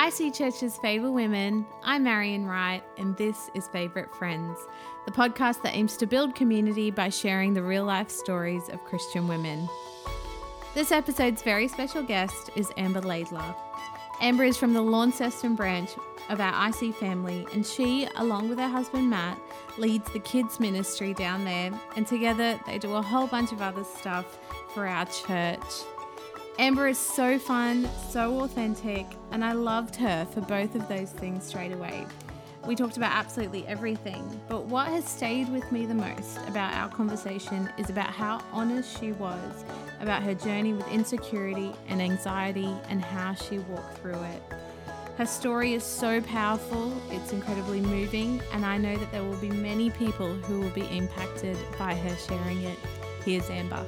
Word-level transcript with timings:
IC 0.00 0.32
Church's 0.32 0.78
Favour 0.78 1.12
Women. 1.12 1.66
I'm 1.82 2.04
Marion 2.04 2.46
Wright, 2.46 2.82
and 2.96 3.14
this 3.18 3.50
is 3.52 3.68
Favourite 3.68 4.14
Friends, 4.14 4.58
the 5.04 5.12
podcast 5.12 5.62
that 5.62 5.76
aims 5.76 5.98
to 5.98 6.06
build 6.06 6.34
community 6.34 6.90
by 6.90 7.10
sharing 7.10 7.52
the 7.52 7.62
real 7.62 7.84
life 7.84 8.08
stories 8.08 8.70
of 8.70 8.82
Christian 8.84 9.28
women. 9.28 9.68
This 10.72 10.90
episode's 10.90 11.42
very 11.42 11.68
special 11.68 12.02
guest 12.02 12.48
is 12.56 12.72
Amber 12.78 13.02
Laidler. 13.02 13.54
Amber 14.22 14.44
is 14.44 14.56
from 14.56 14.72
the 14.72 14.80
Launceston 14.80 15.54
branch 15.54 15.90
of 16.30 16.40
our 16.40 16.70
IC 16.70 16.94
family, 16.94 17.46
and 17.52 17.66
she, 17.66 18.08
along 18.16 18.48
with 18.48 18.58
her 18.58 18.68
husband 18.68 19.10
Matt, 19.10 19.38
leads 19.76 20.10
the 20.12 20.20
kids' 20.20 20.58
ministry 20.58 21.12
down 21.12 21.44
there, 21.44 21.72
and 21.94 22.06
together 22.06 22.58
they 22.64 22.78
do 22.78 22.94
a 22.94 23.02
whole 23.02 23.26
bunch 23.26 23.52
of 23.52 23.60
other 23.60 23.84
stuff 23.84 24.38
for 24.72 24.86
our 24.86 25.04
church. 25.04 25.84
Amber 26.60 26.88
is 26.88 26.98
so 26.98 27.38
fun, 27.38 27.88
so 28.10 28.40
authentic, 28.40 29.06
and 29.30 29.42
I 29.42 29.52
loved 29.52 29.96
her 29.96 30.26
for 30.26 30.42
both 30.42 30.74
of 30.74 30.86
those 30.88 31.10
things 31.10 31.42
straight 31.42 31.72
away. 31.72 32.04
We 32.66 32.76
talked 32.76 32.98
about 32.98 33.12
absolutely 33.12 33.66
everything, 33.66 34.38
but 34.46 34.66
what 34.66 34.88
has 34.88 35.08
stayed 35.08 35.48
with 35.48 35.72
me 35.72 35.86
the 35.86 35.94
most 35.94 36.36
about 36.48 36.74
our 36.74 36.90
conversation 36.90 37.70
is 37.78 37.88
about 37.88 38.10
how 38.10 38.42
honest 38.52 39.00
she 39.00 39.12
was 39.12 39.64
about 40.02 40.22
her 40.22 40.34
journey 40.34 40.74
with 40.74 40.86
insecurity 40.88 41.72
and 41.88 42.02
anxiety 42.02 42.68
and 42.90 43.02
how 43.02 43.32
she 43.32 43.60
walked 43.60 43.96
through 43.96 44.22
it. 44.22 44.42
Her 45.16 45.24
story 45.24 45.72
is 45.72 45.82
so 45.82 46.20
powerful, 46.20 46.92
it's 47.10 47.32
incredibly 47.32 47.80
moving, 47.80 48.38
and 48.52 48.66
I 48.66 48.76
know 48.76 48.96
that 48.98 49.10
there 49.12 49.24
will 49.24 49.40
be 49.40 49.48
many 49.48 49.88
people 49.88 50.34
who 50.34 50.60
will 50.60 50.70
be 50.74 50.86
impacted 50.94 51.56
by 51.78 51.94
her 51.94 52.16
sharing 52.16 52.64
it. 52.64 52.78
Here's 53.24 53.48
Amber. 53.48 53.86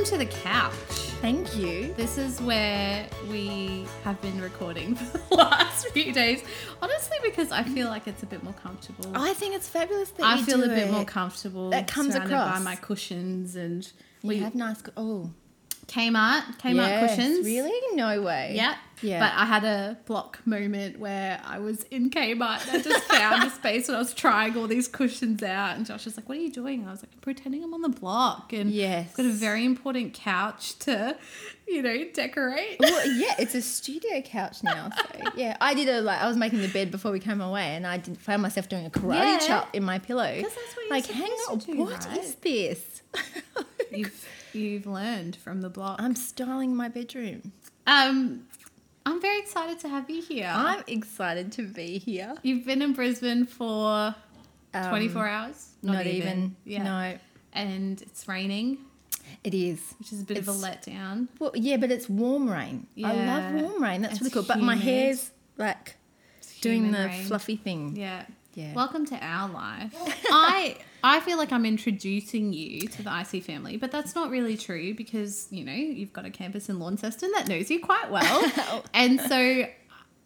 Welcome 0.00 0.18
to 0.18 0.24
the 0.24 0.32
couch. 0.40 0.72
Thank 1.20 1.58
you. 1.58 1.92
This 1.92 2.16
is 2.16 2.40
where 2.40 3.06
we 3.30 3.84
have 4.02 4.18
been 4.22 4.40
recording 4.40 4.94
for 4.94 5.18
the 5.18 5.34
last 5.34 5.88
few 5.88 6.10
days. 6.14 6.42
Honestly, 6.80 7.18
because 7.22 7.52
I 7.52 7.64
feel 7.64 7.88
like 7.88 8.08
it's 8.08 8.22
a 8.22 8.26
bit 8.26 8.42
more 8.42 8.54
comfortable. 8.54 9.12
I 9.14 9.34
think 9.34 9.54
it's 9.54 9.68
fabulous 9.68 10.08
that 10.12 10.24
I 10.24 10.36
you 10.36 10.44
feel 10.46 10.64
a 10.64 10.68
bit 10.68 10.88
it. 10.88 10.90
more 10.90 11.04
comfortable. 11.04 11.68
That 11.68 11.86
comes 11.86 12.14
across. 12.14 12.58
by 12.58 12.64
my 12.64 12.76
cushions 12.76 13.56
and 13.56 13.84
You 14.22 14.28
we 14.28 14.36
have 14.38 14.54
nice. 14.54 14.82
Oh, 14.96 15.32
Kmart 15.90 16.42
Kmart 16.60 16.74
yes. 16.76 17.16
cushions. 17.16 17.44
Really? 17.44 17.96
No 17.96 18.22
way. 18.22 18.52
Yeah. 18.54 18.76
Yeah. 19.02 19.18
But 19.20 19.32
I 19.34 19.46
had 19.46 19.64
a 19.64 19.96
block 20.04 20.38
moment 20.44 20.98
where 21.00 21.40
I 21.44 21.58
was 21.58 21.84
in 21.84 22.10
Kmart 22.10 22.68
and 22.68 22.76
I 22.76 22.82
just 22.82 23.02
found 23.08 23.42
a 23.44 23.50
space 23.50 23.88
when 23.88 23.96
I 23.96 23.98
was 23.98 24.12
trying 24.12 24.56
all 24.58 24.66
these 24.68 24.86
cushions 24.88 25.42
out. 25.42 25.76
And 25.76 25.86
Josh 25.86 26.04
was 26.04 26.16
like, 26.16 26.28
What 26.28 26.38
are 26.38 26.40
you 26.42 26.50
doing? 26.52 26.86
I 26.86 26.90
was 26.90 27.02
like, 27.02 27.20
pretending 27.22 27.64
I'm 27.64 27.72
on 27.74 27.80
the 27.82 27.88
block. 27.88 28.52
And 28.52 28.70
Yes. 28.70 29.08
I've 29.10 29.16
got 29.16 29.26
a 29.26 29.30
very 29.30 29.64
important 29.64 30.12
couch 30.14 30.78
to, 30.80 31.16
you 31.66 31.82
know, 31.82 32.04
decorate. 32.12 32.76
Well, 32.78 33.06
yeah, 33.12 33.34
it's 33.38 33.54
a 33.54 33.62
studio 33.62 34.20
couch 34.22 34.62
now. 34.62 34.90
So 34.96 35.30
yeah, 35.34 35.56
I 35.60 35.74
did 35.74 35.88
a 35.88 36.02
like 36.02 36.20
I 36.20 36.28
was 36.28 36.36
making 36.36 36.60
the 36.60 36.68
bed 36.68 36.90
before 36.90 37.10
we 37.10 37.20
came 37.20 37.40
away, 37.40 37.74
and 37.74 37.86
I 37.86 37.96
did 37.96 38.16
found 38.18 38.42
myself 38.42 38.68
doing 38.68 38.84
a 38.86 38.90
karate 38.90 39.14
Yeah. 39.14 39.38
chop 39.38 39.74
in 39.74 39.82
my 39.82 39.98
pillow. 39.98 40.22
'Cause 40.42 40.54
that's 40.54 40.76
what 40.76 40.82
you're 40.84 40.90
like, 40.90 41.06
hang 41.06 41.30
on, 41.30 41.60
supposed 41.60 41.66
to 41.66 41.72
do, 41.72 41.78
what 41.78 42.18
is 42.18 42.34
this? 42.36 43.02
You've 43.92 44.28
you've 44.52 44.86
learned 44.86 45.36
from 45.36 45.60
the 45.62 45.68
block. 45.70 46.00
I'm 46.00 46.14
styling 46.16 46.74
my 46.74 46.88
bedroom. 46.88 47.52
Um 47.86 48.46
I'm 49.06 49.20
very 49.20 49.38
excited 49.40 49.78
to 49.80 49.88
have 49.88 50.10
you 50.10 50.20
here. 50.22 50.50
I'm 50.54 50.84
excited 50.86 51.52
to 51.52 51.62
be 51.66 51.98
here. 51.98 52.34
You've 52.42 52.66
been 52.66 52.82
in 52.82 52.92
Brisbane 52.92 53.46
for 53.46 54.14
Um, 54.74 54.88
24 54.90 55.26
hours? 55.26 55.68
Not, 55.82 56.06
even. 56.06 56.54
Yeah. 56.64 56.82
No, 56.82 57.18
And 57.54 58.00
it's 58.02 58.28
raining, 58.28 58.76
it 59.42 59.54
is. 59.54 59.80
which 59.98 60.12
is 60.12 60.20
a 60.20 60.24
bit 60.24 60.36
of 60.38 60.48
a 60.48 60.52
letdown. 60.52 61.28
Well, 61.38 61.50
yeah, 61.54 61.78
but 61.78 61.90
it's 61.90 62.08
warm 62.10 62.48
rain. 62.48 62.86
I 63.02 63.14
love 63.14 63.54
warm 63.62 63.82
rain. 63.82 64.02
That's 64.02 64.14
It's 64.14 64.20
really 64.22 64.32
cool. 64.32 64.42
But 64.42 64.60
my 64.60 64.76
hair's 64.76 65.30
like 65.56 65.96
doing 66.60 66.92
the 66.92 67.06
rain. 67.06 67.24
fluffy 67.24 67.56
thing. 67.56 67.96
Yeah. 67.96 68.26
Yeah. 68.54 68.74
Welcome 68.74 69.06
to 69.06 69.16
our 69.16 69.48
life. 69.48 69.94
I 70.30 70.76
I 71.02 71.20
feel 71.20 71.38
like 71.38 71.52
I'm 71.52 71.64
introducing 71.64 72.52
you 72.52 72.88
to 72.88 73.02
the 73.02 73.20
IC 73.20 73.44
family, 73.44 73.76
but 73.76 73.90
that's 73.90 74.14
not 74.14 74.30
really 74.30 74.56
true 74.56 74.94
because, 74.94 75.48
you 75.50 75.64
know, 75.64 75.72
you've 75.72 76.12
got 76.12 76.24
a 76.26 76.30
campus 76.30 76.68
in 76.68 76.78
Launceston 76.78 77.30
that 77.32 77.48
knows 77.48 77.70
you 77.70 77.80
quite 77.80 78.10
well. 78.10 78.84
and 78.94 79.20
so 79.20 79.64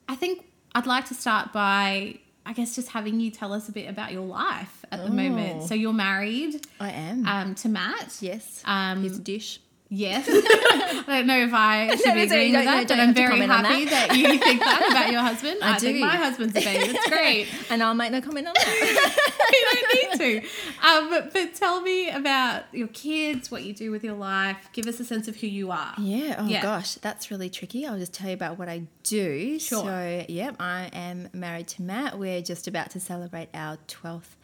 I 0.08 0.14
think 0.16 0.46
I'd 0.74 0.86
like 0.86 1.06
to 1.06 1.14
start 1.14 1.52
by 1.52 2.18
I 2.46 2.52
guess 2.52 2.74
just 2.74 2.88
having 2.88 3.20
you 3.20 3.30
tell 3.30 3.52
us 3.52 3.68
a 3.68 3.72
bit 3.72 3.88
about 3.88 4.12
your 4.12 4.24
life 4.26 4.84
at 4.92 5.02
the 5.02 5.10
moment. 5.10 5.62
Oh. 5.62 5.66
So 5.66 5.74
you're 5.74 5.94
married 5.94 6.66
I 6.78 6.90
am. 6.90 7.26
um, 7.26 7.54
to 7.56 7.68
Matt. 7.68 8.18
yes. 8.20 8.62
Um, 8.66 9.00
Here's 9.00 9.16
a 9.16 9.20
dish. 9.20 9.60
Yes. 9.90 10.26
I 10.32 11.04
don't 11.06 11.26
know 11.26 11.38
if 11.38 11.52
I 11.52 11.94
should 11.96 12.06
No, 12.06 12.14
be 12.14 12.22
agreeing 12.22 12.52
with 12.54 12.64
that, 12.64 12.80
you 12.80 12.86
but 12.88 12.98
I'm 12.98 13.14
very 13.14 13.38
happy 13.40 13.84
that. 13.84 14.16
you 14.16 14.38
think 14.38 14.60
that 14.60 14.88
about 14.90 15.12
your 15.12 15.20
husband. 15.20 15.58
I 15.62 15.74
I, 15.74 15.78
think 15.78 15.98
do. 15.98 16.00
my 16.00 16.16
husband's 16.16 16.56
a 16.56 16.60
babe. 16.60 16.90
It's 16.94 17.08
great. 17.08 17.46
and 17.70 17.82
I'll 17.82 17.94
make 17.94 18.10
no 18.10 18.20
comment 18.20 18.48
on 18.48 18.54
that. 18.54 19.16
you 19.52 20.18
don't 20.18 20.20
need 20.20 20.42
to. 20.42 20.86
Um, 20.88 21.10
but, 21.10 21.32
but 21.32 21.54
tell 21.54 21.80
me 21.82 22.08
about 22.10 22.64
your 22.72 22.88
kids, 22.88 23.50
what 23.50 23.62
you 23.62 23.72
do 23.74 23.90
with 23.90 24.02
your 24.02 24.14
life. 24.14 24.56
Give 24.72 24.86
us 24.86 24.98
a 25.00 25.04
sense 25.04 25.28
of 25.28 25.36
who 25.36 25.46
you 25.46 25.70
are. 25.70 25.94
yeah. 25.98 26.36
Oh 26.38 26.46
Yeah. 26.48 26.62
gosh, 26.62 26.94
that's 26.94 27.30
really 27.30 27.50
tricky. 27.50 27.86
I'll 27.86 27.98
just 27.98 28.14
tell 28.14 28.28
you 28.28 28.34
about 28.34 28.58
what 28.58 28.68
I 28.68 28.84
do. 29.04 29.58
Sure. 29.60 29.84
So, 29.84 30.24
yep, 30.28 30.56
I 30.58 30.90
am 30.92 31.28
married 31.32 31.68
to 31.68 31.82
Matt. 31.82 32.18
We're 32.18 32.42
just 32.42 32.66
about 32.66 32.90
to 32.92 33.00
celebrate 33.00 33.48
our 33.54 33.76
12th 33.86 34.34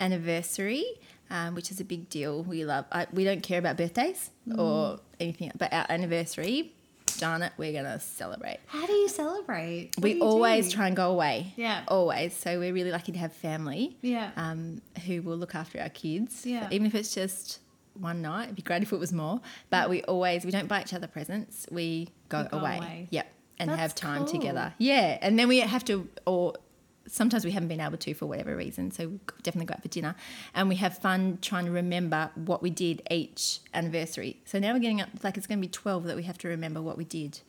anniversary, 0.00 0.84
um, 1.30 1.54
which 1.54 1.70
is 1.70 1.80
a 1.80 1.84
big 1.84 2.08
deal. 2.08 2.42
We 2.42 2.64
love. 2.64 2.84
I, 2.92 3.06
we 3.12 3.24
don't 3.24 3.42
care 3.42 3.58
about 3.58 3.76
birthdays 3.76 4.30
Mm. 4.48 4.58
or 4.58 5.00
anything, 5.18 5.50
but 5.58 5.72
our 5.72 5.86
anniversary, 5.88 6.72
darn 7.18 7.42
it, 7.42 7.52
we're 7.56 7.72
gonna 7.72 7.98
celebrate. 7.98 8.58
How 8.66 8.86
do 8.86 8.92
you 8.92 9.08
celebrate? 9.08 9.90
What 9.96 10.04
we 10.04 10.14
you 10.14 10.22
always 10.22 10.68
do? 10.68 10.76
try 10.76 10.86
and 10.86 10.94
go 10.96 11.10
away. 11.10 11.52
Yeah. 11.56 11.82
Always. 11.88 12.34
So 12.34 12.58
we're 12.60 12.72
really 12.72 12.90
lucky 12.92 13.10
to 13.12 13.18
have 13.18 13.32
family. 13.32 13.96
Yeah. 14.02 14.30
Um, 14.36 14.80
who 15.06 15.22
will 15.22 15.36
look 15.36 15.54
after 15.54 15.80
our 15.80 15.88
kids. 15.88 16.46
Yeah. 16.46 16.68
Even 16.70 16.86
if 16.86 16.94
it's 16.94 17.12
just 17.14 17.58
one 17.98 18.22
night, 18.22 18.44
it'd 18.44 18.56
be 18.56 18.62
great 18.62 18.82
if 18.82 18.92
it 18.92 18.98
was 19.00 19.12
more. 19.12 19.40
But 19.70 19.90
we 19.90 20.02
always 20.04 20.44
we 20.44 20.50
don't 20.52 20.68
buy 20.68 20.82
each 20.82 20.94
other 20.94 21.06
presents. 21.08 21.66
We 21.70 22.08
go, 22.28 22.42
You 22.42 22.48
go 22.50 22.58
away. 22.58 22.76
away. 22.76 23.08
Yep. 23.10 23.32
And 23.58 23.70
That's 23.70 23.80
have 23.80 23.94
time 23.94 24.24
cool. 24.26 24.32
together. 24.34 24.74
Yeah. 24.78 25.18
And 25.22 25.38
then 25.38 25.48
we 25.48 25.58
have 25.60 25.84
to 25.86 26.08
or 26.26 26.52
sometimes 27.08 27.44
we 27.44 27.50
haven't 27.52 27.68
been 27.68 27.80
able 27.80 27.96
to 27.98 28.14
for 28.14 28.26
whatever 28.26 28.56
reason. 28.56 28.90
So 28.90 29.08
we 29.08 29.18
definitely 29.42 29.66
go 29.66 29.74
out 29.74 29.82
for 29.82 29.88
dinner. 29.88 30.14
And 30.54 30.68
we 30.68 30.76
have 30.76 30.98
fun 30.98 31.38
trying 31.42 31.64
to 31.66 31.70
remember 31.70 32.30
what 32.34 32.62
we 32.62 32.70
did 32.70 33.02
each 33.10 33.60
anniversary. 33.74 34.36
So 34.44 34.58
now 34.58 34.72
we're 34.72 34.78
getting 34.80 35.00
up 35.00 35.08
like 35.22 35.36
it's 35.36 35.46
gonna 35.46 35.60
be 35.60 35.68
twelve 35.68 36.04
that 36.04 36.16
we 36.16 36.22
have 36.24 36.38
to 36.38 36.48
remember 36.48 36.80
what 36.82 36.96
we 36.96 37.04
did. 37.04 37.40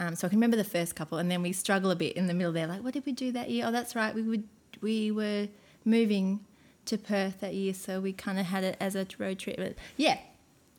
Um, 0.00 0.14
so 0.14 0.26
I 0.26 0.30
can 0.30 0.38
remember 0.38 0.56
the 0.56 0.62
first 0.64 0.94
couple, 0.94 1.18
and 1.18 1.28
then 1.30 1.42
we 1.42 1.52
struggle 1.52 1.90
a 1.90 1.96
bit 1.96 2.16
in 2.16 2.28
the 2.28 2.34
middle 2.34 2.52
there. 2.52 2.68
Like, 2.68 2.84
what 2.84 2.94
did 2.94 3.04
we 3.04 3.12
do 3.12 3.32
that 3.32 3.50
year? 3.50 3.64
Oh, 3.66 3.72
that's 3.72 3.96
right. 3.96 4.14
We 4.14 4.22
would 4.22 4.44
we 4.80 5.10
were 5.10 5.48
moving 5.84 6.40
to 6.84 6.96
Perth 6.96 7.40
that 7.40 7.54
year, 7.54 7.74
so 7.74 8.00
we 8.00 8.12
kind 8.12 8.38
of 8.38 8.46
had 8.46 8.62
it 8.64 8.76
as 8.80 8.94
a 8.94 9.06
road 9.18 9.38
trip. 9.40 9.56
But 9.56 9.74
yeah, 9.96 10.18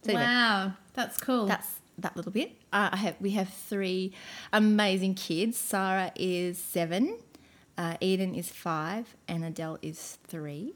so 0.03 0.11
anyway, 0.11 0.23
Wow. 0.23 0.73
That's 0.93 1.17
cool. 1.17 1.45
that's 1.47 1.67
that 1.97 2.15
little 2.15 2.31
bit. 2.31 2.51
Uh, 2.71 2.89
I 2.93 2.95
have 2.95 3.15
we 3.19 3.31
have 3.31 3.49
three 3.49 4.13
amazing 4.53 5.15
kids. 5.15 5.57
Sarah 5.57 6.11
is 6.15 6.57
seven, 6.57 7.17
uh, 7.79 7.95
Eden 8.01 8.35
is 8.35 8.49
five, 8.49 9.05
and 9.27 9.43
Adele 9.43 9.77
is 9.81 10.17
three. 10.27 10.73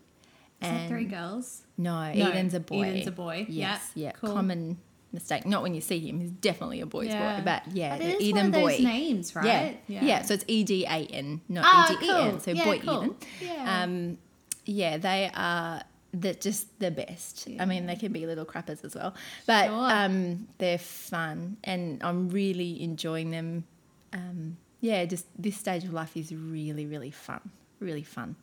Is 0.62 0.88
three 0.90 1.06
girls? 1.06 1.64
No, 1.78 1.92
No, 2.14 2.30
Eden's 2.32 2.54
a 2.54 2.60
boy. 2.62 2.84
Eden's 2.88 3.08
a 3.08 3.12
boy. 3.12 3.46
Yes, 3.50 3.92
Yeah, 3.96 4.06
yeah. 4.08 4.12
cool. 4.14 4.34
Common 4.34 4.78
mistake. 5.12 5.46
Not 5.46 5.62
when 5.62 5.74
you 5.76 5.82
see 5.82 6.00
him. 6.00 6.22
He's 6.22 6.32
definitely 6.32 6.80
a 6.80 6.86
boy's 6.86 7.10
boy. 7.14 7.42
But 7.44 7.64
yeah, 7.74 7.98
But 7.98 8.02
it 8.06 8.08
the 8.08 8.16
is 8.16 8.22
Eden 8.22 8.38
one 8.38 8.46
of 8.46 8.52
boy. 8.54 8.72
those 8.72 8.80
names, 8.80 9.36
right? 9.36 9.78
Yeah. 9.88 10.04
yeah, 10.06 10.22
So 10.22 10.36
it's 10.36 10.46
E 10.48 10.64
D 10.64 10.86
A 10.86 11.06
N, 11.06 11.42
not 11.50 11.66
Ah, 11.68 11.92
E 11.94 11.98
D 12.00 12.06
E 12.06 12.10
N. 12.10 12.32
cool. 12.32 12.40
So 12.40 12.52
Yeah, 12.52 12.64
boy 12.64 12.80
cool. 12.80 13.04
Eden. 13.04 13.16
Yeah. 13.42 13.84
Um, 13.84 14.18
yeah, 14.66 14.98
they 14.98 15.30
are 15.36 15.82
the 16.14 16.34
just 16.34 16.80
the 16.80 16.92
best. 16.92 17.46
Yeah. 17.48 17.62
I 17.62 17.66
mean, 17.66 17.86
they 17.86 17.98
can 17.98 18.14
be 18.14 18.26
little 18.26 18.46
crappers 18.46 18.86
as 18.86 18.96
well, 18.96 19.14
but 19.46 19.66
Sure. 19.68 19.92
um, 19.92 20.48
they're 20.60 20.78
fun, 20.78 21.58
and 21.66 22.02
I'm 22.02 22.30
really 22.30 22.82
enjoying 22.82 23.32
them. 23.32 23.66
Um, 24.14 24.56
yeah, 24.84 25.06
just 25.06 25.26
this 25.42 25.56
stage 25.56 25.86
of 25.86 25.94
life 25.94 26.18
is 26.18 26.36
really, 26.36 26.86
really 26.86 27.10
fun, 27.10 27.40
really 27.80 28.04
fun, 28.04 28.36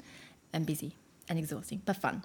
and 0.55 0.65
busy 0.65 0.97
and 1.29 1.39
exhausting, 1.39 1.83
but 1.85 1.99
fun. 1.99 2.25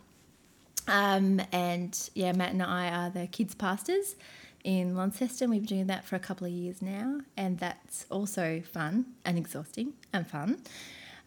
Um, 0.87 1.41
and 1.51 2.09
yeah, 2.13 2.31
Matt 2.31 2.53
and 2.53 2.63
I 2.63 2.87
are 2.87 3.09
the 3.09 3.27
kids 3.27 3.55
pastors 3.55 4.15
in 4.63 4.95
Launceston. 4.95 5.49
We've 5.49 5.59
been 5.59 5.79
doing 5.79 5.87
that 5.87 6.05
for 6.05 6.15
a 6.15 6.19
couple 6.19 6.47
of 6.47 6.53
years 6.53 6.81
now, 6.81 7.19
and 7.35 7.59
that's 7.59 8.05
also 8.09 8.61
fun 8.61 9.05
and 9.25 9.37
exhausting 9.37 9.91
and 10.13 10.25
fun. 10.25 10.61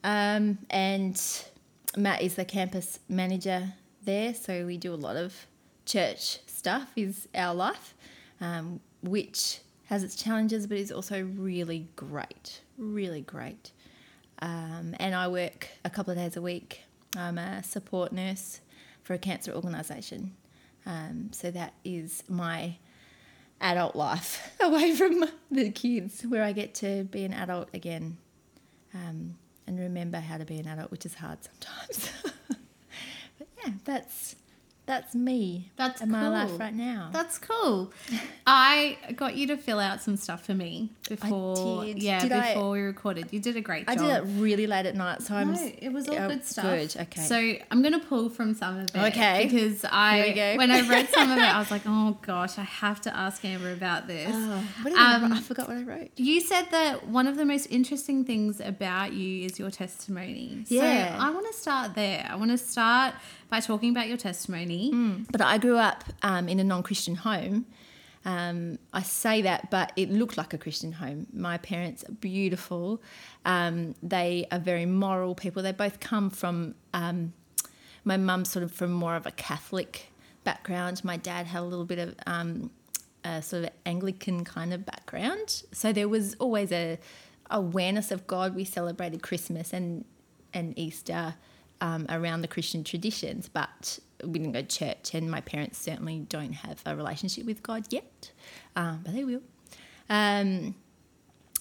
Um, 0.02 0.56
and 0.70 1.20
Matt 1.94 2.23
is 2.23 2.37
the 2.37 2.46
campus 2.46 3.00
manager 3.06 3.75
there, 4.02 4.32
so 4.32 4.64
we 4.64 4.79
do 4.79 4.94
a 4.94 4.96
lot 4.96 5.17
of 5.17 5.46
church 5.85 6.38
stuff. 6.46 6.90
Is 6.96 7.29
our 7.35 7.55
life, 7.55 7.94
um, 8.40 8.81
which 9.02 9.61
has 9.88 10.05
its 10.05 10.14
challenges, 10.14 10.67
but 10.67 10.76
is 10.76 10.93
also 10.93 11.25
really 11.25 11.88
great, 11.96 12.61
really 12.76 13.23
great. 13.23 13.73
Um, 14.40 14.94
and 15.00 15.14
I 15.14 15.29
work 15.29 15.69
a 15.85 15.90
couple 15.90 16.12
of 16.12 16.19
days 16.19 16.37
a 16.37 16.43
week. 16.43 16.82
I'm 17.17 17.38
a 17.38 17.62
support 17.62 18.12
nurse 18.12 18.61
for 19.02 19.14
a 19.14 19.19
cancer 19.19 19.52
organisation. 19.52 20.35
Um, 20.85 21.31
so 21.32 21.50
that 21.50 21.73
is 21.85 22.23
my 22.29 22.76
adult 23.62 23.96
life 23.96 24.55
away 24.61 24.94
from 24.94 25.25
the 25.50 25.70
kids, 25.70 26.23
where 26.23 26.44
I 26.44 26.52
get 26.52 26.75
to 26.76 27.05
be 27.05 27.25
an 27.25 27.32
adult 27.32 27.70
again 27.73 28.19
um, 28.93 29.37
and 29.67 29.79
remember 29.79 30.19
how 30.19 30.37
to 30.37 30.44
be 30.44 30.58
an 30.58 30.67
adult, 30.67 30.90
which 30.90 31.06
is 31.06 31.14
hard 31.14 31.38
sometimes. 31.43 32.11
but 33.38 33.49
yeah, 33.64 33.73
that's 33.85 34.37
that's 34.88 35.14
me. 35.14 35.70
That's 35.76 36.00
and 36.00 36.11
my 36.11 36.29
life 36.29 36.58
right 36.58 36.75
now. 36.75 37.11
That's 37.12 37.37
cool. 37.38 37.93
I 38.46 38.96
got 39.14 39.37
you 39.37 39.46
to 39.49 39.58
fill 39.58 39.79
out 39.79 40.00
some 40.00 40.17
stuff 40.17 40.46
for 40.46 40.55
me 40.55 40.88
before. 41.06 41.85
did. 41.85 42.02
Yeah, 42.02 42.20
Did 42.23 42.32
I- 42.32 42.55
before 42.55 42.70
we 42.70 42.81
recorded. 42.81 43.29
You 43.31 43.38
did 43.38 43.55
a 43.56 43.61
great 43.61 43.85
I 43.87 43.96
job. 43.96 44.05
I 44.05 44.06
did 44.06 44.17
it 44.17 44.40
really 44.40 44.67
late 44.67 44.87
at 44.87 44.94
night, 44.94 45.20
so 45.20 45.35
I'm. 45.35 45.52
No, 45.52 45.70
it 45.79 45.93
was 45.93 46.08
all 46.08 46.17
oh, 46.17 46.29
good 46.29 46.43
stuff. 46.43 46.64
Good, 46.64 46.96
okay. 47.02 47.20
So 47.20 47.37
I'm 47.70 47.82
gonna 47.82 48.00
pull 48.00 48.31
from 48.31 48.55
some 48.55 48.79
of 48.79 48.94
it. 48.94 48.96
Okay. 48.96 49.44
Because 49.44 49.85
I, 49.85 50.17
Here 50.17 50.26
we 50.26 50.32
go. 50.32 50.55
when 50.56 50.70
I 50.70 50.88
read 50.88 51.08
some 51.11 51.31
of 51.31 51.37
it, 51.37 51.43
I 51.43 51.58
was 51.58 51.70
like, 51.70 51.82
oh 51.85 52.17
gosh, 52.23 52.56
I 52.56 52.62
have 52.62 53.02
to 53.02 53.14
ask 53.14 53.44
Amber 53.44 53.73
about 53.73 54.06
this. 54.06 54.31
Oh, 54.32 54.64
what 54.81 54.90
did 54.90 54.99
I, 54.99 55.17
Um, 55.17 55.23
write? 55.25 55.32
I 55.32 55.40
forgot 55.43 55.69
what 55.69 55.76
I 55.76 55.82
wrote. 55.82 56.11
You 56.17 56.40
said 56.40 56.69
that 56.70 57.06
one 57.06 57.26
of 57.26 57.37
the 57.37 57.44
most 57.44 57.67
interesting 57.67 58.25
things 58.25 58.58
about 58.58 59.12
you 59.12 59.44
is 59.44 59.58
your 59.58 59.70
testimony. 59.70 60.64
Yeah. 60.69 61.14
So 61.14 61.26
I 61.26 61.31
want 61.31 61.46
to 61.46 61.52
start 61.52 61.94
there. 61.94 62.26
I 62.26 62.37
want 62.37 62.52
to 62.52 62.58
start 62.58 63.12
by 63.49 63.61
talking 63.61 63.91
about 63.91 64.09
your 64.09 64.17
testimony. 64.17 64.91
But 65.31 65.41
I 65.41 65.59
grew 65.59 65.77
up 65.77 66.05
um, 66.23 66.49
in 66.49 66.61
a 66.61 66.65
non 66.65 66.83
Christian 66.83 67.15
home. 67.15 67.67
Um, 68.25 68.79
I 68.93 69.03
say 69.03 69.43
that, 69.43 69.71
but 69.71 69.93
it 69.97 70.11
looked 70.11 70.37
like 70.37 70.53
a 70.53 70.59
Christian 70.59 70.93
home. 70.93 71.29
My 71.33 71.56
parents 71.59 72.05
are 72.05 72.12
beautiful. 72.12 73.00
Um, 73.45 73.95
they 74.03 74.47
are 74.50 74.59
very 74.59 74.87
moral 74.87 75.35
people. 75.35 75.62
They 75.62 75.73
both 75.73 76.00
come 76.00 76.29
from, 76.29 76.75
um, 76.93 77.33
my 78.05 78.17
mum 78.17 78.45
sort 78.45 78.65
of 78.65 78.73
from 78.73 78.93
more 78.93 79.17
of 79.17 79.25
a 79.27 79.31
Catholic 79.31 80.12
background. 80.45 81.05
My 81.05 81.17
dad 81.17 81.47
had 81.47 81.61
a 81.61 81.65
little 81.65 81.85
bit 81.85 81.99
of 81.99 82.15
um, 82.27 82.71
a 83.25 83.41
sort 83.41 83.65
of 83.65 83.71
Anglican 83.87 84.45
kind 84.45 84.75
of 84.75 84.85
background. 84.85 85.62
So 85.73 85.93
there 85.93 86.09
was 86.09 86.35
always 86.35 86.73
a 86.73 86.99
awareness 87.50 88.11
of 88.11 88.27
God. 88.27 88.55
We 88.55 88.65
celebrated 88.65 89.23
Christmas 89.23 89.73
and 89.73 90.05
and 90.55 90.79
Easter 90.79 91.35
um, 91.80 92.06
around 92.08 92.42
the 92.42 92.48
Christian 92.48 92.84
traditions, 92.84 93.48
but 93.48 93.98
we 94.25 94.38
didn't 94.38 94.52
go 94.52 94.62
to 94.62 94.66
church. 94.66 95.14
And 95.14 95.30
my 95.30 95.40
parents 95.40 95.78
certainly 95.78 96.20
don't 96.20 96.52
have 96.52 96.82
a 96.86 96.96
relationship 96.96 97.44
with 97.44 97.62
God 97.62 97.86
yet, 97.90 98.32
um, 98.76 99.00
but 99.04 99.14
they 99.14 99.25
will. 99.25 99.42
Um, 100.08 100.75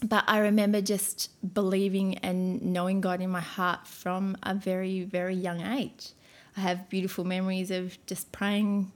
but 0.03 0.23
I 0.27 0.39
remember 0.39 0.79
just 0.81 1.31
believing 1.53 2.17
and 2.19 2.61
knowing 2.61 3.01
God 3.01 3.21
in 3.21 3.29
my 3.29 3.41
heart 3.41 3.87
from 3.87 4.37
a 4.43 4.53
very, 4.53 5.03
very 5.03 5.35
young 5.35 5.61
age. 5.61 6.11
I 6.55 6.61
have 6.61 6.89
beautiful 6.89 7.23
memories 7.23 7.71
of 7.71 7.97
just 8.05 8.31
praying 8.31 8.91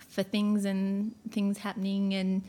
for 0.00 0.22
things 0.22 0.64
and 0.64 1.14
things 1.30 1.58
happening 1.58 2.14
and 2.14 2.42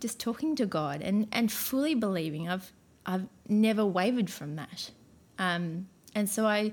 just 0.00 0.20
talking 0.20 0.56
to 0.56 0.66
God 0.66 1.00
and, 1.00 1.28
and 1.32 1.50
fully 1.50 1.94
believing. 1.94 2.48
I've 2.48 2.72
I've 3.06 3.26
never 3.48 3.86
wavered 3.86 4.28
from 4.28 4.56
that. 4.56 4.90
Um, 5.38 5.88
and 6.14 6.28
so 6.28 6.46
I 6.46 6.72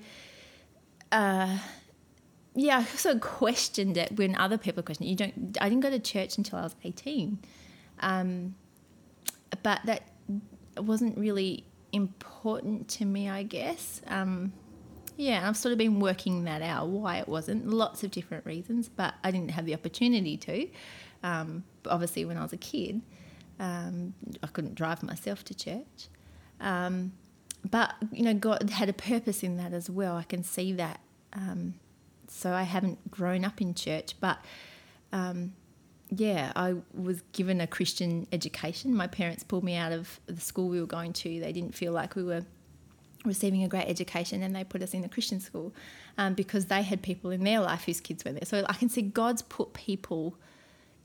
uh, 1.15 1.57
yeah, 2.55 2.79
I 2.79 2.83
sort 2.83 3.15
of 3.15 3.21
questioned 3.21 3.97
it 3.97 4.17
when 4.17 4.35
other 4.35 4.57
people 4.57 4.83
questioned 4.83 5.07
it. 5.07 5.11
You 5.11 5.15
don't 5.15 5.57
I 5.61 5.69
didn't 5.69 5.81
go 5.81 5.89
to 5.89 5.99
church 5.99 6.37
until 6.37 6.59
I 6.59 6.63
was 6.63 6.75
eighteen. 6.83 7.39
Um, 7.99 8.55
but 9.63 9.81
that 9.85 10.03
wasn't 10.77 11.17
really 11.17 11.65
important 11.91 12.89
to 12.89 13.05
me, 13.05 13.29
I 13.29 13.43
guess. 13.43 14.01
Um, 14.07 14.53
yeah, 15.17 15.47
I've 15.47 15.55
sort 15.55 15.71
of 15.71 15.77
been 15.77 15.99
working 15.99 16.43
that 16.43 16.61
out 16.61 16.87
why 16.87 17.17
it 17.17 17.27
wasn't. 17.27 17.67
Lots 17.67 18.03
of 18.03 18.11
different 18.11 18.45
reasons, 18.45 18.89
but 18.89 19.13
I 19.23 19.31
didn't 19.31 19.51
have 19.51 19.65
the 19.65 19.73
opportunity 19.73 20.35
to. 20.37 20.67
Um, 21.23 21.63
obviously, 21.87 22.25
when 22.25 22.37
I 22.37 22.43
was 22.43 22.51
a 22.51 22.57
kid, 22.57 23.01
um, 23.59 24.13
I 24.43 24.47
couldn't 24.47 24.75
drive 24.75 25.03
myself 25.03 25.45
to 25.45 25.55
church. 25.55 26.09
Um, 26.59 27.13
but 27.69 27.95
you 28.11 28.23
know, 28.23 28.33
God 28.33 28.69
had 28.69 28.89
a 28.89 28.93
purpose 28.93 29.43
in 29.43 29.57
that 29.57 29.73
as 29.73 29.89
well. 29.89 30.15
I 30.15 30.23
can 30.23 30.43
see 30.43 30.73
that. 30.73 30.99
Um, 31.35 31.75
so 32.27 32.51
I 32.51 32.63
haven't 32.63 33.11
grown 33.11 33.45
up 33.45 33.61
in 33.61 33.73
church, 33.73 34.15
but 34.19 34.39
um, 35.11 35.53
yeah, 36.09 36.51
I 36.55 36.75
was 36.93 37.21
given 37.33 37.61
a 37.61 37.67
Christian 37.67 38.27
education. 38.31 38.95
My 38.95 39.07
parents 39.07 39.43
pulled 39.43 39.63
me 39.63 39.75
out 39.75 39.91
of 39.91 40.19
the 40.25 40.41
school 40.41 40.69
we 40.69 40.79
were 40.79 40.87
going 40.87 41.13
to. 41.13 41.39
They 41.39 41.51
didn't 41.51 41.75
feel 41.75 41.91
like 41.91 42.15
we 42.15 42.23
were 42.23 42.45
receiving 43.25 43.63
a 43.63 43.67
great 43.67 43.87
education 43.87 44.43
and 44.43 44.55
they 44.55 44.63
put 44.63 44.81
us 44.81 44.93
in 44.93 45.03
a 45.03 45.09
Christian 45.09 45.39
school 45.39 45.73
um, 46.17 46.33
because 46.33 46.65
they 46.65 46.83
had 46.83 47.01
people 47.01 47.31
in 47.31 47.43
their 47.43 47.59
life 47.59 47.85
whose 47.85 47.99
kids 47.99 48.23
went 48.23 48.39
there. 48.39 48.45
So 48.45 48.65
I 48.69 48.73
can 48.73 48.89
see 48.89 49.01
God's 49.01 49.41
put 49.41 49.73
people 49.73 50.37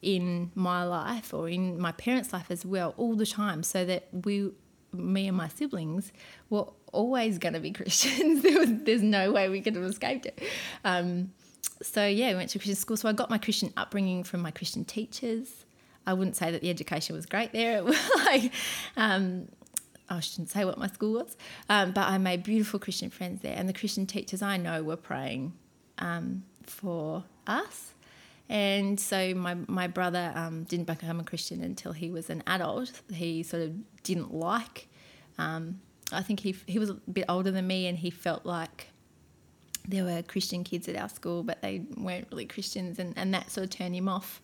in 0.03 0.51
my 0.55 0.85
life 0.85 1.35
or 1.35 1.49
in 1.49 1.79
my 1.81 1.93
parents' 1.93 2.33
life 2.33 2.51
as 2.51 2.65
well 2.65 2.95
all 2.97 3.15
the 3.15 3.27
time 3.27 3.63
so 3.63 3.85
that 3.85 4.09
we, 4.13 4.51
me 4.93 5.29
and 5.29 5.37
my 5.37 5.49
siblings, 5.49 6.13
were 6.49 6.67
always 6.93 7.39
going 7.39 7.55
to 7.55 7.61
be 7.61 7.71
Christians. 7.73 8.43
there 8.43 8.59
was, 8.59 8.71
there's 8.85 9.03
no 9.03 9.33
way 9.33 9.49
we 9.49 9.61
could 9.61 9.75
have 9.75 9.85
escaped 9.85 10.27
it. 10.27 10.41
Um, 10.85 11.33
so 11.83 12.07
yeah, 12.07 12.31
we 12.31 12.37
went 12.37 12.51
to 12.51 12.59
Christian 12.59 12.77
school. 12.77 12.97
So 12.97 13.09
I 13.09 13.13
got 13.13 13.31
my 13.31 13.39
Christian 13.39 13.73
upbringing 13.77 14.25
from 14.25 14.41
my 14.41 14.51
Christian 14.51 14.85
teachers. 14.85 15.65
I 16.07 16.15
wouldn't 16.15 16.37
say 16.37 16.51
that 16.51 16.61
the 16.61 16.71
education 16.71 17.15
was 17.15 17.27
great 17.27 17.53
there. 17.53 17.85
Like, 18.17 18.53
um, 18.97 19.49
I 20.09 20.21
shouldn't 20.21 20.51
say 20.51 20.65
what 20.65 20.79
my 20.79 20.89
school 20.89 21.15
was, 21.15 21.37
um, 21.69 21.93
but 21.93 22.09
I 22.09 22.19
made 22.19 22.43
beautiful 22.43 22.79
Christian 22.79 23.11
friends 23.11 23.43
there, 23.43 23.55
and 23.57 23.69
the 23.69 23.73
Christian 23.73 24.07
teachers 24.07 24.43
I 24.43 24.57
know 24.57 24.83
were 24.83 24.97
praying 24.97 25.53
um, 25.99 26.45
for 26.65 27.25
us. 27.47 27.93
And 28.49 28.99
so 28.99 29.35
my 29.35 29.57
my 29.69 29.87
brother 29.87 30.33
um, 30.35 30.65
didn't 30.65 30.87
become 30.87 31.21
a 31.21 31.25
Christian 31.25 31.63
until 31.63 31.93
he 31.93 32.11
was 32.11 32.31
an 32.31 32.43
adult. 32.47 33.01
He 33.13 33.45
sort 33.45 33.63
of 33.63 34.03
didn't 34.03 34.35
like. 34.35 34.89
I 36.13 36.23
think 36.23 36.41
he 36.41 36.55
he 36.67 36.79
was 36.79 36.91
a 36.91 36.95
bit 36.95 37.25
older 37.29 37.51
than 37.51 37.67
me, 37.67 37.87
and 37.87 37.99
he 37.99 38.11
felt 38.11 38.45
like 38.47 38.89
there 39.87 40.05
were 40.05 40.23
Christian 40.23 40.65
kids 40.65 40.89
at 40.89 40.97
our 40.97 41.09
school, 41.09 41.43
but 41.43 41.63
they 41.63 41.83
weren't 41.97 42.29
really 42.31 42.47
Christians, 42.47 42.99
and, 42.99 43.15
and 43.17 43.33
that 43.35 43.51
sort 43.51 43.65
of 43.65 43.71
turned 43.71 43.95
him 43.95 44.09
off 44.09 44.41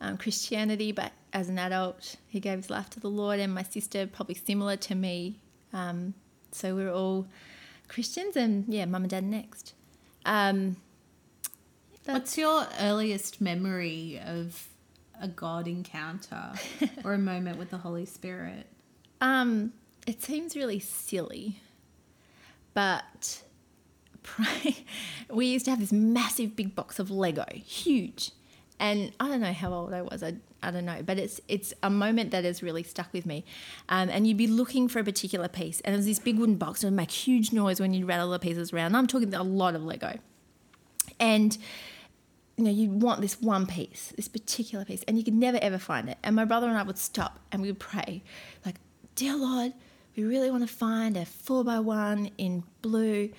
um, 0.00 0.16
Christianity. 0.16 0.92
But 0.92 1.12
as 1.32 1.48
an 1.48 1.58
adult, 1.58 2.16
he 2.28 2.40
gave 2.40 2.58
his 2.58 2.70
life 2.70 2.90
to 2.90 3.00
the 3.00 3.10
Lord, 3.10 3.40
and 3.40 3.54
my 3.54 3.62
sister, 3.62 4.06
probably 4.06 4.34
similar 4.34 4.76
to 4.76 4.94
me. 4.94 5.40
Um, 5.72 6.14
so 6.50 6.74
we 6.74 6.84
are 6.84 6.92
all 6.92 7.26
Christians, 7.88 8.36
and 8.36 8.64
yeah, 8.68 8.84
mum 8.84 9.02
and 9.02 9.10
dad 9.10 9.24
next. 9.24 9.74
Um, 10.24 10.76
What's 12.04 12.36
your 12.36 12.66
earliest 12.80 13.40
memory 13.40 14.20
of 14.26 14.68
a 15.20 15.28
God 15.28 15.68
encounter 15.68 16.52
or 17.04 17.14
a 17.14 17.18
moment 17.18 17.58
with 17.58 17.70
the 17.70 17.78
Holy 17.78 18.06
Spirit? 18.06 18.66
Um, 19.20 19.72
it 20.06 20.22
seems 20.22 20.56
really 20.56 20.78
silly, 20.78 21.60
but. 22.74 23.42
We 25.30 25.46
used 25.46 25.64
to 25.64 25.70
have 25.70 25.80
this 25.80 25.92
massive 25.92 26.54
big 26.54 26.74
box 26.74 26.98
of 26.98 27.10
Lego, 27.10 27.46
huge, 27.54 28.32
and 28.78 29.12
I 29.18 29.28
don't 29.28 29.40
know 29.40 29.52
how 29.52 29.72
old 29.72 29.94
I 29.94 30.02
was. 30.02 30.22
I, 30.22 30.34
I 30.62 30.70
don't 30.70 30.84
know, 30.84 31.02
but 31.02 31.18
it's 31.18 31.40
it's 31.48 31.72
a 31.82 31.88
moment 31.88 32.32
that 32.32 32.44
has 32.44 32.62
really 32.62 32.82
stuck 32.82 33.12
with 33.14 33.24
me. 33.24 33.44
Um, 33.88 34.10
and 34.10 34.26
you'd 34.26 34.36
be 34.36 34.46
looking 34.46 34.88
for 34.88 34.98
a 34.98 35.04
particular 35.04 35.48
piece, 35.48 35.80
and 35.80 35.94
there's 35.94 36.04
this 36.04 36.18
big 36.18 36.38
wooden 36.38 36.56
box, 36.56 36.82
and 36.82 36.88
it'd 36.88 36.96
make 36.96 37.10
huge 37.10 37.50
noise 37.50 37.80
when 37.80 37.94
you'd 37.94 38.06
rattle 38.06 38.30
the 38.30 38.38
pieces 38.38 38.74
around. 38.74 38.94
I'm 38.94 39.06
talking 39.06 39.32
a 39.32 39.42
lot 39.42 39.74
of 39.74 39.84
Lego, 39.84 40.18
and 41.18 41.56
you 42.56 42.64
know, 42.64 42.70
you'd 42.70 43.02
want 43.02 43.20
this 43.22 43.40
one 43.40 43.66
piece, 43.66 44.12
this 44.16 44.28
particular 44.28 44.84
piece, 44.84 45.02
and 45.04 45.16
you 45.16 45.24
could 45.24 45.34
never 45.34 45.58
ever 45.62 45.78
find 45.78 46.08
it. 46.08 46.18
And 46.22 46.36
my 46.36 46.44
brother 46.44 46.68
and 46.68 46.76
I 46.76 46.82
would 46.82 46.98
stop 46.98 47.38
and 47.50 47.62
we 47.62 47.68
would 47.68 47.80
pray, 47.80 48.22
like, 48.66 48.76
Dear 49.14 49.36
Lord, 49.36 49.72
we 50.16 50.24
really 50.24 50.50
want 50.50 50.66
to 50.66 50.72
find 50.72 51.16
a 51.16 51.24
four 51.24 51.64
by 51.64 51.80
one 51.80 52.30
in 52.38 52.64
blue. 52.82 53.30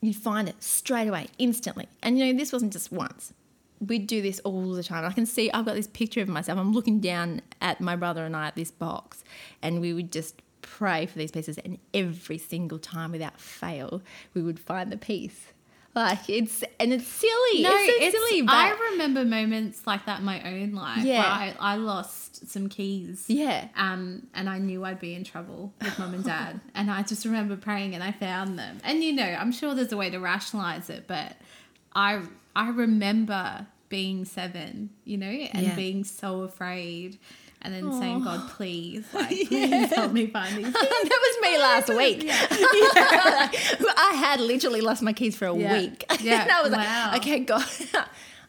You'd 0.00 0.16
find 0.16 0.48
it 0.48 0.62
straight 0.62 1.08
away, 1.08 1.28
instantly. 1.38 1.88
And 2.02 2.18
you 2.18 2.26
know, 2.26 2.38
this 2.38 2.52
wasn't 2.52 2.72
just 2.72 2.92
once. 2.92 3.32
We'd 3.80 4.06
do 4.06 4.22
this 4.22 4.38
all 4.40 4.72
the 4.72 4.82
time. 4.82 5.04
I 5.04 5.12
can 5.12 5.26
see 5.26 5.50
I've 5.50 5.64
got 5.64 5.74
this 5.74 5.88
picture 5.88 6.20
of 6.20 6.28
myself. 6.28 6.58
I'm 6.58 6.72
looking 6.72 7.00
down 7.00 7.42
at 7.60 7.80
my 7.80 7.96
brother 7.96 8.24
and 8.24 8.36
I 8.36 8.46
at 8.46 8.54
this 8.54 8.70
box, 8.70 9.24
and 9.62 9.80
we 9.80 9.92
would 9.92 10.12
just 10.12 10.42
pray 10.62 11.06
for 11.06 11.18
these 11.18 11.30
pieces, 11.30 11.58
and 11.58 11.78
every 11.92 12.38
single 12.38 12.78
time 12.78 13.12
without 13.12 13.40
fail, 13.40 14.02
we 14.32 14.42
would 14.42 14.58
find 14.58 14.90
the 14.90 14.96
piece. 14.96 15.53
Like 15.94 16.28
it's 16.28 16.64
and 16.80 16.92
it's 16.92 17.06
silly. 17.06 17.62
No, 17.62 17.70
it's 17.72 18.16
so 18.16 18.26
silly. 18.26 18.42
But 18.42 18.54
I 18.54 18.72
remember 18.92 19.24
moments 19.24 19.86
like 19.86 20.06
that 20.06 20.18
in 20.20 20.24
my 20.24 20.42
own 20.42 20.72
life. 20.72 21.04
Yeah. 21.04 21.20
Where 21.20 21.28
I, 21.30 21.54
I 21.60 21.76
lost 21.76 22.48
some 22.50 22.68
keys. 22.68 23.24
yeah, 23.28 23.68
Um, 23.76 24.26
and 24.34 24.50
I 24.50 24.58
knew 24.58 24.84
I'd 24.84 24.98
be 24.98 25.14
in 25.14 25.22
trouble 25.24 25.72
with 25.80 25.96
mum 25.98 26.14
and 26.14 26.24
dad. 26.24 26.60
and 26.74 26.90
I 26.90 27.02
just 27.02 27.24
remember 27.24 27.56
praying 27.56 27.94
and 27.94 28.02
I 28.02 28.10
found 28.12 28.58
them. 28.58 28.78
And 28.82 29.04
you 29.04 29.12
know, 29.12 29.22
I'm 29.24 29.52
sure 29.52 29.74
there's 29.74 29.92
a 29.92 29.96
way 29.96 30.10
to 30.10 30.18
rationalize 30.18 30.90
it, 30.90 31.04
but 31.06 31.36
I 31.94 32.22
I 32.56 32.70
remember 32.70 33.66
being 33.88 34.24
seven, 34.24 34.90
you 35.04 35.16
know, 35.16 35.26
and 35.26 35.64
Yeah. 35.66 35.76
being 35.76 36.02
so 36.02 36.42
afraid 36.42 37.18
and 37.64 37.74
then 37.74 37.92
saying, 38.00 38.22
God, 38.22 38.48
please, 38.50 39.04
like, 39.14 39.28
please 39.28 39.50
Yeah. 39.50 39.86
help 39.86 40.12
me 40.12 40.26
find 40.28 40.56
these. 40.56 40.72
that 40.72 41.20
was 41.26 41.50
me 41.50 41.58
last 41.58 41.88
week. 41.88 42.28
I 43.08 44.12
had 44.16 44.40
literally 44.40 44.80
lost 44.80 45.02
my 45.02 45.12
keys 45.12 45.36
for 45.36 45.46
a 45.48 45.56
Yeah. 45.56 45.72
week. 45.72 46.04
Yeah. 46.20 46.42
and 46.42 46.50
I 46.50 46.62
was 46.62 46.72
Wow. 46.72 47.10
like, 47.12 47.22
okay, 47.22 47.40
God, 47.40 47.64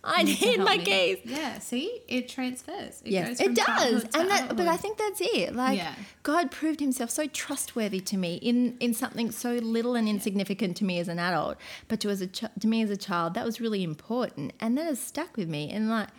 I 0.04 0.22
need 0.24 0.40
need 0.42 0.60
my 0.60 0.78
me." 0.78 0.84
keys. 0.86 1.18
Yeah, 1.26 1.58
see, 1.60 2.02
it 2.08 2.30
transfers. 2.30 3.02
It 3.04 3.12
Yes, 3.12 3.30
goes 3.30 3.40
it 3.40 3.56
does, 3.56 4.04
and 4.14 4.30
that. 4.30 4.56
But 4.56 4.68
I 4.68 4.78
think 4.78 4.98
that's 5.00 5.20
it. 5.20 5.56
Like 5.56 5.78
Yeah. 5.80 5.96
God 6.22 6.52
proved 6.52 6.80
Himself 6.80 7.10
so 7.10 7.26
trustworthy 7.28 8.00
to 8.02 8.18
me 8.18 8.36
in 8.36 8.78
in 8.80 8.94
something 8.94 9.32
so 9.32 9.54
little 9.54 9.96
and 9.96 10.08
insignificant 10.08 10.78
to 10.78 10.86
me 10.86 11.00
as 11.00 11.08
an 11.08 11.18
adult, 11.18 11.58
but 11.88 12.00
to 12.02 12.10
as 12.10 12.22
a 12.22 12.28
ch- 12.28 12.44
to 12.60 12.68
me 12.68 12.84
as 12.84 12.92
a 12.92 12.98
child, 12.98 13.34
that 13.34 13.46
was 13.46 13.60
really 13.60 13.84
important, 13.84 14.54
and 14.60 14.78
that 14.78 14.86
has 14.86 15.00
stuck 15.00 15.38
with 15.38 15.50
me. 15.50 15.72
And 15.72 15.90
like 15.90 16.10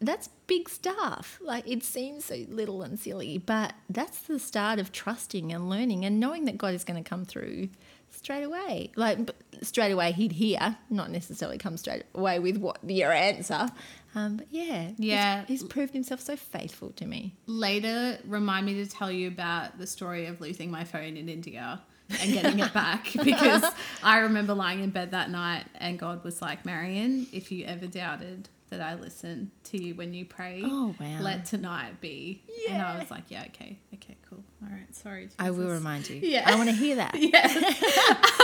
that's 0.00 0.28
big 0.46 0.68
stuff. 0.68 1.38
Like 1.42 1.68
it 1.68 1.82
seems 1.82 2.24
so 2.26 2.36
little 2.48 2.82
and 2.82 2.98
silly, 2.98 3.38
but 3.38 3.72
that's 3.90 4.20
the 4.20 4.38
start 4.38 4.78
of 4.78 4.92
trusting 4.92 5.52
and 5.52 5.68
learning 5.70 6.04
and 6.04 6.20
knowing 6.20 6.44
that 6.46 6.58
God 6.58 6.74
is 6.74 6.84
going 6.84 7.02
to 7.02 7.08
come 7.08 7.24
through 7.24 7.68
straight 8.10 8.42
away. 8.44 8.90
Like 8.96 9.18
straight 9.62 9.92
away, 9.92 10.12
He'd 10.12 10.32
hear, 10.32 10.76
not 10.90 11.10
necessarily 11.10 11.58
come 11.58 11.76
straight 11.76 12.04
away 12.14 12.38
with 12.38 12.56
what 12.58 12.78
your 12.88 13.12
answer. 13.12 13.68
Um, 14.14 14.38
but 14.38 14.46
yeah, 14.50 14.82
he's- 14.82 14.94
Yeah. 14.98 15.44
he's, 15.46 15.62
proved 15.62 15.92
Himself 15.92 16.20
so 16.20 16.36
faithful 16.36 16.90
to 16.92 17.06
me. 17.06 17.34
later 17.46 18.18
remind 18.26 18.64
me 18.66 18.74
to 18.82 18.86
tell 18.86 19.10
you 19.10 19.28
about 19.28 19.78
the 19.78 19.86
story 19.86 20.26
of 20.26 20.40
losing 20.40 20.70
my 20.70 20.84
phone 20.84 21.16
in 21.18 21.28
India 21.28 21.80
and 22.20 22.32
getting 22.32 22.60
it 22.60 22.72
back 22.72 23.08
because 23.24 23.64
I 24.02 24.18
remember 24.18 24.54
lying 24.54 24.80
in 24.82 24.90
bed 24.90 25.10
that 25.10 25.28
night 25.30 25.64
and 25.74 25.98
God 25.98 26.22
was 26.24 26.40
like, 26.40 26.64
Marion, 26.64 27.26
if 27.32 27.50
you 27.52 27.66
ever 27.66 27.86
doubted 27.86 28.48
that 28.70 28.80
I 28.80 28.94
listen 28.94 29.50
to 29.64 29.82
you 29.82 29.94
when 29.94 30.12
you 30.14 30.24
pray, 30.24 30.62
Oh, 30.64 30.94
wow. 30.98 31.18
let 31.20 31.44
tonight 31.46 32.00
be. 32.00 32.42
Yeah. 32.66 32.72
And 32.74 32.82
I 32.82 32.98
was 33.00 33.10
like, 33.10 33.24
yeah, 33.28 33.44
okay, 33.48 33.78
okay, 33.94 34.16
cool. 34.28 34.42
All 34.62 34.68
right, 34.70 34.94
sorry. 34.94 35.28
I 35.38 35.50
will 35.50 35.68
remind 35.68 36.08
you. 36.10 36.16
Yeah. 36.22 36.42
I 36.46 36.56
want 36.56 36.68
to 36.70 36.74
hear 36.74 36.96
that. 36.96 37.14
Yes. 37.18 37.56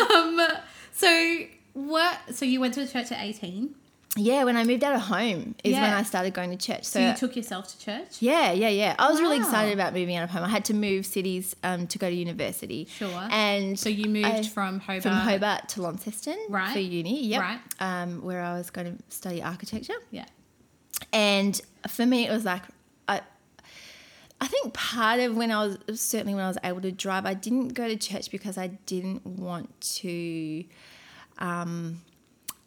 um, 0.15 0.41
so 0.93 1.39
what? 1.73 2.19
So 2.33 2.45
you 2.45 2.61
went 2.61 2.75
to 2.75 2.87
church 2.87 3.11
at 3.13 3.21
eighteen. 3.25 3.75
Yeah, 4.15 4.45
when 4.45 4.59
I 4.59 4.65
moved 4.65 4.85
out 4.85 4.95
of 4.95 5.01
home 5.01 5.55
is 5.65 5.73
when 5.73 5.85
I 5.85 6.03
started 6.03 6.35
going 6.35 6.51
to 6.51 6.57
church. 6.59 6.85
So, 6.85 7.01
So, 7.01 7.09
you 7.09 7.15
took 7.17 7.35
yourself 7.35 7.69
to 7.69 7.79
church. 7.83 8.21
yeah, 8.21 8.53
yeah, 8.53 8.69
yeah. 8.69 8.95
I 8.99 9.11
was 9.11 9.23
really 9.23 9.39
excited 9.39 9.73
about 9.73 9.95
moving 9.95 10.17
out 10.17 10.25
of 10.25 10.29
home. 10.31 10.45
I 10.45 10.49
had 10.49 10.67
to 10.67 10.75
move 10.75 11.07
cities 11.07 11.57
um, 11.63 11.87
to 11.87 11.97
go 11.99 12.11
to 12.11 12.15
university. 12.15 12.85
Sure. 12.91 13.27
And 13.31 13.79
So 13.79 13.89
you 13.89 14.11
moved 14.11 14.27
I- 14.27 14.43
from 14.43 14.81
Hobart. 14.81 15.03
from 15.03 15.13
Hobart 15.13 15.69
to 15.71 15.83
Launceston 15.83 16.37
Right. 16.51 16.73
for 16.75 16.79
uni. 16.79 17.25
Yep. 17.27 17.41
Right. 17.41 17.61
Um, 17.81 18.21
where 18.23 18.43
I 18.43 18.53
was 18.59 18.69
going 18.69 18.99
to 18.99 19.03
study 19.17 19.43
architecture. 19.43 19.95
Yeah. 20.11 20.27
And 21.15 21.59
for 21.89 22.05
me, 22.05 22.27
it 22.27 22.31
was 22.31 22.45
like, 22.45 22.65
I, 23.09 23.23
I 24.43 24.47
think 24.47 24.75
part 24.75 25.21
of 25.21 25.35
when 25.37 25.51
I 25.51 25.65
was, 25.67 25.79
certainly 25.99 26.35
when 26.35 26.45
I 26.45 26.49
was 26.49 26.59
able 26.63 26.83
to 26.83 26.93
drive, 26.93 27.25
I 27.25 27.33
didn't 27.33 27.69
go 27.69 27.89
to 27.89 27.97
church 27.97 28.31
because 28.31 28.59
I 28.59 28.67
didn't 28.67 29.25
want 29.27 29.81
to 30.03 30.65
um, 31.39 32.03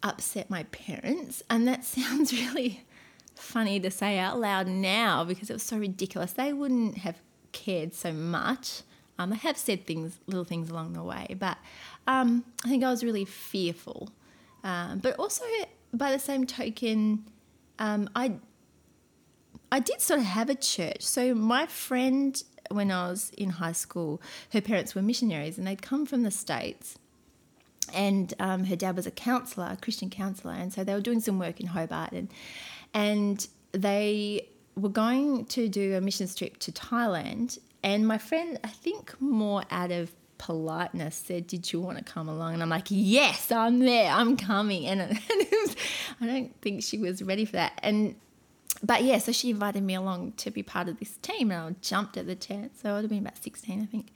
upset 0.06 0.50
my 0.50 0.64
parents. 0.64 1.42
And 1.50 1.66
that 1.68 1.84
sounds 1.96 2.32
really 2.32 2.84
funny 3.34 3.78
to 3.80 3.90
say 3.90 4.18
out 4.18 4.38
loud 4.40 4.66
now 4.66 5.24
because 5.24 5.50
it 5.50 5.52
was 5.52 5.62
so 5.62 5.78
ridiculous. 5.78 6.32
They 6.32 6.52
wouldn't 6.52 6.98
have 6.98 7.20
cared 7.52 7.94
so 7.94 8.12
much. 8.12 8.82
Um, 9.18 9.30
they 9.30 9.36
have 9.36 9.56
said 9.56 9.86
things, 9.86 10.18
little 10.26 10.44
things 10.44 10.68
along 10.68 10.92
the 10.92 11.02
way, 11.02 11.36
but 11.38 11.56
um, 12.06 12.44
I 12.64 12.68
think 12.68 12.84
I 12.84 12.90
was 12.90 13.02
really 13.02 13.24
fearful. 13.24 14.10
Um, 14.62 14.98
but 14.98 15.18
also, 15.18 15.44
by 15.94 16.12
the 16.12 16.18
same 16.18 16.44
token, 16.46 17.24
um, 17.78 18.10
I 18.14 18.34
I 19.72 19.80
did 19.80 20.00
sort 20.00 20.20
of 20.20 20.26
have 20.26 20.50
a 20.50 20.54
church. 20.54 21.02
So 21.02 21.34
my 21.34 21.66
friend, 21.66 22.40
when 22.70 22.90
I 22.90 23.08
was 23.08 23.30
in 23.36 23.50
high 23.50 23.72
school, 23.72 24.20
her 24.52 24.60
parents 24.60 24.94
were 24.94 25.02
missionaries, 25.02 25.56
and 25.58 25.66
they'd 25.66 25.82
come 25.82 26.04
from 26.06 26.22
the 26.22 26.30
states. 26.30 26.98
And 27.94 28.32
um, 28.38 28.64
her 28.64 28.76
dad 28.76 28.96
was 28.96 29.06
a 29.06 29.10
counselor, 29.10 29.68
a 29.72 29.76
Christian 29.76 30.10
counselor, 30.10 30.54
and 30.54 30.72
so 30.72 30.84
they 30.84 30.94
were 30.94 31.00
doing 31.00 31.20
some 31.20 31.38
work 31.38 31.60
in 31.60 31.66
Hobart, 31.66 32.12
and 32.12 32.28
and 32.94 33.46
they 33.72 34.48
were 34.74 34.88
going 34.88 35.46
to 35.46 35.68
do 35.68 35.94
a 35.94 36.00
missions 36.00 36.34
trip 36.34 36.58
to 36.58 36.72
Thailand. 36.72 37.58
And 37.82 38.06
my 38.06 38.18
friend, 38.18 38.58
I 38.64 38.68
think 38.68 39.20
more 39.20 39.62
out 39.70 39.92
of 39.92 40.10
politeness, 40.38 41.16
said, 41.16 41.46
"Did 41.46 41.72
you 41.72 41.80
want 41.80 41.98
to 41.98 42.04
come 42.04 42.28
along?" 42.28 42.54
And 42.54 42.62
I'm 42.62 42.68
like, 42.68 42.86
"Yes, 42.88 43.50
I'm 43.50 43.78
there. 43.80 44.10
I'm 44.10 44.36
coming." 44.36 44.86
And, 44.86 45.00
and 45.02 45.20
it 45.30 45.50
was, 45.50 45.76
I 46.20 46.26
don't 46.26 46.60
think 46.60 46.82
she 46.82 46.98
was 46.98 47.22
ready 47.22 47.44
for 47.44 47.52
that. 47.52 47.78
And 47.82 48.16
but 48.82 49.02
yeah, 49.02 49.18
so 49.18 49.32
she 49.32 49.50
invited 49.50 49.82
me 49.82 49.94
along 49.94 50.32
to 50.38 50.50
be 50.50 50.62
part 50.62 50.88
of 50.88 50.98
this 50.98 51.16
team, 51.18 51.50
and 51.50 51.60
I 51.60 51.78
jumped 51.80 52.16
at 52.16 52.26
the 52.26 52.34
chance. 52.34 52.80
So 52.82 52.90
I 52.90 52.94
would 52.94 53.04
have 53.04 53.10
been 53.10 53.20
about 53.20 53.42
16, 53.42 53.82
I 53.82 53.86
think. 53.86 54.12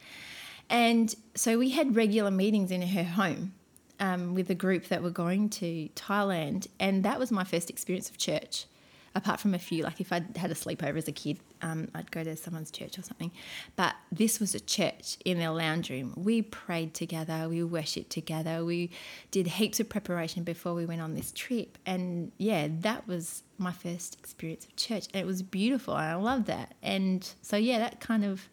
And 0.68 1.14
so 1.34 1.58
we 1.58 1.70
had 1.70 1.96
regular 1.96 2.30
meetings 2.30 2.70
in 2.70 2.82
her 2.82 3.04
home 3.04 3.54
um, 4.00 4.34
with 4.34 4.50
a 4.50 4.54
group 4.54 4.88
that 4.88 5.02
were 5.02 5.10
going 5.10 5.48
to 5.50 5.88
Thailand, 5.94 6.66
and 6.80 7.04
that 7.04 7.18
was 7.18 7.30
my 7.30 7.44
first 7.44 7.70
experience 7.70 8.10
of 8.10 8.18
church. 8.18 8.66
Apart 9.12 9.40
from 9.40 9.54
a 9.54 9.58
few, 9.58 9.82
like 9.82 10.00
if 10.00 10.12
I'd 10.12 10.36
had 10.36 10.52
a 10.52 10.54
sleepover 10.54 10.96
as 10.96 11.08
a 11.08 11.12
kid, 11.12 11.40
um, 11.62 11.88
I'd 11.96 12.12
go 12.12 12.22
to 12.22 12.36
someone's 12.36 12.70
church 12.70 12.96
or 12.96 13.02
something. 13.02 13.32
But 13.74 13.96
this 14.12 14.38
was 14.38 14.54
a 14.54 14.60
church 14.60 15.16
in 15.24 15.40
their 15.40 15.50
lounge 15.50 15.90
room. 15.90 16.14
We 16.16 16.42
prayed 16.42 16.94
together, 16.94 17.48
we 17.48 17.64
worshipped 17.64 18.10
together, 18.10 18.64
we 18.64 18.90
did 19.32 19.48
heaps 19.48 19.80
of 19.80 19.88
preparation 19.88 20.44
before 20.44 20.74
we 20.74 20.86
went 20.86 21.00
on 21.00 21.16
this 21.16 21.32
trip. 21.32 21.76
And 21.84 22.30
yeah, 22.38 22.68
that 22.70 23.08
was 23.08 23.42
my 23.58 23.72
first 23.72 24.16
experience 24.20 24.64
of 24.64 24.76
church. 24.76 25.08
And 25.12 25.20
it 25.20 25.26
was 25.26 25.42
beautiful, 25.42 25.96
and 25.96 26.06
I 26.06 26.14
loved 26.14 26.46
that. 26.46 26.74
And 26.80 27.28
so, 27.42 27.56
yeah, 27.56 27.80
that 27.80 27.98
kind 27.98 28.24
of 28.24 28.48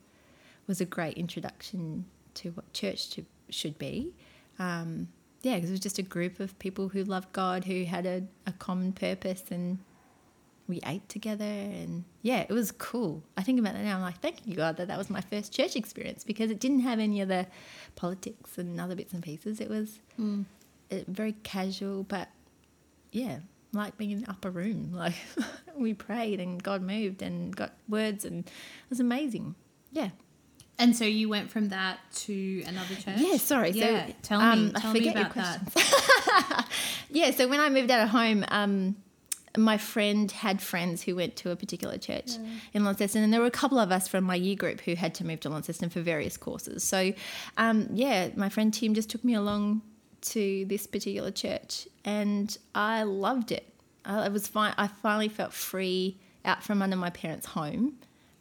was 0.65 0.81
a 0.81 0.85
great 0.85 1.17
introduction 1.17 2.05
to 2.33 2.49
what 2.49 2.73
church 2.73 3.11
to, 3.11 3.25
should 3.49 3.77
be. 3.77 4.15
Um, 4.57 5.09
yeah, 5.41 5.55
because 5.55 5.69
it 5.69 5.73
was 5.73 5.79
just 5.79 5.99
a 5.99 6.03
group 6.03 6.39
of 6.39 6.57
people 6.59 6.89
who 6.89 7.03
loved 7.03 7.31
God, 7.33 7.65
who 7.65 7.83
had 7.83 8.05
a, 8.05 8.23
a 8.45 8.51
common 8.53 8.91
purpose, 8.91 9.43
and 9.51 9.79
we 10.67 10.81
ate 10.85 11.07
together. 11.09 11.45
And 11.45 12.03
yeah, 12.21 12.45
it 12.47 12.51
was 12.51 12.71
cool. 12.71 13.23
I 13.37 13.43
think 13.43 13.59
about 13.59 13.73
that 13.73 13.83
now. 13.83 13.95
I'm 13.95 14.01
like, 14.01 14.19
thank 14.19 14.45
you, 14.45 14.55
God, 14.55 14.77
that 14.77 14.87
that 14.87 14.97
was 14.97 15.09
my 15.09 15.21
first 15.21 15.53
church 15.53 15.75
experience 15.75 16.23
because 16.23 16.51
it 16.51 16.59
didn't 16.59 16.81
have 16.81 16.99
any 16.99 17.21
of 17.21 17.29
the 17.29 17.47
politics 17.95 18.57
and 18.57 18.79
other 18.79 18.95
bits 18.95 19.13
and 19.13 19.23
pieces. 19.23 19.59
It 19.61 19.69
was 19.69 19.99
uh, 20.91 20.97
very 21.07 21.33
casual, 21.43 22.03
but 22.03 22.29
yeah, 23.11 23.39
like 23.73 23.97
being 23.97 24.11
in 24.11 24.21
the 24.21 24.29
upper 24.29 24.49
room. 24.49 24.91
Like 24.97 25.15
we 25.75 25.93
prayed 25.93 26.39
and 26.39 26.61
God 26.61 26.81
moved 26.81 27.21
and 27.21 27.55
got 27.55 27.73
words, 27.87 28.25
and 28.25 28.45
it 28.45 28.89
was 28.89 28.99
amazing. 28.99 29.55
Yeah. 29.91 30.09
And 30.79 30.95
so 30.95 31.05
you 31.05 31.27
went 31.27 31.49
from 31.49 31.69
that 31.69 31.99
to 32.15 32.63
another 32.67 32.93
church? 32.95 33.17
Yeah, 33.17 33.37
sorry. 33.37 33.71
Yeah, 33.71 34.07
so, 34.07 34.13
tell 34.21 34.39
me, 34.39 34.45
um, 34.45 34.71
I 34.75 34.79
tell 34.79 34.93
me 34.93 34.99
forget 34.99 35.15
your 35.15 35.25
about 35.25 35.73
that. 35.73 36.67
yeah, 37.09 37.31
so 37.31 37.47
when 37.47 37.59
I 37.59 37.69
moved 37.69 37.89
out 37.89 38.03
of 38.03 38.09
home, 38.09 38.45
um, 38.49 38.95
my 39.57 39.77
friend 39.77 40.31
had 40.31 40.61
friends 40.61 41.01
who 41.01 41.15
went 41.15 41.35
to 41.37 41.49
a 41.49 41.55
particular 41.55 41.97
church 41.97 42.33
in 42.73 42.85
Launceston, 42.85 43.23
and 43.23 43.33
there 43.33 43.41
were 43.41 43.47
a 43.47 43.51
couple 43.51 43.79
of 43.79 43.91
us 43.91 44.07
from 44.07 44.23
my 44.23 44.35
year 44.35 44.55
group 44.55 44.81
who 44.81 44.95
had 44.95 45.15
to 45.15 45.25
move 45.25 45.39
to 45.41 45.49
Launceston 45.49 45.89
for 45.89 46.01
various 46.01 46.37
courses. 46.37 46.83
So, 46.83 47.13
um, 47.57 47.87
yeah, 47.91 48.29
my 48.35 48.49
friend 48.49 48.71
Tim 48.73 48.93
just 48.93 49.09
took 49.09 49.23
me 49.23 49.33
along 49.33 49.81
to 50.21 50.65
this 50.65 50.85
particular 50.85 51.31
church, 51.31 51.87
and 52.05 52.55
I 52.75 53.03
loved 53.03 53.51
it. 53.51 53.67
I, 54.05 54.27
it 54.27 54.31
was 54.31 54.47
fine. 54.47 54.75
I 54.77 54.87
finally 54.87 55.29
felt 55.29 55.53
free 55.53 56.17
out 56.45 56.63
from 56.63 56.81
under 56.81 56.95
my 56.95 57.09
parents' 57.09 57.47
home. 57.47 57.97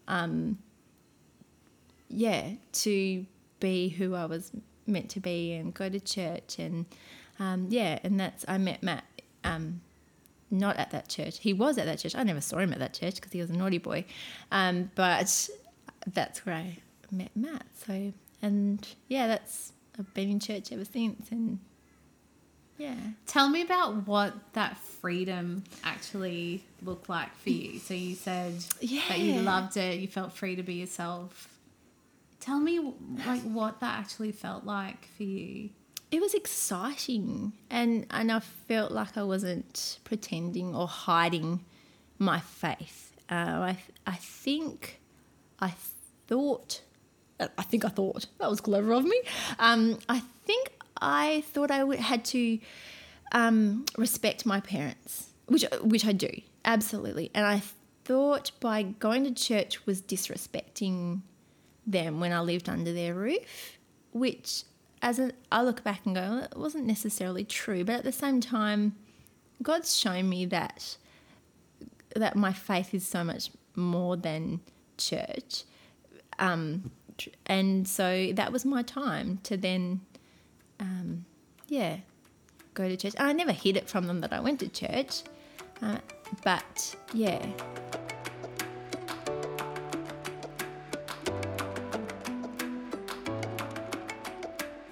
Um, 0.09 0.59
yeah, 2.08 2.50
to 2.72 3.26
be 3.60 3.88
who 3.88 4.14
I 4.14 4.26
was 4.26 4.52
meant 4.86 5.10
to 5.10 5.20
be 5.20 5.52
and 5.52 5.75
go 5.75 5.88
to 5.88 5.98
church 5.98 6.58
and 6.58 6.86
um, 7.38 7.66
yeah, 7.68 7.98
and 8.02 8.18
that's 8.18 8.44
I 8.48 8.58
met 8.58 8.82
Matt. 8.82 9.04
Um, 9.44 9.80
not 10.50 10.76
at 10.76 10.90
that 10.92 11.08
church. 11.08 11.38
He 11.40 11.52
was 11.52 11.76
at 11.76 11.86
that 11.86 11.98
church. 11.98 12.14
I 12.14 12.22
never 12.22 12.40
saw 12.40 12.58
him 12.58 12.72
at 12.72 12.78
that 12.78 12.94
church 12.94 13.16
because 13.16 13.32
he 13.32 13.40
was 13.40 13.50
a 13.50 13.52
naughty 13.52 13.78
boy. 13.78 14.04
Um, 14.52 14.90
but 14.94 15.48
that's 16.06 16.46
where 16.46 16.54
I 16.54 16.78
met 17.10 17.30
Matt. 17.34 17.66
So 17.86 18.12
and 18.42 18.86
yeah, 19.08 19.26
that's 19.26 19.72
I've 19.98 20.12
been 20.14 20.30
in 20.30 20.40
church 20.40 20.72
ever 20.72 20.84
since. 20.84 21.30
And 21.30 21.58
yeah, 22.78 22.94
Tell 23.26 23.48
me 23.48 23.62
about 23.62 24.06
what 24.06 24.34
that 24.52 24.76
freedom 24.76 25.64
actually 25.84 26.62
looked 26.82 27.08
like 27.08 27.34
for 27.36 27.50
you. 27.50 27.78
So 27.78 27.94
you 27.94 28.14
said 28.14 28.54
that 29.08 29.18
you 29.18 29.40
loved 29.40 29.76
it, 29.76 29.98
you 30.00 30.08
felt 30.08 30.32
free 30.32 30.56
to 30.56 30.62
be 30.62 30.75
yourself. 30.75 31.48
Tell 32.47 32.61
me 32.61 32.95
like 33.26 33.43
what 33.43 33.81
that 33.81 33.99
actually 33.99 34.31
felt 34.31 34.62
like 34.65 35.09
for 35.17 35.25
you. 35.25 35.71
it 36.12 36.21
was 36.21 36.33
exciting 36.33 37.53
and 37.69 38.07
and 38.11 38.31
I 38.31 38.38
felt 38.38 38.93
like 38.93 39.19
I 39.19 39.25
wasn't 39.25 39.99
pretending 40.05 40.73
or 40.73 40.87
hiding 40.87 41.65
my 42.21 42.38
faith. 42.38 43.17
Uh, 43.29 43.35
I 43.35 43.79
I 44.07 44.15
think 44.15 45.00
I 45.59 45.75
thought 46.29 46.83
I 47.41 47.62
think 47.65 47.85
I 47.85 47.88
thought 47.88 48.26
that 48.38 48.49
was 48.49 48.61
clever 48.61 48.93
of 48.93 49.05
me. 49.05 49.21
Um, 49.59 49.99
I 50.09 50.23
think 50.45 50.71
I 51.00 51.43
thought 51.49 51.73
I 51.73 51.97
had 51.97 52.25
to 52.26 52.61
um, 53.33 53.87
respect 53.99 54.47
my 54.47 54.61
parents, 54.61 55.31
which 55.47 55.65
which 55.83 56.07
I 56.07 56.12
do 56.12 56.31
absolutely, 56.65 57.33
and 57.35 57.45
I 57.45 57.62
thought 58.05 58.53
by 58.61 58.85
going 58.85 59.25
to 59.25 59.33
church 59.33 59.85
was 59.85 60.00
disrespecting 60.00 61.23
them 61.87 62.21
when 62.21 62.33
I 62.33 62.40
lived 62.40 62.69
under 62.69 62.93
their 62.93 63.14
roof, 63.14 63.78
which 64.12 64.64
as 65.02 65.21
I 65.52 65.62
look 65.62 65.85
back 65.85 66.00
and 66.05 66.14
go, 66.14 66.40
it 66.50 66.59
wasn't 66.59 66.87
necessarily 66.87 67.45
true, 67.45 67.85
but 67.85 67.97
at 67.97 68.05
the 68.05 68.12
same 68.12 68.40
time, 68.40 68.97
God's 69.62 69.97
shown 69.97 70.28
me 70.28 70.47
that 70.47 70.97
that 72.14 72.35
my 72.35 72.52
faith 72.52 72.95
is 72.95 73.07
so 73.07 73.23
much 73.23 73.50
more 73.75 74.16
than 74.16 74.61
church. 74.97 75.64
Um, 76.38 76.90
and 77.45 77.87
so 77.87 78.33
that 78.33 78.52
was 78.52 78.64
my 78.64 78.83
time 78.83 79.38
to 79.43 79.57
then, 79.57 80.00
um, 80.81 81.26
yeah, 81.69 81.99
go 82.73 82.88
to 82.88 82.97
church. 82.97 83.14
I 83.19 83.33
never 83.35 83.52
hid 83.52 83.76
it 83.76 83.88
from 83.88 84.07
them 84.07 84.21
that 84.23 84.33
I 84.33 84.40
went 84.40 84.61
to 84.61 84.69
church, 84.69 85.23
uh, 85.83 85.99
but 86.43 86.97
yeah. 87.12 87.47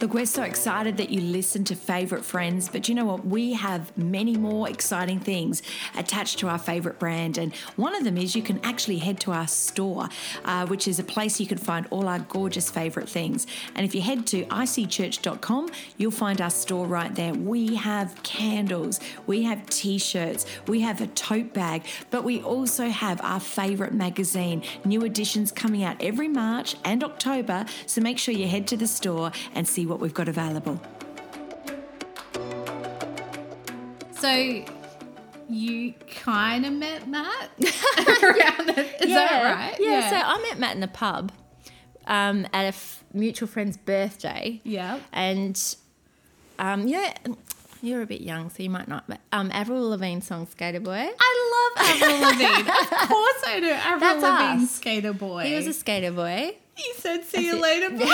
Look, 0.05 0.13
we're 0.13 0.27
so 0.27 0.43
excited 0.43 0.99
that 0.99 1.09
you 1.09 1.23
listen 1.23 1.65
to 1.65 1.75
Favourite 1.75 2.27
Friends, 2.27 2.69
but 2.69 2.91
you 2.91 2.95
know 2.95 3.07
what? 3.07 3.25
We 3.25 3.55
have 3.55 3.97
many 3.97 4.37
more 4.37 4.69
exciting 4.69 5.19
things 5.19 5.63
attached 5.97 6.41
to 6.41 6.49
our 6.49 6.59
favourite 6.59 6.99
brand, 6.99 7.39
and 7.39 7.55
one 7.77 7.95
of 7.95 8.05
them 8.05 8.19
is 8.19 8.37
you 8.37 8.43
can 8.43 8.61
actually 8.63 8.99
head 8.99 9.19
to 9.21 9.33
our 9.33 9.49
store, 9.49 10.11
uh, 10.45 10.67
which 10.67 10.87
is 10.87 10.99
a 10.99 11.05
place 11.05 11.41
you 11.41 11.47
can 11.47 11.57
find 11.57 11.87
all 11.89 12.07
our 12.07 12.19
gorgeous 12.19 12.69
favourite 12.69 13.09
things. 13.09 13.47
And 13.75 13.87
if 13.87 13.95
you 13.95 14.03
head 14.03 14.27
to 14.27 14.45
icchurch.com, 14.45 15.71
you'll 15.97 16.11
find 16.11 16.39
our 16.43 16.51
store 16.51 16.87
right 16.87 17.15
there. 17.15 17.33
We 17.33 17.77
have 17.77 18.23
candles, 18.23 19.01
we 19.27 19.45
have 19.45 19.65
t 19.71 19.97
shirts, 19.97 20.45
we 20.67 20.83
have 20.83 21.01
a 21.01 21.07
tote 21.07 21.55
bag, 21.55 21.83
but 22.11 22.25
we 22.25 22.43
also 22.43 22.91
have 22.91 23.23
our 23.23 23.41
favourite 23.41 23.95
magazine, 23.95 24.65
new 24.85 25.03
editions 25.03 25.51
coming 25.51 25.83
out 25.83 25.97
every 26.03 26.29
March 26.29 26.77
and 26.85 27.03
October. 27.03 27.65
So 27.87 28.03
make 28.03 28.19
sure 28.19 28.35
you 28.35 28.49
head 28.49 28.67
to 28.67 28.77
the 28.77 28.87
store 28.87 29.33
and 29.55 29.67
see 29.67 29.87
what 29.87 29.94
we've 30.01 30.15
got 30.15 30.29
available. 30.29 30.81
So 34.13 34.65
you 35.49 35.93
kind 36.23 36.65
of 36.65 36.73
met 36.73 37.07
Matt 37.09 37.51
around. 37.59 38.71
Is 39.01 39.11
that 39.11 39.43
right? 39.45 39.77
Yeah, 39.79 40.09
so 40.11 40.17
I 40.17 40.39
met 40.49 40.59
Matt 40.59 40.77
in 40.77 40.83
a 40.83 40.89
pub 40.89 41.31
um, 42.07 42.47
at 42.53 42.65
a 42.65 42.69
f- 42.69 43.05
mutual 43.13 43.49
friend's 43.49 43.77
birthday. 43.77 44.61
yeah. 44.65 45.01
And 45.13 45.61
um, 46.59 46.87
yeah, 46.89 47.13
you're 47.83 48.01
a 48.01 48.07
bit 48.07 48.23
young, 48.23 48.49
so 48.49 48.63
you 48.63 48.71
might 48.71 48.89
not. 48.89 49.05
But 49.07 49.21
um, 49.33 49.51
Avril 49.53 49.91
Lavigne 49.91 50.21
song 50.21 50.47
"Skater 50.47 50.81
Boy." 50.81 51.07
I 51.19 51.75
love 51.77 51.89
Avril 51.91 52.21
Lavigne. 52.21 52.71
of 52.71 52.91
course 53.09 53.43
I 53.47 53.59
know 53.61 53.73
Avril 53.73 54.01
That's 54.01 54.23
Lavigne, 54.23 54.65
us. 54.65 54.71
Skater 54.71 55.13
Boy. 55.13 55.45
He 55.45 55.55
was 55.55 55.67
a 55.67 55.73
skater 55.75 56.13
boy. 56.13 56.57
He 56.76 56.93
said, 56.95 57.25
"See 57.25 57.47
you 57.47 57.61
later, 57.61 57.90
boy." 57.99 58.07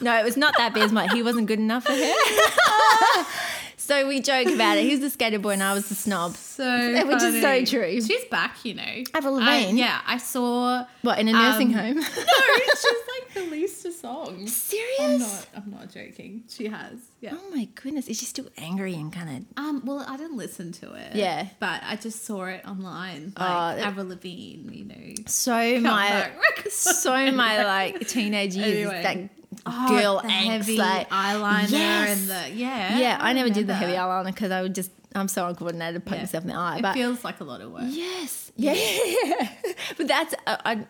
No, 0.00 0.18
it 0.18 0.24
was 0.24 0.36
not 0.36 0.54
that 0.58 0.74
Bismarck. 0.74 1.12
He 1.12 1.22
wasn't 1.22 1.46
good 1.46 1.58
enough 1.58 1.84
for 1.84 1.92
her. 1.92 2.14
so 3.88 4.06
we 4.06 4.20
joke 4.20 4.46
about 4.48 4.76
it. 4.76 4.84
He 4.84 4.90
was 4.90 5.00
the 5.00 5.10
skater 5.10 5.38
boy 5.38 5.50
and 5.50 5.62
I 5.62 5.72
was 5.74 5.88
the 5.88 5.94
snob. 5.94 6.36
So 6.58 7.06
Which 7.06 7.22
is 7.22 7.34
so 7.40 7.40
funny. 7.40 7.66
true. 7.66 8.00
She's 8.00 8.24
back, 8.24 8.64
you 8.64 8.74
know. 8.74 9.04
Avril 9.14 9.36
I- 9.40 9.60
Lavigne? 9.60 9.78
yeah, 9.78 10.00
I 10.04 10.18
saw. 10.18 10.84
What, 11.02 11.20
in 11.20 11.28
a 11.28 11.32
nursing 11.32 11.68
Um, 11.72 11.80
home? 11.80 11.94
No, 11.98 12.02
she's 12.02 12.84
like 13.14 13.36
released 13.36 13.84
a 13.86 13.92
song. 13.92 14.44
Serious? 14.48 14.98
I'm 15.00 15.18
not. 15.20 15.46
I'm 15.54 15.70
not 15.70 15.88
joking. 15.88 16.42
She 16.48 16.66
has. 16.66 16.98
Yeah. 17.20 17.34
Oh 17.40 17.54
my 17.54 17.66
goodness. 17.76 18.08
Is 18.08 18.18
she 18.18 18.24
still 18.26 18.48
angry 18.58 18.94
and 18.94 19.12
kind 19.12 19.30
of 19.56 19.64
Um. 19.64 19.82
Well, 19.84 20.04
I 20.08 20.16
didn't 20.16 20.36
listen 20.36 20.72
to 20.72 20.94
it. 20.94 21.14
Yeah. 21.14 21.46
But 21.60 21.80
I 21.84 21.94
just 21.94 22.24
saw 22.24 22.46
it 22.46 22.66
online. 22.66 23.34
Oh, 23.36 23.40
Like 23.44 23.76
that- 23.76 23.86
Avril 23.86 24.06
Lavigne, 24.08 24.74
you 24.78 24.84
know. 24.84 25.14
of 25.24 25.28
so 25.30 25.78
my 25.80 26.28
so 26.70 27.30
my 27.32 27.62
like 27.64 28.08
teenage 28.08 28.56
years 28.56 28.68
is 28.68 28.86
Anyway. 28.88 29.02
that 29.04 29.37
Oh, 29.66 29.88
girl 29.88 30.20
angst 30.24 30.44
heavy 30.44 30.76
like 30.76 31.08
eyeliner 31.10 31.70
Yes. 31.70 32.10
and 32.20 32.28
the 32.30 32.56
yeah. 32.56 32.98
yeah, 32.98 33.18
I 33.20 33.32
never 33.32 33.50
did 33.50 33.66
the 33.66 33.74
heavy 33.74 33.92
eyeliner 33.94 34.26
because 34.26 34.50
I 34.50 34.62
would 34.62 34.74
just 34.74 34.90
I'm 35.14 35.28
so 35.28 35.46
uncoordinated, 35.46 36.04
poke 36.04 36.16
Yeah. 36.16 36.20
myself 36.22 36.44
in 36.44 36.48
the 36.50 36.54
eye. 36.56 36.76
It 36.78 36.82
but 36.82 36.94
feels 36.94 37.24
like 37.24 37.40
a 37.40 37.44
lot 37.44 37.60
of 37.62 37.72
work. 37.72 37.84
Yes. 37.86 38.52
Yeah. 38.56 38.74
but 39.96 40.06
that's 40.08 40.34
uh, 40.46 40.56
I. 40.64 40.86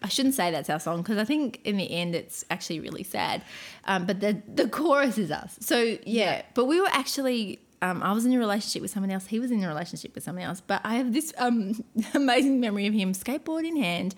I 0.00 0.06
shouldn't 0.06 0.34
say 0.36 0.52
that's 0.52 0.70
our 0.70 0.78
song 0.78 0.98
because 1.02 1.18
I 1.18 1.24
think 1.24 1.60
in 1.64 1.76
the 1.76 1.90
end 1.90 2.14
it's 2.14 2.44
actually 2.50 2.78
really 2.78 3.02
sad. 3.02 3.42
Um, 3.84 4.06
but 4.06 4.20
the 4.20 4.40
the 4.54 4.68
chorus 4.68 5.18
is 5.18 5.32
us. 5.32 5.56
So 5.60 5.80
yeah. 5.82 5.98
Yeah. 6.04 6.42
But 6.54 6.66
we 6.66 6.80
were 6.80 6.86
actually. 6.92 7.58
Um, 7.80 8.02
I 8.02 8.12
was 8.12 8.26
in 8.26 8.32
a 8.32 8.38
relationship 8.38 8.82
with 8.82 8.90
someone 8.90 9.10
else. 9.12 9.26
He 9.26 9.38
was 9.40 9.50
in 9.52 9.62
a 9.62 9.68
relationship 9.68 10.14
with 10.14 10.24
someone 10.24 10.44
else. 10.44 10.60
But 10.60 10.80
I 10.84 10.96
have 10.96 11.12
this 11.12 11.32
um, 11.38 11.84
amazing 12.14 12.58
memory 12.60 12.86
of 12.86 12.94
him, 12.94 13.12
skateboard 13.12 13.64
in 13.66 13.76
hand, 13.76 14.14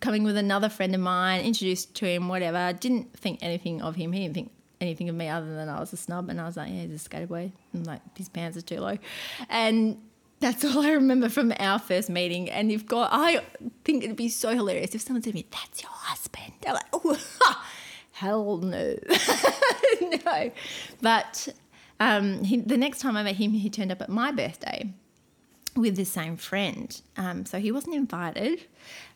coming 0.00 0.24
with 0.24 0.36
another 0.36 0.68
friend 0.68 0.94
of 0.94 1.00
mine, 1.00 1.42
introduced 1.42 1.94
to 1.96 2.06
him, 2.06 2.28
whatever. 2.28 2.72
Didn't 2.78 3.16
think 3.16 3.38
anything 3.42 3.82
of 3.82 3.96
him. 3.96 4.12
He 4.12 4.20
didn't 4.20 4.34
think 4.34 4.52
anything 4.80 5.08
of 5.08 5.14
me 5.14 5.28
other 5.28 5.54
than 5.54 5.68
I 5.68 5.80
was 5.80 5.92
a 5.92 5.96
snob. 5.96 6.28
And 6.28 6.40
I 6.40 6.44
was 6.44 6.56
like, 6.56 6.70
yeah, 6.70 6.82
he's 6.82 6.92
a 6.92 6.98
skater 6.98 7.26
boy. 7.26 7.52
And 7.72 7.86
like, 7.86 8.00
his 8.16 8.28
pants 8.28 8.56
are 8.56 8.62
too 8.62 8.80
low. 8.80 8.98
And 9.48 9.98
that's 10.40 10.64
all 10.76 10.84
I 10.84 10.92
remember 10.92 11.28
from 11.28 11.52
our 11.58 11.78
first 11.78 12.10
meeting. 12.10 12.50
And 12.50 12.70
you've 12.70 12.86
got, 12.86 13.10
I 13.12 13.40
think 13.84 14.04
it'd 14.04 14.16
be 14.16 14.28
so 14.28 14.50
hilarious 14.50 14.94
if 14.94 15.02
someone 15.02 15.22
said 15.22 15.32
to 15.32 15.36
me, 15.36 15.46
that's 15.50 15.82
your 15.82 15.92
husband. 15.92 16.52
They're 16.60 16.74
like, 16.74 16.86
oh, 16.92 17.18
hell 18.12 18.58
no. 18.58 18.96
no. 20.24 20.52
But 21.00 21.48
um, 22.00 22.44
he, 22.44 22.58
the 22.58 22.76
next 22.76 23.00
time 23.00 23.16
I 23.16 23.22
met 23.22 23.36
him, 23.36 23.52
he 23.52 23.70
turned 23.70 23.92
up 23.92 24.02
at 24.02 24.08
my 24.08 24.30
birthday 24.32 24.92
with 25.74 25.96
the 25.96 26.04
same 26.04 26.36
friend. 26.36 27.00
Um, 27.16 27.44
so 27.44 27.58
he 27.58 27.70
wasn't 27.70 27.96
invited. 27.96 28.64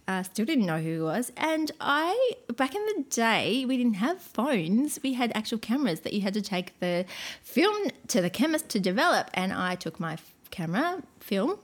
Uh, 0.09 0.23
still 0.25 0.45
didn't 0.45 0.67
know 0.67 0.79
who 0.79 0.93
he 0.95 1.01
was. 1.01 1.31
And 1.37 1.71
I, 1.81 2.33
back 2.57 2.75
in 2.75 2.85
the 2.87 3.05
day, 3.11 3.65
we 3.65 3.77
didn't 3.77 3.95
have 3.95 4.21
phones. 4.21 4.99
We 5.05 5.13
had 5.15 5.31
actual 5.37 5.59
cameras 5.59 6.01
that 6.01 6.13
you 6.13 6.23
had 6.23 6.35
to 6.35 6.43
take 6.43 6.79
the 6.81 7.05
film 7.43 7.91
to 8.09 8.21
the 8.21 8.31
chemist 8.31 8.69
to 8.71 8.81
develop. 8.81 9.31
And 9.35 9.53
I 9.53 9.77
took 9.77 10.01
my 10.01 10.19
camera 10.51 11.03
film 11.21 11.59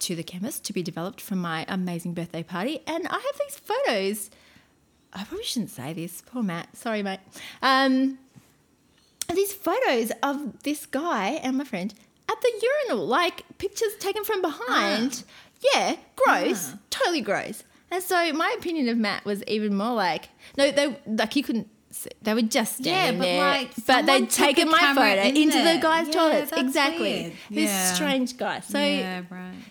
to 0.00 0.16
the 0.16 0.24
chemist 0.24 0.64
to 0.64 0.72
be 0.72 0.82
developed 0.82 1.20
from 1.20 1.38
my 1.38 1.64
amazing 1.68 2.12
birthday 2.14 2.42
party. 2.42 2.80
And 2.88 3.06
I 3.06 3.14
have 3.14 3.40
these 3.46 3.58
photos. 3.58 4.30
I 5.12 5.22
probably 5.24 5.44
shouldn't 5.44 5.70
say 5.70 5.92
this. 5.92 6.22
Poor 6.26 6.42
Matt. 6.42 6.76
Sorry, 6.76 7.04
mate. 7.04 7.20
Um, 7.62 8.18
these 9.32 9.52
photos 9.52 10.10
of 10.24 10.62
this 10.64 10.86
guy 10.86 11.38
and 11.42 11.56
my 11.58 11.64
friend 11.64 11.94
at 12.28 12.40
the 12.40 12.52
urinal, 12.88 13.06
like 13.06 13.44
pictures 13.58 13.94
taken 14.00 14.24
from 14.24 14.42
behind. 14.42 15.22
Yeah, 15.72 15.96
gross, 16.16 16.72
Ah. 16.74 16.78
totally 16.90 17.20
gross. 17.20 17.62
And 17.92 18.02
so 18.02 18.32
my 18.32 18.54
opinion 18.58 18.88
of 18.88 18.96
Matt 18.96 19.26
was 19.26 19.44
even 19.44 19.76
more 19.76 19.92
like, 19.92 20.30
no, 20.56 20.70
they 20.70 20.98
like 21.06 21.36
you 21.36 21.42
couldn't. 21.42 21.68
They 22.22 22.34
were 22.34 22.42
just 22.42 22.76
standing 22.78 23.18
but, 23.18 23.24
there, 23.26 23.40
like, 23.40 23.70
but 23.86 24.06
they'd 24.06 24.30
taken 24.30 24.68
a 24.68 24.70
my 24.70 24.94
photo 24.94 25.22
in 25.22 25.36
into 25.36 25.58
the 25.58 25.78
guy's 25.82 26.06
Yeah, 26.08 26.12
toilets. 26.12 26.52
Exactly, 26.52 27.36
this 27.50 27.68
Yeah. 27.70 27.92
strange 27.92 28.36
guy. 28.38 28.60
So 28.60 28.78
yeah, 28.78 29.22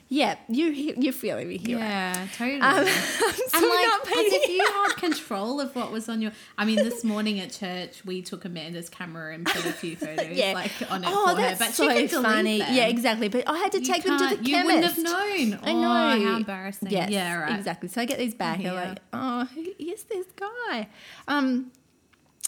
yeah, 0.08 0.36
you 0.48 0.66
you're 0.98 1.14
feeling 1.14 1.48
me 1.48 1.58
here. 1.58 1.80
Yeah, 1.80 2.28
totally. 2.38 2.62
Um, 2.62 2.86
so 2.86 3.58
and 3.58 3.66
like, 3.66 4.18
as 4.18 4.34
if 4.34 4.50
you 4.50 4.64
had 4.66 4.90
control 4.98 5.60
of 5.60 5.76
what 5.76 5.92
was 5.92 6.10
on 6.10 6.22
your. 6.22 6.32
I 6.58 6.66
mean, 6.66 6.76
this 6.78 7.04
morning 7.04 7.40
at 7.40 7.52
church, 7.52 8.06
we 8.06 8.22
took 8.22 8.46
Amanda's 8.46 8.90
camera 8.90 9.34
and 9.34 9.46
put 9.46 9.66
a 9.66 9.74
few 9.74 9.96
photos 9.96 10.30
yeah. 10.38 10.54
like 10.54 10.72
on 10.92 11.04
it 11.04 11.10
oh, 11.12 11.30
for 11.36 11.42
her, 11.42 11.48
that's 11.48 11.60
but 11.60 11.70
so 11.74 11.90
she 11.90 12.08
could 12.08 12.22
funny. 12.24 12.60
them. 12.60 12.74
Yeah, 12.76 12.86
exactly. 12.88 13.30
But 13.30 13.48
I 13.48 13.58
had 13.58 13.72
to 13.72 13.80
You 13.80 13.86
take 13.86 14.04
them 14.04 14.18
to 14.20 14.24
the 14.36 14.36
chemist. 14.36 14.48
You 14.48 14.66
wouldn't 14.66 14.84
have 14.86 14.98
known. 15.00 15.60
I 15.64 15.72
Oh, 15.72 15.82
know. 15.82 16.26
how 16.30 16.38
embarrassing. 16.38 16.90
Yes, 16.92 17.10
yeah, 17.10 17.36
right. 17.36 17.58
Exactly. 17.58 17.90
So 17.90 18.02
I 18.02 18.06
get 18.06 18.20
these 18.20 18.36
back. 18.36 18.60
Yeah. 18.62 18.74
like, 18.74 19.00
oh, 19.14 19.46
who 19.56 19.66
is 19.80 20.04
this 20.04 20.28
guy? 20.36 20.88
Um, 21.28 21.72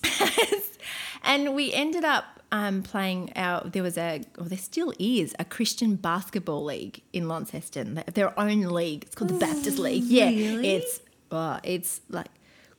and 1.24 1.56
we 1.56 1.74
ended 1.74 2.04
up 2.04 2.26
um, 2.52 2.84
playing 2.84 3.32
our. 3.36 3.64
There 3.68 3.84
was 3.84 3.98
a, 3.98 4.22
or 4.38 4.46
there 4.46 4.58
still 4.58 4.94
is 5.00 5.36
a 5.40 5.46
Christian 5.46 5.96
basketball 5.96 6.64
league 6.64 7.02
in 7.14 7.28
Launceston. 7.28 8.04
Their 8.14 8.38
own 8.40 8.62
league. 8.62 9.04
It's 9.04 9.16
called 9.16 9.32
the 9.32 9.40
Baptist 9.40 9.80
League. 9.80 10.04
Yeah, 10.04 10.28
really? 10.30 10.70
it's 10.76 11.00
oh, 11.32 11.60
it's 11.64 12.02
like 12.10 12.28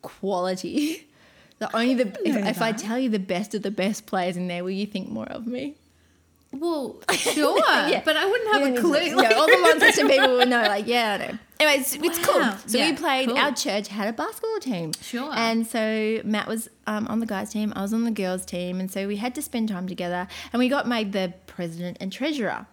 quality. 0.03 1.07
The 1.61 1.75
only 1.75 1.95
the 1.95 2.09
if, 2.29 2.37
if 2.37 2.61
I 2.61 2.73
tell 2.73 2.99
you 2.99 3.09
the 3.09 3.21
best 3.21 3.55
of 3.55 3.63
the 3.63 3.71
best 3.71 4.07
players 4.07 4.37
in 4.37 4.49
there, 4.49 4.65
will 4.65 4.73
you 4.73 4.87
think 4.87 5.09
more 5.09 5.25
of 5.29 5.47
me? 5.47 5.77
Well, 6.53 6.97
sure, 7.13 7.57
Yeah. 7.89 8.03
but 8.05 8.17
I 8.17 8.27
wouldn't 8.27 8.53
have 8.55 8.67
You 8.69 8.75
a 8.77 8.81
clue. 8.81 8.91
like- 9.17 9.31
no, 9.31 9.39
all 9.41 9.47
the 9.47 9.59
Launceston 9.63 10.09
people 10.09 10.37
would 10.39 10.49
know. 10.49 10.63
Like, 10.63 10.89
yeah, 10.89 11.13
I 11.13 11.17
know. 11.33 11.39
Anyway, 11.65 11.81
it's, 11.81 11.95
it's 11.95 12.19
cool. 12.27 12.43
So 12.67 12.79
Yeah, 12.79 12.91
we 12.91 12.97
played. 12.97 13.29
cool. 13.29 13.39
Our 13.39 13.53
church 13.53 13.89
had 13.89 14.09
a 14.09 14.13
basketball 14.13 14.59
team. 14.61 14.93
Sure. 15.01 15.31
And 15.35 15.67
so 15.67 16.21
Matt 16.25 16.47
was 16.47 16.69
um, 16.87 17.07
on 17.09 17.21
the 17.21 17.27
guys' 17.27 17.51
team. 17.53 17.73
I 17.75 17.83
was 17.83 17.93
on 17.95 18.05
the 18.05 18.11
girls' 18.11 18.45
team, 18.45 18.81
and 18.81 18.91
so 18.91 19.07
we 19.07 19.17
had 19.17 19.35
to 19.37 19.43
spend 19.43 19.69
time 19.69 19.87
together. 19.89 20.29
And 20.53 20.61
we 20.61 20.69
got 20.69 20.87
made 20.87 21.13
the 21.13 21.35
president 21.47 21.97
and 22.01 22.13
treasurer 22.13 22.67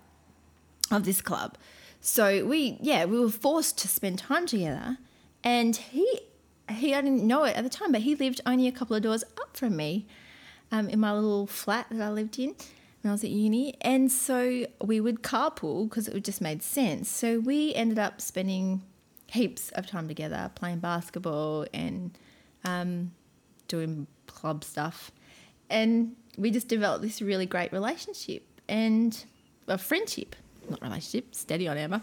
of 0.92 1.06
this 1.06 1.22
club. 1.22 1.58
So 2.02 2.46
we, 2.46 2.78
yeah, 2.82 3.06
we 3.06 3.20
were 3.20 3.30
forced 3.30 3.78
to 3.80 3.88
spend 3.88 4.20
time 4.20 4.46
together. 4.46 4.98
And 5.44 5.76
he, 5.76 6.22
he, 6.70 6.94
I 6.94 7.02
didn't 7.02 7.24
know 7.26 7.44
it 7.46 7.56
at 7.56 7.64
the 7.64 7.70
time, 7.70 7.92
but 7.92 8.02
he 8.02 8.16
lived 8.16 8.42
only 8.46 8.68
a 8.68 8.72
couple 8.72 8.96
of 8.96 9.04
doors 9.04 9.24
up 9.40 9.56
from 9.56 9.76
me, 9.78 10.06
um, 10.72 10.90
in 10.90 11.00
my 11.00 11.14
little 11.14 11.48
flat 11.48 11.88
that 11.92 12.02
I 12.02 12.10
lived 12.10 12.38
in 12.40 12.56
when 13.02 13.10
I 13.10 13.14
was 13.14 13.24
at 13.24 13.30
uni. 13.30 13.76
And 13.82 14.12
so 14.12 14.66
we 14.82 15.00
would 15.00 15.24
carpool 15.24 15.90
because 15.90 16.08
it 16.08 16.24
just 16.24 16.42
made 16.42 16.62
sense. 16.62 17.10
So 17.10 17.40
we 17.40 17.74
ended 17.74 18.00
up 18.00 18.22
spending 18.22 18.84
heaps 19.28 19.70
of 19.72 19.88
time 19.88 20.08
together, 20.08 20.52
playing 20.56 20.80
basketball 20.80 21.66
and 21.74 22.18
um, 22.66 23.12
doing 23.68 24.08
club 24.28 24.64
stuff. 24.64 25.12
And 25.70 26.16
we 26.38 26.52
just 26.52 26.68
developed 26.68 27.02
this 27.02 27.22
really 27.22 27.46
great 27.46 27.72
relationship. 27.72 28.44
And 28.68 29.24
a 29.68 29.78
friendship, 29.78 30.36
not 30.70 30.82
relationship, 30.82 31.34
steady 31.34 31.68
on 31.68 31.78
Amber. 31.78 32.02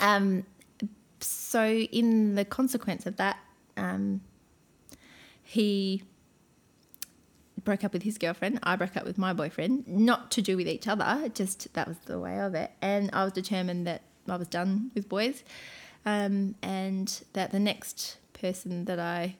Um, 0.00 0.44
so 1.20 1.64
in 1.66 2.34
the 2.34 2.44
consequence 2.44 3.06
of 3.06 3.16
that, 3.16 3.38
um, 3.76 4.20
he 5.42 6.02
broke 7.64 7.84
up 7.84 7.92
with 7.92 8.02
his 8.02 8.18
girlfriend. 8.18 8.58
I 8.62 8.76
broke 8.76 8.96
up 8.96 9.04
with 9.04 9.18
my 9.18 9.32
boyfriend, 9.32 9.86
not 9.88 10.30
to 10.32 10.42
do 10.42 10.56
with 10.56 10.68
each 10.68 10.86
other, 10.86 11.28
just 11.34 11.72
that 11.74 11.88
was 11.88 11.96
the 12.06 12.18
way 12.18 12.38
of 12.40 12.54
it. 12.54 12.70
And 12.82 13.10
I 13.12 13.24
was 13.24 13.32
determined 13.32 13.86
that 13.86 14.02
I 14.28 14.36
was 14.36 14.48
done 14.48 14.90
with 14.94 15.08
boys, 15.08 15.42
um, 16.06 16.54
and 16.62 17.22
that 17.32 17.50
the 17.52 17.58
next 17.60 18.18
person 18.32 18.84
that 18.86 18.98
I 18.98 19.36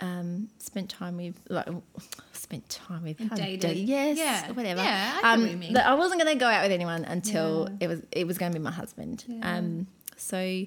um, 0.00 0.48
spent 0.58 0.90
time 0.90 1.16
with, 1.16 1.38
like 1.48 1.68
spent 2.32 2.68
time 2.68 3.04
with, 3.04 3.18
dated. 3.36 3.76
yes, 3.76 4.18
Yeah. 4.18 4.50
whatever. 4.52 4.82
Yeah, 4.82 5.20
I 5.22 5.34
um, 5.34 5.42
what. 5.60 5.76
I 5.78 5.94
wasn't 5.94 6.20
going 6.22 6.32
to 6.34 6.38
go 6.40 6.48
out 6.48 6.62
with 6.62 6.72
anyone 6.72 7.04
until 7.04 7.68
Yeah. 7.70 7.76
it 7.84 7.88
was 7.88 8.02
it 8.10 8.26
was 8.26 8.38
going 8.38 8.52
to 8.52 8.58
be 8.58 8.62
my 8.62 8.70
husband. 8.72 9.24
Yeah. 9.28 9.56
Um, 9.58 9.86
so 10.16 10.64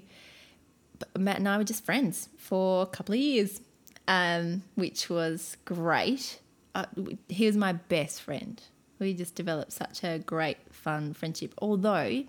Matt 1.18 1.38
and 1.38 1.48
I 1.48 1.58
were 1.58 1.64
just 1.64 1.86
friends 1.86 2.30
for 2.38 2.84
a 2.84 2.86
couple 2.88 3.14
of 3.14 3.20
years, 3.20 3.62
um, 4.08 4.64
which 4.76 5.10
was 5.10 5.58
great. 5.66 6.40
Uh, 6.78 6.86
he 7.28 7.48
was 7.48 7.58
my 7.58 7.74
best 7.74 8.22
friend. 8.22 8.62
We 9.00 9.16
just 9.16 9.34
developed 9.34 9.72
such 9.72 10.04
a 10.04 10.20
great, 10.20 10.58
fun 10.72 11.16
friendship. 11.16 11.56
Although, 11.58 12.26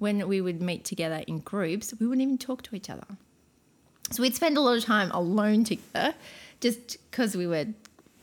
when 0.00 0.26
we 0.26 0.40
would 0.40 0.60
meet 0.60 0.84
together 0.84 1.22
in 1.28 1.38
groups, 1.38 1.94
we 2.00 2.08
wouldn't 2.08 2.22
even 2.22 2.38
talk 2.38 2.62
to 2.62 2.74
each 2.74 2.90
other. 2.90 3.06
So 4.10 4.20
we'd 4.20 4.34
spend 4.34 4.56
a 4.56 4.60
lot 4.60 4.76
of 4.76 4.84
time 4.84 5.12
alone 5.12 5.62
together, 5.62 6.14
just 6.60 6.98
because 7.08 7.36
we 7.36 7.46
were 7.46 7.66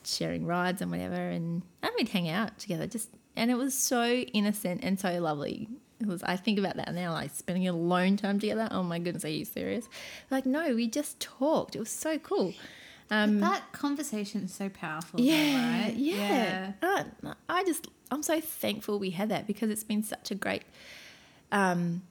sharing 0.04 0.46
rides 0.46 0.82
and 0.82 0.92
whatever, 0.92 1.16
and, 1.16 1.62
and 1.82 1.92
we'd 1.98 2.10
hang 2.10 2.28
out 2.28 2.60
together. 2.60 2.86
Just 2.86 3.10
and 3.38 3.50
it 3.50 3.56
was 3.56 3.74
so 3.74 4.12
innocent 4.12 4.84
and 4.84 5.00
so 5.00 5.22
lovely. 5.22 5.70
It 6.02 6.08
was. 6.08 6.22
I 6.24 6.36
think 6.36 6.60
about 6.60 6.76
that 6.76 6.94
now, 6.94 7.14
like 7.14 7.32
spending 7.34 7.66
alone 7.66 8.18
time 8.18 8.42
together. 8.42 8.68
Oh 8.72 8.84
my 8.84 9.00
goodness, 9.00 9.24
are 9.24 9.30
you 9.30 9.46
serious? 9.46 9.88
Like 10.30 10.46
no, 10.46 10.76
we 10.76 10.90
just 10.90 11.22
talked. 11.22 11.78
It 11.78 11.80
was 11.80 11.90
so 11.90 12.18
cool. 12.18 12.54
Um, 13.12 13.40
that 13.40 13.72
conversation 13.72 14.44
is 14.44 14.54
so 14.54 14.70
powerful. 14.70 15.18
though, 15.18 15.26
yeah, 15.26 15.84
right? 15.84 15.96
yeah. 15.96 16.72
Uh, 16.82 17.04
I 17.48 17.64
just, 17.64 17.88
I'm 18.12 18.24
so 18.24 18.40
thankful 18.40 19.00
we 19.00 19.12
had 19.12 19.30
that 19.30 19.48
because 19.48 19.70
it's 19.70 19.84
been 19.84 20.04
such 20.04 20.32
a 20.32 20.36
great 20.36 20.64
um, 21.52 22.04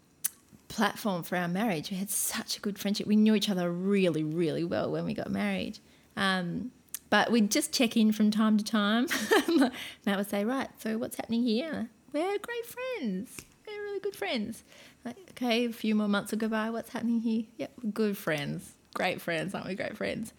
platform 0.69 1.23
for 1.23 1.37
our 1.37 1.49
marriage. 1.49 1.91
We 1.91 1.97
had 1.97 2.11
such 2.11 2.57
a 2.57 2.61
good 2.61 2.79
friendship. 2.79 3.07
We 3.07 3.17
knew 3.17 3.35
each 3.35 3.49
other 3.49 3.71
really, 3.71 4.25
really 4.25 4.65
well 4.65 4.91
when 4.91 5.05
we 5.05 5.15
got 5.15 5.31
married. 5.31 5.79
Um, 6.17 6.73
but 7.11 7.31
we'd 7.31 7.51
just 7.51 7.73
check 7.73 7.97
in 7.97 8.13
from 8.13 8.31
time 8.31 8.59
to 8.59 8.65
time. 8.65 9.07
Matt 10.07 10.19
would 10.19 10.29
say, 10.29 10.45
Right, 10.45 10.69
so 10.79 10.99
what's 10.99 11.17
happening 11.17 11.43
here? 11.43 11.89
We're 12.13 12.39
great 12.39 12.67
friends. 12.67 13.37
We're 13.67 13.83
really 13.83 14.01
good 14.01 14.17
friends. 14.17 14.65
Like, 15.05 15.17
okay, 15.31 15.67
a 15.67 15.73
few 15.73 15.95
more 15.95 16.09
months 16.09 16.33
will 16.33 16.39
go 16.39 16.49
by. 16.49 16.71
What's 16.71 16.91
happening 16.91 17.21
here? 17.21 17.45
Yep, 17.57 17.73
good 17.95 18.17
friends. 18.17 18.73
Great 18.95 19.21
friends, 19.21 19.55
aren't 19.55 19.69
we? 19.69 19.75
Great 19.75 19.97
friends. 19.97 20.33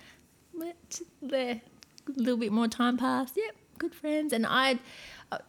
Let 0.59 1.01
there 1.21 1.61
a 2.07 2.11
little 2.19 2.37
bit 2.37 2.51
more 2.51 2.67
time 2.67 2.97
passed. 2.97 3.35
Yep, 3.37 3.55
good 3.77 3.95
friends. 3.95 4.33
And 4.33 4.45
I 4.45 4.79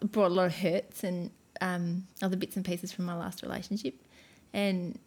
brought 0.01 0.31
a 0.31 0.35
lot 0.35 0.47
of 0.47 0.57
hurts 0.57 1.05
and 1.05 1.31
um, 1.61 2.07
other 2.23 2.37
bits 2.37 2.57
and 2.57 2.65
pieces 2.65 2.93
from 2.93 3.05
my 3.05 3.15
last 3.15 3.43
relationship, 3.43 3.95
and 4.53 4.99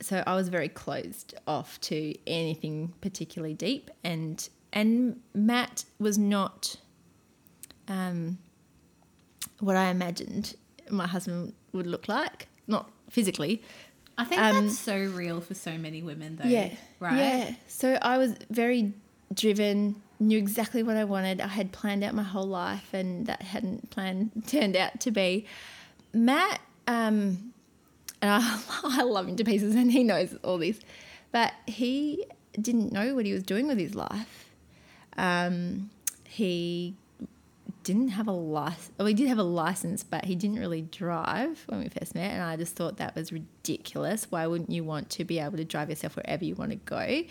so 0.00 0.22
I 0.26 0.34
was 0.34 0.48
very 0.48 0.68
closed 0.68 1.34
off 1.46 1.80
to 1.82 2.14
anything 2.26 2.92
particularly 3.00 3.54
deep. 3.54 3.90
And 4.04 4.48
and 4.72 5.20
Matt 5.34 5.84
was 5.98 6.16
not 6.18 6.76
um, 7.88 8.38
what 9.60 9.76
I 9.76 9.90
imagined 9.90 10.54
my 10.90 11.06
husband 11.06 11.52
would 11.72 11.86
look 11.86 12.08
like, 12.08 12.48
not 12.66 12.90
physically. 13.10 13.62
I 14.16 14.24
think 14.24 14.40
Um, 14.40 14.66
that's 14.66 14.78
so 14.78 14.96
real 14.96 15.40
for 15.40 15.54
so 15.54 15.76
many 15.78 16.02
women, 16.02 16.36
though. 16.36 16.48
Yeah. 16.48 16.74
Right. 16.98 17.16
Yeah. 17.16 17.54
So 17.66 17.98
I 18.02 18.18
was 18.18 18.34
very 18.50 18.92
driven, 19.32 20.02
knew 20.20 20.38
exactly 20.38 20.82
what 20.82 20.96
I 20.96 21.04
wanted. 21.04 21.40
I 21.40 21.48
had 21.48 21.72
planned 21.72 22.04
out 22.04 22.14
my 22.14 22.22
whole 22.22 22.46
life, 22.46 22.92
and 22.92 23.26
that 23.26 23.42
hadn't 23.42 23.90
planned 23.90 24.30
turned 24.46 24.76
out 24.76 25.00
to 25.00 25.10
be. 25.10 25.46
Matt, 26.12 26.60
um, 26.86 27.52
and 28.20 28.30
I, 28.30 28.60
I 28.84 29.02
love 29.02 29.28
him 29.28 29.36
to 29.36 29.44
pieces, 29.44 29.74
and 29.74 29.90
he 29.90 30.04
knows 30.04 30.36
all 30.42 30.58
this, 30.58 30.80
but 31.32 31.52
he 31.66 32.24
didn't 32.60 32.92
know 32.92 33.14
what 33.14 33.26
he 33.26 33.32
was 33.32 33.42
doing 33.42 33.66
with 33.66 33.78
his 33.78 33.94
life. 33.94 34.50
Um, 35.16 35.90
he 36.24 36.94
didn't 37.88 38.08
have 38.08 38.28
a 38.28 38.32
license. 38.32 38.90
Well, 38.98 39.06
he 39.06 39.14
did 39.14 39.28
have 39.28 39.38
a 39.38 39.42
license, 39.42 40.02
but 40.02 40.26
he 40.26 40.34
didn't 40.34 40.58
really 40.58 40.82
drive 40.82 41.64
when 41.68 41.80
we 41.80 41.88
first 41.88 42.14
met. 42.14 42.32
And 42.32 42.42
I 42.42 42.56
just 42.56 42.76
thought 42.76 42.98
that 42.98 43.14
was 43.14 43.32
ridiculous. 43.32 44.26
Why 44.30 44.46
wouldn't 44.46 44.70
you 44.70 44.84
want 44.84 45.08
to 45.10 45.24
be 45.24 45.38
able 45.38 45.56
to 45.56 45.64
drive 45.64 45.88
yourself 45.88 46.16
wherever 46.16 46.44
you 46.44 46.54
want 46.54 46.72
to 46.72 46.76
go? 46.76 47.22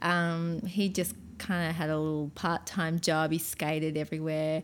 Um, 0.00 0.60
he 0.62 0.88
just 0.88 1.14
kind 1.42 1.68
of 1.68 1.74
had 1.76 1.90
a 1.90 1.98
little 1.98 2.30
part 2.34 2.66
time 2.66 3.00
job. 3.00 3.32
He 3.32 3.38
skated 3.38 3.96
everywhere. 3.96 4.62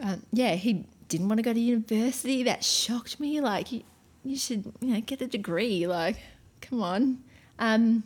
Um, 0.00 0.22
yeah, 0.32 0.54
he 0.56 0.84
didn't 1.08 1.28
want 1.28 1.38
to 1.38 1.42
go 1.42 1.52
to 1.52 1.60
university. 1.60 2.42
That 2.42 2.64
shocked 2.64 3.20
me. 3.20 3.40
Like, 3.40 3.70
you, 3.70 3.82
you 4.24 4.36
should, 4.36 4.72
you 4.80 4.94
know, 4.94 5.00
get 5.00 5.22
a 5.22 5.26
degree. 5.26 5.86
Like, 5.86 6.16
come 6.60 6.82
on. 6.82 7.22
Um, 7.58 8.04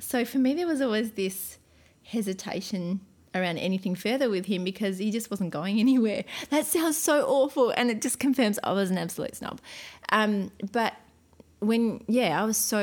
so 0.00 0.24
for 0.24 0.38
me, 0.38 0.54
there 0.54 0.66
was 0.66 0.80
always 0.80 1.12
this 1.12 1.58
hesitation 2.02 3.00
around 3.34 3.58
anything 3.58 3.94
further 3.94 4.28
with 4.30 4.46
him 4.46 4.64
because 4.64 4.98
he 4.98 5.10
just 5.10 5.30
wasn't 5.30 5.50
going 5.50 5.78
anywhere. 5.86 6.24
That 6.50 6.66
sounds 6.66 6.96
so 6.96 7.24
awful, 7.26 7.70
and 7.70 7.90
it 7.90 8.02
just 8.02 8.18
confirms 8.18 8.58
I 8.64 8.72
was 8.72 8.90
an 8.90 8.98
absolute 8.98 9.36
snob. 9.36 9.60
Um, 10.10 10.50
but 10.72 10.94
when, 11.60 12.04
yeah, 12.08 12.40
I 12.40 12.44
was 12.44 12.56
so 12.56 12.82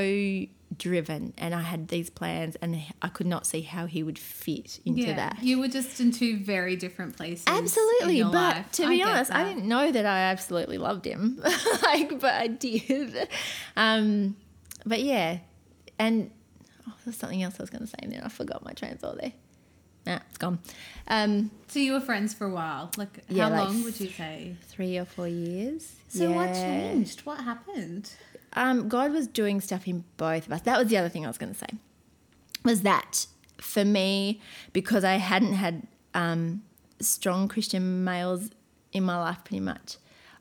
driven 0.77 1.33
and 1.37 1.53
I 1.55 1.61
had 1.61 1.87
these 1.89 2.09
plans, 2.09 2.55
and 2.61 2.81
I 3.01 3.07
could 3.09 3.27
not 3.27 3.45
see 3.45 3.61
how 3.61 3.85
he 3.85 4.03
would 4.03 4.17
fit 4.19 4.79
into 4.85 5.01
Yeah. 5.03 5.15
that. 5.15 5.37
You 5.43 5.59
were 5.59 5.67
just 5.67 5.99
in 5.99 6.11
two 6.11 6.37
very 6.37 6.75
different 6.75 7.15
places. 7.17 7.45
Absolutely, 7.47 8.23
but 8.23 8.33
life. 8.33 8.71
to 8.73 8.87
be 8.89 8.97
get 8.97 9.07
honest, 9.07 9.31
I 9.31 9.43
didn't 9.43 9.67
know 9.67 9.91
that 9.91 10.05
I 10.05 10.19
absolutely 10.21 10.77
loved 10.77 11.05
him. 11.05 11.41
like, 11.83 12.19
but 12.19 12.33
I 12.33 12.47
did. 12.47 13.27
Um, 13.75 14.35
but 14.85 15.01
yeah, 15.01 15.39
and 15.99 16.31
oh, 16.87 16.93
there's 17.05 17.17
something 17.17 17.41
else 17.43 17.55
I 17.59 17.63
was 17.63 17.69
going 17.69 17.81
to 17.83 17.87
say, 17.87 17.95
and 18.01 18.11
then 18.11 18.21
I 18.23 18.29
forgot 18.29 18.63
my 18.63 18.71
train 18.73 18.93
of 18.93 18.99
thought 18.99 19.19
there. 19.19 19.33
Nah, 20.05 20.19
it's 20.29 20.37
gone. 20.37 20.59
Um, 21.07 21.49
So 21.67 21.79
you 21.79 21.93
were 21.93 22.01
friends 22.01 22.33
for 22.33 22.45
a 22.45 22.49
while. 22.51 22.91
Like, 22.97 23.19
Yeah, 23.29 23.45
how 23.45 23.51
like 23.51 23.67
long 23.69 23.83
would 23.85 23.97
you 24.01 24.09
say? 24.09 24.57
three 24.67 24.97
or 24.97 25.05
four 25.05 25.29
years. 25.29 25.93
So 26.09 26.29
what 26.31 26.53
changed? 26.53 27.21
What 27.21 27.39
happened? 27.39 28.11
Um, 28.53 28.87
God 28.87 29.11
was 29.11 29.27
doing 29.27 29.61
stuff 29.61 29.87
in 29.87 30.03
both 30.17 30.47
of 30.47 30.53
us. 30.53 30.61
That 30.61 30.79
was 30.79 30.89
the 30.89 30.97
other 30.97 31.09
thing 31.09 31.25
I 31.25 31.27
was 31.27 31.37
going 31.37 31.53
to 31.53 31.59
say. 31.59 31.67
Was 32.63 32.81
that 32.81 33.27
for 33.59 33.83
me 33.83 34.41
because 34.71 35.03
I 35.03 35.15
hadn't 35.15 35.53
had 35.53 35.87
um, 36.13 36.63
strong 36.99 37.47
Christian 37.47 38.03
males 38.03 38.49
in 38.91 39.03
my 39.03 39.17
life, 39.17 39.39
pretty 39.43 39.59
much. 39.59 39.97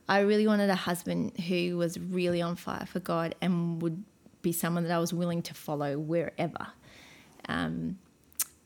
I 0.09 0.20
really 0.20 0.46
wanted 0.46 0.68
a 0.68 0.75
husband 0.75 1.38
who 1.40 1.77
was 1.77 1.98
really 1.98 2.42
on 2.42 2.57
fire 2.57 2.87
for 2.87 3.01
God 3.01 3.35
and 3.40 3.81
would 3.81 4.05
be 4.42 4.53
someone 4.53 4.83
that 4.85 4.92
I 4.92 4.98
was 4.98 5.12
willing 5.12 5.42
to 5.42 5.55
follow 5.55 5.98
wherever. 5.98 6.66
Um, 7.48 7.98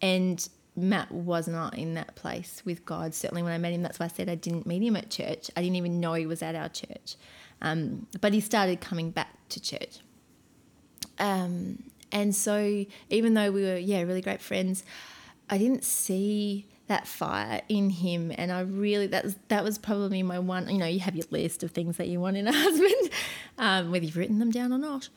and 0.02 0.46
Matt 0.74 1.10
was 1.12 1.48
not 1.48 1.76
in 1.78 1.94
that 1.94 2.14
place 2.16 2.62
with 2.64 2.84
God. 2.84 3.14
Certainly, 3.14 3.42
when 3.42 3.52
I 3.52 3.58
met 3.58 3.72
him, 3.72 3.82
that's 3.82 3.98
why 3.98 4.06
I 4.06 4.08
said 4.08 4.28
I 4.28 4.34
didn't 4.34 4.66
meet 4.66 4.82
him 4.82 4.96
at 4.96 5.10
church. 5.10 5.50
I 5.56 5.62
didn't 5.62 5.76
even 5.76 6.00
know 6.00 6.14
he 6.14 6.26
was 6.26 6.42
at 6.42 6.54
our 6.54 6.68
church. 6.68 7.16
Um, 7.62 8.06
but 8.20 8.34
he 8.34 8.40
started 8.40 8.80
coming 8.80 9.10
back 9.10 9.35
to 9.50 9.60
church. 9.60 9.98
Um, 11.18 11.82
and 12.12 12.34
so, 12.34 12.84
even 13.10 13.34
though 13.34 13.50
we 13.50 13.62
were, 13.62 13.76
yeah, 13.76 14.02
really 14.02 14.22
great 14.22 14.40
friends, 14.40 14.84
I 15.50 15.58
didn't 15.58 15.84
see 15.84 16.66
that 16.88 17.06
fire 17.06 17.62
in 17.68 17.90
him. 17.90 18.32
And 18.36 18.52
I 18.52 18.60
really, 18.60 19.06
that 19.08 19.24
was, 19.24 19.36
that 19.48 19.64
was 19.64 19.76
probably 19.78 20.22
my 20.22 20.38
one, 20.38 20.68
you 20.68 20.78
know, 20.78 20.86
you 20.86 21.00
have 21.00 21.16
your 21.16 21.26
list 21.30 21.62
of 21.62 21.72
things 21.72 21.96
that 21.96 22.06
you 22.08 22.20
want 22.20 22.36
in 22.36 22.46
a 22.46 22.52
husband, 22.54 23.10
um, 23.58 23.90
whether 23.90 24.04
you've 24.04 24.16
written 24.16 24.38
them 24.38 24.50
down 24.50 24.72
or 24.72 24.78
not. 24.78 25.08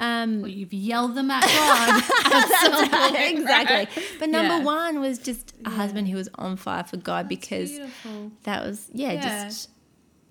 Um, 0.00 0.42
Well, 0.42 0.50
you've 0.50 0.72
yelled 0.72 1.16
them 1.16 1.28
at 1.30 1.42
God. 1.42 2.02
Absolutely. 2.32 3.30
exactly. 3.40 4.04
But 4.20 4.28
number 4.30 4.58
Yeah. 4.58 4.62
one 4.64 5.00
was 5.00 5.18
just 5.18 5.52
a 5.64 5.70
husband 5.70 6.08
who 6.08 6.16
was 6.16 6.28
on 6.36 6.56
fire 6.56 6.84
for 6.84 6.96
God 6.98 7.28
because 7.28 7.72
Beautiful. 7.72 8.30
that 8.44 8.64
was 8.64 8.88
yeah, 8.94 9.12
Yeah. 9.14 9.44
just 9.48 9.68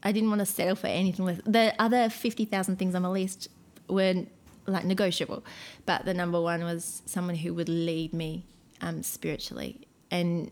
I 0.08 0.14
didn't 0.14 0.30
want 0.30 0.40
to 0.40 0.46
settle 0.46 0.76
for 0.76 0.88
anything 0.88 1.26
less. 1.26 1.42
The 1.46 1.74
other 1.80 2.10
fifty 2.10 2.46
thousand 2.46 2.78
things 2.78 2.96
on 2.96 3.02
my 3.02 3.10
list 3.10 3.50
were 3.90 4.24
like 4.66 4.86
negotiable, 4.86 5.44
but 5.86 6.06
the 6.06 6.14
number 6.14 6.40
one 6.40 6.64
was 6.64 7.02
someone 7.06 7.36
who 7.36 7.54
would 7.54 7.68
lead 7.68 8.14
me 8.14 8.46
um, 8.80 9.04
spiritually, 9.04 9.82
and 10.10 10.50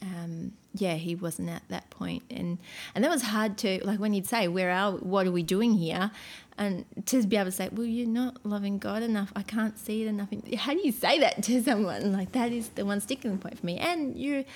um, 0.00 0.52
yeah, 0.72 0.94
he 0.94 1.14
wasn't 1.14 1.50
at 1.50 1.68
that 1.68 1.90
point, 1.90 2.22
and 2.30 2.56
and 2.94 3.04
that 3.04 3.10
was 3.10 3.22
hard 3.22 3.58
to 3.58 3.84
like 3.84 3.98
when 3.98 4.14
he'd 4.14 4.26
say, 4.26 4.48
"Where 4.48 4.70
are? 4.70 4.92
What 4.92 5.26
are 5.26 5.32
we 5.32 5.42
doing 5.42 5.74
here?" 5.74 6.10
And 6.56 6.86
to 7.06 7.22
be 7.26 7.36
able 7.36 7.46
to 7.46 7.52
say, 7.52 7.68
"Well, 7.70 7.86
you're 7.86 8.08
not 8.08 8.44
loving 8.46 8.78
God 8.78 9.02
enough. 9.02 9.32
I 9.36 9.42
can't 9.42 9.78
see 9.78 10.00
it 10.02 10.06
enough." 10.08 10.30
How 10.56 10.72
do 10.72 10.80
you 10.82 10.92
say 10.92 11.18
that 11.20 11.42
to 11.42 11.62
someone? 11.62 12.10
Like 12.12 12.32
that 12.32 12.52
is 12.52 12.70
the 12.70 12.86
one 12.86 13.02
sticking 13.02 13.36
point 13.36 13.58
for 13.58 13.66
me. 13.66 13.76
And 13.76 14.16
you, 14.16 14.46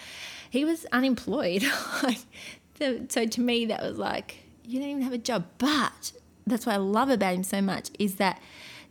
he 0.49 0.65
was 0.65 0.87
unemployed. 0.87 1.65
so, 2.83 3.07
so 3.09 3.27
to 3.27 3.41
me, 3.41 3.67
that 3.67 3.81
was 3.81 3.97
like, 3.97 4.39
you 4.65 4.81
don't 4.81 4.89
even 4.89 5.03
have 5.03 5.13
a 5.13 5.19
job. 5.19 5.45
But 5.59 6.13
that's 6.47 6.67
what 6.67 6.75
I 6.75 6.79
love 6.79 7.11
about 7.11 7.35
him 7.35 7.45
so 7.45 7.63
much 7.63 7.91
is 7.99 8.17
that 8.17 8.41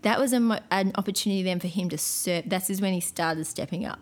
that 0.04 0.18
was 0.18 0.32
a, 0.32 0.64
an 0.72 0.94
opportunity 0.96 1.44
then 1.44 1.60
for 1.60 1.68
him 1.68 1.90
to 1.90 1.98
serve. 1.98 2.50
That 2.50 2.64
is 2.64 2.70
is 2.70 2.82
when 2.82 2.94
he 2.94 3.02
started 3.02 3.46
stepping 3.46 3.86
up. 3.86 4.00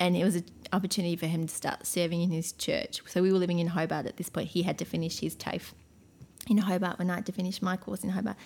And 0.00 0.16
it 0.16 0.24
was 0.24 0.36
an 0.36 0.44
opportunity 0.72 1.16
for 1.16 1.26
him 1.26 1.46
to 1.46 1.54
start 1.54 1.86
serving 1.86 2.22
in 2.22 2.30
his 2.30 2.52
church. 2.52 3.02
So 3.06 3.20
we 3.20 3.30
were 3.30 3.38
living 3.38 3.58
in 3.58 3.66
Hobart 3.66 4.06
at 4.06 4.16
this 4.16 4.30
point. 4.30 4.48
He 4.48 4.62
had 4.62 4.78
to 4.78 4.86
finish 4.86 5.18
his 5.18 5.34
TAFE 5.34 5.74
in 6.48 6.58
Hobart 6.58 6.98
when 6.98 7.10
I 7.10 7.16
had 7.16 7.26
to 7.26 7.32
finish 7.32 7.60
my 7.60 7.76
course 7.76 8.02
in 8.02 8.10
Hobart. 8.10 8.36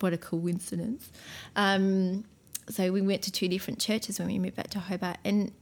What 0.00 0.12
a 0.12 0.18
coincidence. 0.18 1.10
Um, 1.56 2.24
so 2.68 2.92
we 2.92 3.00
went 3.00 3.22
to 3.22 3.32
two 3.32 3.48
different 3.48 3.80
churches 3.80 4.18
when 4.18 4.28
we 4.28 4.38
moved 4.38 4.56
back 4.56 4.68
to 4.70 4.80
Hobart. 4.80 5.16
And 5.24 5.52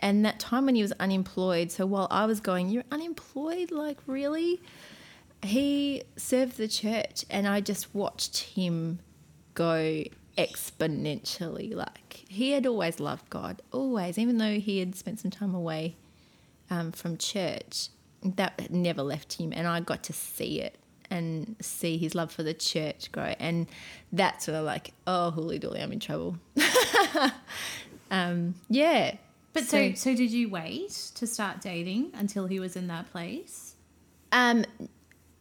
and 0.00 0.24
that 0.24 0.40
time 0.40 0.66
when 0.66 0.74
he 0.74 0.82
was 0.82 0.92
unemployed, 0.92 1.70
so 1.70 1.86
while 1.86 2.08
I 2.10 2.26
was 2.26 2.40
going, 2.40 2.68
You're 2.68 2.84
unemployed? 2.90 3.70
Like, 3.70 3.98
really? 4.06 4.60
He 5.42 6.02
served 6.16 6.56
the 6.56 6.68
church, 6.68 7.24
and 7.30 7.46
I 7.46 7.60
just 7.60 7.94
watched 7.94 8.38
him 8.38 8.98
go 9.54 10.04
exponentially. 10.36 11.74
Like, 11.74 12.24
he 12.28 12.52
had 12.52 12.66
always 12.66 13.00
loved 13.00 13.30
God, 13.30 13.62
always, 13.72 14.18
even 14.18 14.38
though 14.38 14.58
he 14.58 14.78
had 14.78 14.94
spent 14.94 15.20
some 15.20 15.30
time 15.30 15.54
away 15.54 15.96
um, 16.68 16.92
from 16.92 17.16
church, 17.16 17.88
that 18.22 18.70
never 18.70 19.02
left 19.02 19.34
him. 19.34 19.52
And 19.54 19.66
I 19.66 19.80
got 19.80 20.02
to 20.04 20.12
see 20.12 20.60
it 20.60 20.76
and 21.10 21.56
see 21.60 21.98
his 21.98 22.14
love 22.14 22.30
for 22.30 22.42
the 22.42 22.54
church 22.54 23.10
grow. 23.10 23.34
And 23.40 23.66
that's 24.12 24.44
sort 24.46 24.56
of 24.56 24.64
like, 24.64 24.92
oh, 25.06 25.30
holy 25.30 25.58
dooly, 25.58 25.82
I'm 25.82 25.92
in 25.92 26.00
trouble. 26.00 26.36
um, 28.10 28.54
yeah. 28.68 29.16
But 29.52 29.64
so, 29.64 29.92
so 29.94 30.14
did 30.14 30.30
you 30.30 30.48
wait 30.48 30.90
to 31.16 31.26
start 31.26 31.60
dating 31.60 32.12
until 32.14 32.46
he 32.46 32.60
was 32.60 32.76
in 32.76 32.86
that 32.86 33.10
place? 33.10 33.74
Um, 34.32 34.64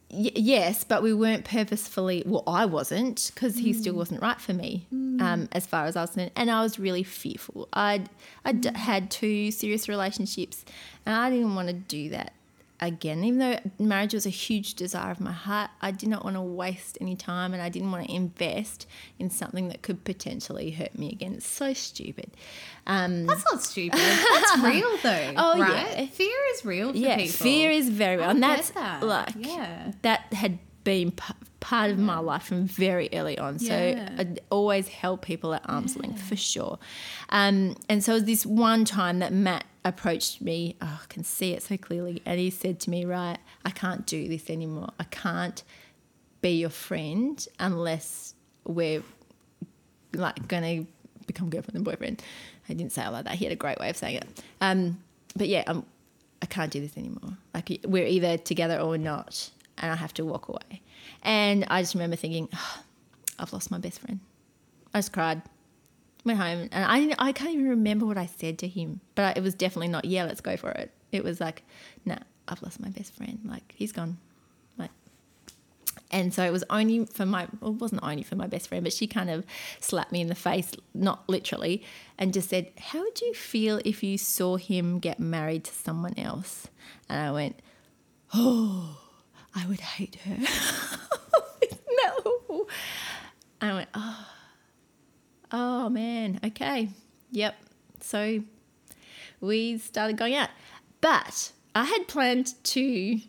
y- 0.10 0.32
yes, 0.36 0.84
but 0.84 1.04
we 1.04 1.14
weren't 1.14 1.46
purposefully. 1.46 2.24
Well, 2.26 2.44
I 2.48 2.66
wasn't 2.66 3.32
because 3.34 3.56
he 3.58 3.72
still 3.74 3.94
wasn't 3.94 4.22
right 4.22 4.42
for 4.42 4.54
me, 4.54 4.88
um, 4.92 5.48
as 5.52 5.68
far 5.68 5.86
as 5.86 5.96
I 5.96 6.02
was 6.02 6.10
concerned. 6.12 6.32
And 6.36 6.50
I 6.50 6.64
was 6.64 6.80
really 6.80 7.04
fearful. 7.04 7.70
I'd 7.74 8.10
I'd 8.46 8.66
had 8.76 9.12
two 9.12 9.52
serious 9.52 9.88
relationships, 9.88 10.66
and 11.06 11.16
I 11.16 11.30
didn't 11.30 11.54
want 11.54 11.68
to 11.68 11.74
do 11.76 12.10
that 12.10 12.34
again. 12.82 13.24
Even 13.24 13.40
though 13.40 13.60
marriage 13.78 14.14
was 14.14 14.26
a 14.26 14.30
huge 14.30 14.76
desire 14.76 15.12
of 15.12 15.20
my 15.20 15.32
heart, 15.32 15.70
I 15.82 15.92
did 15.92 16.10
not 16.10 16.24
want 16.24 16.36
to 16.36 16.42
waste 16.42 16.98
any 17.02 17.16
time, 17.16 17.54
and 17.54 17.62
I 17.62 17.70
didn't 17.70 17.92
want 17.92 18.08
to 18.08 18.14
invest 18.14 18.88
in 19.18 19.30
something 19.30 19.68
that 19.70 19.82
could 19.82 20.04
potentially 20.04 20.72
hurt 20.72 20.98
me 20.98 21.10
again. 21.12 21.34
It's 21.34 21.48
so 21.48 21.74
stupid. 21.74 22.32
Um, 22.88 23.26
That's 23.28 23.44
not 23.52 23.62
stupid. 23.62 24.00
That's 24.00 24.58
real 24.64 24.98
though. 25.04 25.34
Oh, 25.38 25.60
right? 25.60 25.98
yeah. 26.00 26.06
Fear 26.08 26.38
is 26.56 26.66
real 26.66 26.92
for 26.92 26.98
yeah, 26.98 27.18
people. 27.18 27.32
fear 27.34 27.72
is 27.72 27.90
very 27.90 28.18
real, 28.18 28.26
I 28.28 28.32
and 28.32 28.42
that's 28.44 28.70
that. 28.72 29.04
like 29.04 29.34
Yeah. 29.38 29.92
that 30.02 30.32
had 30.34 30.60
been 30.86 31.12
p- 31.12 31.34
part 31.60 31.92
of 31.92 32.00
my 32.00 32.18
life 32.18 32.44
from 32.44 32.66
very 32.66 33.10
early 33.14 33.38
on. 33.38 33.60
So 33.60 33.66
Yeah. 33.76 34.10
I'd 34.18 34.40
always 34.50 34.88
held 34.88 35.22
people 35.22 35.54
at 35.54 35.62
arm's 35.70 35.98
length 35.98 36.22
for 36.22 36.38
sure. 36.38 36.80
Um, 37.30 37.76
and 37.90 38.02
so 38.04 38.14
it 38.14 38.16
was 38.16 38.24
this 38.24 38.46
one 38.46 38.86
time 38.86 39.20
that 39.20 39.34
Matt 39.34 39.66
approached 39.90 40.42
me. 40.42 40.76
Oh, 40.82 41.02
I 41.04 41.06
can 41.08 41.24
see 41.24 41.54
it 41.54 41.64
so 41.64 41.78
clearly, 41.78 42.22
and 42.26 42.40
he 42.40 42.50
said 42.50 42.80
to 42.82 42.90
me, 42.90 43.06
"Right, 43.06 43.38
I 43.66 43.72
can't 43.72 44.06
do 44.06 44.28
this 44.28 44.50
anymore. 44.50 44.92
I 45.00 45.04
can't 45.06 45.64
be 46.42 46.52
your 46.52 46.70
friend 46.70 47.46
unless 47.60 48.34
we're 48.66 49.04
like 50.14 50.48
going 50.48 50.86
to 50.86 50.92
become 51.28 51.50
girlfriend 51.50 51.76
and 51.76 51.86
boyfriend. 51.86 52.24
I 52.68 52.74
didn't 52.74 52.92
say 52.92 53.06
it 53.06 53.10
like 53.10 53.26
that. 53.26 53.36
He 53.36 53.46
had 53.46 53.52
a 53.52 53.58
great 53.58 53.80
way 53.80 53.90
of 53.90 53.98
saying 53.98 54.16
it. 54.16 54.44
Um, 54.62 55.00
but 55.36 55.48
yeah, 55.48 55.64
I'm, 55.68 55.86
I 56.42 56.46
can't 56.46 56.72
do 56.72 56.80
this 56.80 56.98
anymore. 56.98 57.38
Like 57.54 57.80
we're 57.86 58.08
either 58.08 58.38
together 58.38 58.80
or 58.80 58.98
not, 58.98 59.50
and 59.78 59.92
I 59.92 59.96
have 59.96 60.14
to 60.16 60.26
walk 60.26 60.48
away. 60.48 60.82
And 61.24 61.66
I 61.70 61.82
just 61.82 61.94
remember 61.94 62.16
thinking, 62.16 62.50
"Oh, 62.54 62.84
I've 63.38 63.54
lost 63.54 63.72
my 63.72 63.78
best 63.78 64.00
friend. 64.00 64.20
I 64.94 65.00
just 65.00 65.14
cried. 65.14 65.42
Went 66.26 66.40
home, 66.40 66.70
and 66.72 66.86
I 66.86 67.16
I 67.30 67.32
can't 67.32 67.52
even 67.52 67.70
remember 67.70 68.06
what 68.06 68.18
I 68.18 68.26
said 68.26 68.60
to 68.60 68.68
him, 68.68 69.02
but 69.16 69.38
it 69.38 69.42
was 69.42 69.54
definitely 69.54 69.88
not 69.88 70.06
yeah, 70.06 70.26
let's 70.26 70.42
go 70.42 70.58
for 70.58 70.70
it. 70.72 70.92
It 71.12 71.24
was 71.24 71.40
like, 71.40 71.64
nah, 72.06 72.18
I've 72.48 72.62
lost 72.62 72.80
my 72.80 72.90
best 72.90 73.16
friend. 73.16 73.40
Like 73.46 73.74
he's 73.76 73.92
gone. 73.92 74.18
Like 74.78 74.92
and 76.12 76.34
so 76.34 76.44
it 76.44 76.52
was 76.52 76.64
only 76.70 77.06
for 77.06 77.26
my, 77.26 77.48
well, 77.62 77.72
it 77.72 77.78
wasn't 77.78 78.04
only 78.04 78.24
for 78.24 78.36
my 78.36 78.48
best 78.48 78.68
friend, 78.68 78.84
but 78.84 78.94
she 78.94 79.06
kind 79.06 79.30
of 79.30 79.46
slapped 79.80 80.12
me 80.12 80.22
in 80.22 80.28
the 80.28 80.36
face, 80.36 80.72
not 80.94 81.28
literally, 81.30 81.84
and 82.18 82.34
just 82.34 82.50
said, 82.50 82.72
How 82.80 83.02
would 83.02 83.22
you 83.22 83.34
feel 83.34 83.80
if 83.86 84.02
you 84.04 84.18
saw 84.18 84.58
him 84.58 85.00
get 85.00 85.20
married 85.20 85.66
to 85.66 85.74
someone 85.74 86.18
else? 86.18 86.68
And 87.08 87.22
I 87.22 87.32
went, 87.32 87.62
Oh, 88.34 88.98
I 89.54 89.68
would 89.68 89.80
hate 89.80 90.16
her. 90.26 90.38
no. 92.16 92.68
I 93.62 93.74
went, 93.74 93.90
Oh, 93.94 94.28
oh 95.52 95.90
man, 95.90 96.40
okay. 96.44 96.90
Yep. 97.32 97.56
So 98.02 98.44
we 99.42 99.78
started 99.78 100.18
going 100.18 100.36
out. 100.36 100.50
But 101.02 101.52
I 101.76 101.86
had 101.86 102.08
planned 102.08 102.62
to 102.64 103.20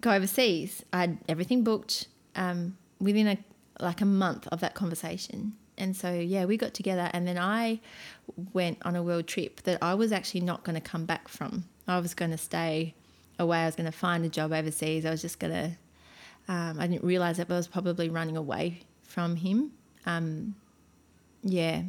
go 0.00 0.12
overseas. 0.12 0.84
I 0.92 1.00
had 1.00 1.18
everything 1.28 1.64
booked 1.64 2.08
um, 2.36 2.76
within 3.00 3.26
a 3.26 3.38
like 3.80 4.00
a 4.00 4.06
month 4.06 4.46
of 4.48 4.60
that 4.60 4.74
conversation. 4.74 5.54
And 5.76 5.96
so 5.96 6.12
yeah, 6.12 6.44
we 6.44 6.56
got 6.56 6.74
together 6.74 7.10
and 7.12 7.26
then 7.26 7.38
I 7.38 7.80
went 8.52 8.78
on 8.82 8.94
a 8.94 9.02
world 9.02 9.26
trip 9.26 9.62
that 9.62 9.82
I 9.82 9.94
was 9.94 10.12
actually 10.12 10.42
not 10.42 10.62
going 10.62 10.76
to 10.76 10.80
come 10.80 11.04
back 11.04 11.28
from. 11.28 11.64
I 11.88 11.98
was 11.98 12.14
going 12.14 12.30
to 12.30 12.38
stay 12.38 12.94
away. 13.38 13.58
I 13.58 13.66
was 13.66 13.74
going 13.74 13.90
to 13.90 13.96
find 13.96 14.24
a 14.24 14.28
job 14.28 14.52
overseas. 14.52 15.04
I 15.04 15.10
was 15.10 15.22
just 15.22 15.40
going 15.40 15.52
to 15.52 16.52
um, 16.52 16.78
I 16.78 16.86
didn't 16.86 17.04
realize 17.04 17.38
that 17.38 17.48
but 17.48 17.54
I 17.54 17.56
was 17.56 17.66
probably 17.66 18.10
running 18.10 18.36
away 18.36 18.82
from 19.02 19.36
him. 19.36 19.72
Um, 20.06 20.54
yeah. 21.44 21.82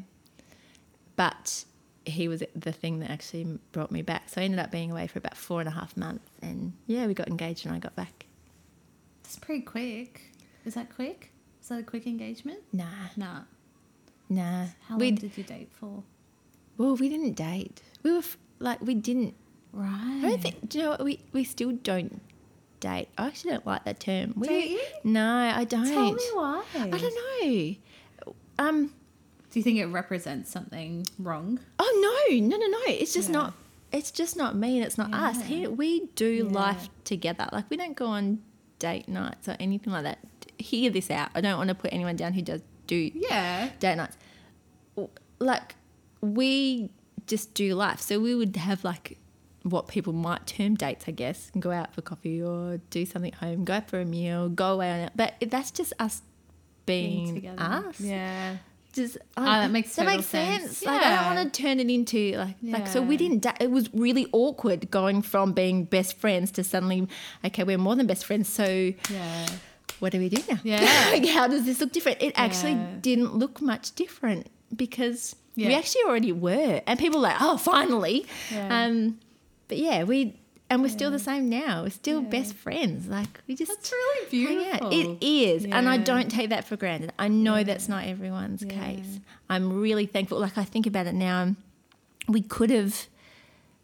But 1.16 1.66
he 2.06 2.28
was 2.28 2.44
the 2.56 2.72
thing 2.72 3.00
that 3.00 3.10
actually 3.10 3.58
brought 3.72 3.92
me 3.92 4.02
back. 4.02 4.30
So 4.30 4.42
I 4.42 4.44
ended 4.44 4.60
up 4.60 4.70
being 4.70 4.92
away 4.92 5.08
for 5.08 5.18
about 5.20 5.36
four 5.38 5.60
and 5.62 5.68
a 5.68 5.72
half 5.72 5.96
months. 5.98 6.30
And 6.42 6.74
yeah, 6.88 7.08
we 7.08 7.14
got 7.14 7.28
engaged 7.30 7.66
and 7.66 7.74
I 7.74 7.80
got 7.80 7.96
back. 7.96 8.26
That's 9.24 9.40
pretty 9.40 9.62
quick. 9.64 10.22
Is 10.66 10.74
that 10.76 10.94
quick? 10.94 11.32
Is 11.62 11.70
that 11.70 11.80
a 11.80 11.84
quick 11.84 12.06
engagement? 12.06 12.60
Nah, 12.74 12.86
Nah. 13.16 13.42
nah. 14.30 14.66
How 14.88 14.98
we 14.98 15.08
long 15.08 15.16
did 15.16 15.38
you 15.38 15.44
date 15.44 15.70
for? 15.72 16.04
well, 16.78 16.96
we 16.96 17.08
didn't 17.10 17.34
date. 17.34 17.82
We 18.04 18.12
were 18.12 18.20
f- 18.20 18.38
like, 18.60 18.82
we 18.82 18.94
didn't. 18.94 19.34
Right. 19.72 20.22
I 20.24 20.30
don't 20.30 20.42
think. 20.42 20.70
Do 20.70 20.78
you 20.78 20.84
know 20.84 20.90
what? 20.92 21.04
We 21.04 21.20
we 21.34 21.44
still 21.44 21.72
don't 21.72 22.22
date. 22.80 23.10
I 23.18 23.28
actually 23.28 23.52
don't 23.52 23.66
like 23.66 23.84
that 23.86 24.00
term. 24.00 24.34
We, 24.38 24.48
Don't 24.48 24.70
you? 24.70 24.82
No, 25.04 25.28
I 25.38 25.64
don't. 25.66 25.86
Tell 25.86 26.14
me 26.14 26.24
why. 26.34 26.64
I 26.76 26.88
don't 26.90 27.14
know. 28.28 28.34
Um. 28.60 28.94
Do 29.56 29.60
you 29.60 29.64
think 29.64 29.78
it 29.80 29.86
represents 29.86 30.52
something 30.52 31.08
wrong? 31.18 31.60
Oh 31.80 32.28
no, 32.30 32.38
no, 32.46 32.58
no, 32.58 32.68
no! 32.68 32.80
It's 32.88 33.14
just 33.14 33.30
Yeah. 33.30 33.36
not. 33.40 33.54
It's 33.94 34.12
just 34.12 34.36
not 34.36 34.54
me, 34.54 34.76
and 34.76 34.86
it's 34.86 34.98
not 34.98 35.14
us. 35.14 35.44
Here 35.44 35.70
we 35.70 36.08
do 36.16 36.30
Yeah. 36.52 36.52
life 36.52 36.90
together. 37.06 37.48
Like 37.54 37.70
we 37.70 37.78
don't 37.78 37.96
go 37.96 38.08
on 38.08 38.42
date 38.80 39.08
nights 39.08 39.48
or 39.48 39.56
anything 39.58 39.94
like 39.94 40.04
that. 40.04 40.20
Hear 40.58 40.90
this 40.90 41.10
out. 41.10 41.30
I 41.34 41.40
don't 41.40 41.58
want 41.58 41.70
to 41.70 41.74
put 41.76 41.94
anyone 41.94 42.18
down 42.18 42.34
who 42.34 42.42
does 42.42 42.64
do 42.86 43.10
Yeah. 43.16 43.70
date 43.80 43.96
nights. 43.96 44.18
Like 45.40 45.76
we 46.20 46.90
just 47.26 47.54
do 47.54 47.76
life. 47.76 48.02
So 48.02 48.20
we 48.20 48.36
would 48.36 48.58
have 48.58 48.84
like 48.84 49.18
what 49.64 49.88
people 49.88 50.12
might 50.12 50.46
term 50.48 50.76
dates, 50.76 51.06
I 51.08 51.12
guess, 51.12 51.50
and 51.54 51.64
go 51.64 51.72
out 51.72 51.94
for 51.94 52.02
coffee 52.02 52.42
or 52.42 52.82
do 52.90 53.06
something 53.06 53.32
at 53.32 53.40
home, 53.40 53.64
go 53.64 53.76
out 53.76 53.90
for 53.90 54.02
a 54.02 54.06
meal, 54.06 54.50
go 54.50 54.74
away 54.74 54.92
on 54.92 55.00
it. 55.00 55.14
But 55.16 55.36
that's 55.48 55.72
just 55.72 55.94
us 55.98 56.24
being, 56.86 57.48
us. 57.58 58.02
Yeah. 58.02 58.58
Just 58.96 59.18
Oh, 59.38 59.44
that 59.44 59.70
makes 59.72 59.96
that 59.98 60.06
makes 60.06 60.26
sense. 60.26 60.64
sense. 60.64 60.86
Like 60.86 61.04
I 61.04 61.16
don't 61.28 61.36
want 61.36 61.54
to 61.54 61.62
turn 61.62 61.80
it 61.80 61.90
into 61.90 62.38
like 62.38 62.56
like 62.64 62.88
so 62.88 63.02
we 63.02 63.18
didn't. 63.18 63.40
Da- 63.44 63.58
it 63.60 63.70
was 63.70 63.94
really 63.94 64.26
awkward 64.32 64.90
going 64.90 65.22
from 65.22 65.52
being 65.54 65.84
best 65.84 66.18
friends 66.18 66.52
to 66.54 66.64
suddenly 66.64 67.08
okay 67.46 67.64
we're 67.64 67.78
more 67.78 67.96
than 67.96 68.08
best 68.08 68.26
friends. 68.26 68.48
So 68.50 68.66
Yeah. 69.12 69.48
what 70.00 70.12
do 70.14 70.20
we 70.20 70.30
do 70.30 70.42
now? 70.50 70.60
Yeah. 70.64 70.80
like 71.12 71.26
how 71.28 71.48
does 71.48 71.66
this 71.66 71.80
look 71.82 71.92
different? 71.92 72.22
It 72.22 72.34
actually 72.38 72.72
Yeah. 72.74 72.88
didn't 73.02 73.36
look 73.36 73.62
much 73.62 73.94
different 73.96 74.48
because 74.76 75.36
we 75.58 75.74
actually 75.74 76.04
already 76.04 76.32
were, 76.34 76.82
and 76.88 77.00
people 77.00 77.20
were 77.20 77.28
like 77.28 77.38
oh 77.42 77.58
finally. 77.58 78.26
Yeah. 78.52 78.84
Um, 78.86 79.20
but 79.68 79.78
yeah, 79.78 80.04
we 80.04 80.40
and 80.70 80.82
we're 80.82 80.90
still 80.90 81.12
the 81.12 81.20
same 81.20 81.50
now. 81.50 81.84
We're 81.84 81.90
still 81.90 82.22
Yeah. 82.22 82.30
best 82.30 82.54
friends. 82.54 83.08
Like 83.08 83.42
we 83.48 83.56
just 83.56 83.72
That's 83.72 83.92
really 84.34 84.64
hang 84.66 84.74
out. 84.82 84.90
beautiful. 84.92 85.18
It 85.22 85.24
is, 85.24 85.66
and 85.66 85.88
I 85.90 85.98
don't 85.98 86.30
take 86.30 86.50
that 86.50 86.66
for 86.66 86.76
granted. 86.76 87.14
I 87.20 87.28
know 87.28 87.58
Yeah. 87.58 87.64
that's 87.64 87.88
not 87.90 88.06
everyone's 88.06 88.64
Yeah. 88.64 88.80
case. 88.84 89.20
I'm 89.50 89.74
really 89.82 90.06
thankful. 90.06 90.40
Like 90.40 90.58
I 90.58 90.64
think 90.64 90.88
about 90.88 91.08
it 91.08 91.14
now, 91.16 91.56
we 92.28 92.42
could 92.42 92.72
have, 92.72 93.08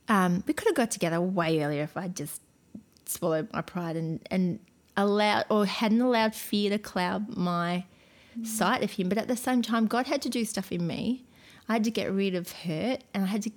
um, 0.10 0.44
we 0.48 0.54
could 0.54 0.68
have 0.68 0.76
got 0.76 0.92
together 0.92 1.22
way 1.22 1.64
earlier 1.64 1.84
if 1.84 1.96
I 1.96 2.08
just 2.08 2.42
swallowed 3.06 3.52
my 3.54 3.62
pride 3.62 3.96
and 3.96 4.20
and 4.32 4.60
allowed 4.98 5.46
or 5.50 5.66
hadn't 5.66 6.02
allowed 6.02 6.36
fear 6.36 6.70
to 6.70 6.78
cloud 6.78 7.36
my 7.38 7.86
Mm. 8.38 8.46
sight 8.48 8.84
of 8.84 8.92
him. 8.92 9.10
But 9.10 9.18
at 9.18 9.28
the 9.28 9.36
same 9.38 9.62
time, 9.62 9.88
God 9.88 10.08
had 10.08 10.22
to 10.24 10.30
do 10.30 10.44
stuff 10.46 10.72
in 10.72 10.86
me. 10.88 11.24
I 11.70 11.74
had 11.74 11.84
to 11.86 11.92
get 11.92 12.12
rid 12.12 12.34
of 12.36 12.52
hurt, 12.52 13.04
and 13.14 13.24
I 13.24 13.28
had 13.28 13.42
to 13.44 13.52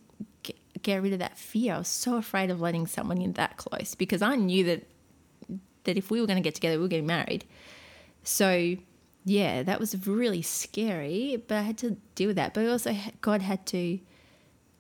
get, 0.83 1.03
rid 1.03 1.13
of 1.13 1.19
that 1.19 1.39
fear. 1.39 1.75
I 1.75 1.79
was 1.79 1.89
so 1.89 2.17
afraid 2.17 2.51
of 2.51 2.61
letting 2.61 2.87
someone 2.87 3.21
in 3.21 3.33
that 3.35 3.57
close 3.57 3.95
because 3.95 4.23
I 4.23 4.37
knew 4.37 4.65
that 4.65 4.87
that 5.85 5.97
if 5.99 6.11
we 6.11 6.21
were 6.21 6.27
going 6.27 6.37
to 6.37 6.43
get 6.43 6.55
together, 6.55 6.77
we 6.77 6.83
were 6.83 6.89
getting 6.89 7.07
married. 7.07 7.45
So, 8.23 8.77
yeah, 9.25 9.63
that 9.63 9.79
was 9.79 10.07
really 10.07 10.43
scary, 10.43 11.43
but 11.47 11.59
I 11.59 11.63
had 11.63 11.79
to 11.79 11.97
deal 12.15 12.29
with 12.29 12.37
that. 12.37 12.55
But 12.55 12.67
also, 12.67 12.95
God 13.21 13.43
had 13.43 13.67
to, 13.67 13.99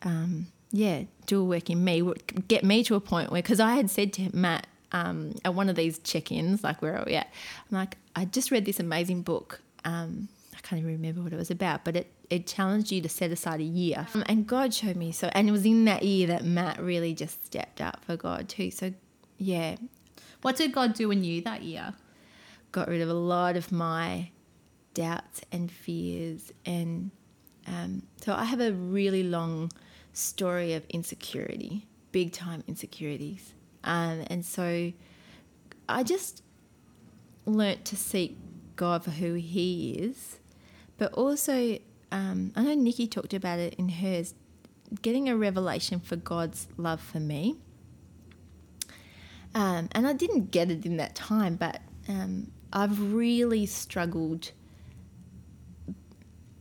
um, 0.02 0.46
yeah, 0.72 1.02
do 1.26 1.40
a 1.40 1.44
work 1.44 1.70
in 1.70 1.85
me, 1.85 2.02
get 2.48 2.64
me 2.64 2.83
to 2.85 2.94
a 2.94 3.00
point 3.00 3.30
where, 3.30 3.42
because 3.42 3.61
I 3.61 3.74
had 3.74 3.90
said 3.90 4.12
to 4.14 4.35
Matt 4.35 4.66
um, 4.92 5.35
at 5.44 5.54
one 5.54 5.68
of 5.68 5.76
these 5.76 5.98
check 5.98 6.33
ins, 6.33 6.64
like, 6.64 6.80
where 6.80 6.96
are 6.96 7.04
we 7.04 7.14
at? 7.14 7.30
I'm 7.70 7.76
like, 7.76 7.96
I 8.16 8.24
just 8.24 8.50
read 8.50 8.64
this 8.64 8.80
amazing 8.80 9.22
book. 9.22 9.61
Um, 9.85 10.28
can't 10.66 10.81
even 10.81 10.92
remember 10.92 11.22
what 11.22 11.33
it 11.33 11.37
was 11.37 11.50
about, 11.50 11.85
but 11.85 11.94
it, 11.96 12.12
it 12.31 12.46
challenged 12.46 12.90
you 12.90 13.00
to 13.03 13.09
set 13.09 13.31
aside 13.31 13.61
a 13.61 13.64
year. 13.64 14.07
Um, 14.14 14.24
and 14.27 14.46
God 14.46 14.72
showed 14.72 14.96
me 14.96 15.12
so, 15.12 15.31
and 15.33 15.48
it 15.48 15.53
was 15.53 15.64
in 15.64 15.85
that 15.85 16.03
year 16.03 16.27
that 16.29 16.44
Matt 16.44 16.81
really 16.81 17.14
just 17.14 17.44
stepped 17.46 17.81
up 17.81 18.05
for 18.05 18.16
God 18.16 18.48
too. 18.48 18.70
So, 18.70 18.92
yeah. 19.38 19.77
What 20.42 20.57
did 20.57 20.72
God 20.72 20.94
do 20.94 21.11
in 21.11 21.24
you 21.24 21.42
that 21.42 21.62
year? 21.62 21.94
got 22.74 22.88
rid 22.88 23.00
of 23.00 23.09
a 23.09 23.14
lot 23.14 23.57
of 23.57 23.70
my 23.70 24.29
doubts 24.94 25.42
and 25.53 25.70
fears. 25.70 26.53
And 26.66 27.12
um, 27.68 28.03
so 28.20 28.35
I 28.35 28.44
have 28.44 28.61
a 28.61 28.72
really 28.72 29.22
long 29.22 29.70
story 30.12 30.74
of 30.74 30.85
insecurity, 30.88 31.87
big 32.11 32.33
time 32.33 32.64
insecurities. 32.66 33.55
Um, 33.85 34.24
and 34.27 34.44
so 34.44 34.92
I 35.88 36.03
just 36.03 36.42
learnt 37.46 37.85
to 37.87 37.96
seek 37.96 38.37
God 38.74 39.05
for 39.05 39.12
who 39.12 39.35
He 39.35 39.92
is, 39.92 40.40
but 40.98 41.12
also 41.14 41.78
um, 42.14 42.52
I 42.54 42.62
know 42.62 42.74
Nikki 42.74 43.09
talked 43.09 43.35
about 43.35 43.59
it 43.59 43.74
in 43.74 43.88
hers, 43.88 44.35
getting 45.02 45.28
a 45.28 45.37
revelation 45.37 45.98
for 45.98 46.14
God's 46.14 46.68
love 46.76 47.00
for 47.00 47.18
me. 47.18 47.57
Um, 49.52 49.88
and 49.92 50.07
I 50.07 50.12
didn't 50.12 50.52
get 50.52 50.70
it 50.70 50.87
in 50.87 50.96
that 50.98 51.16
time, 51.16 51.57
but 51.57 51.80
um, 52.09 52.52
I've 52.72 53.12
really 53.12 53.66
struggled, 53.66 54.52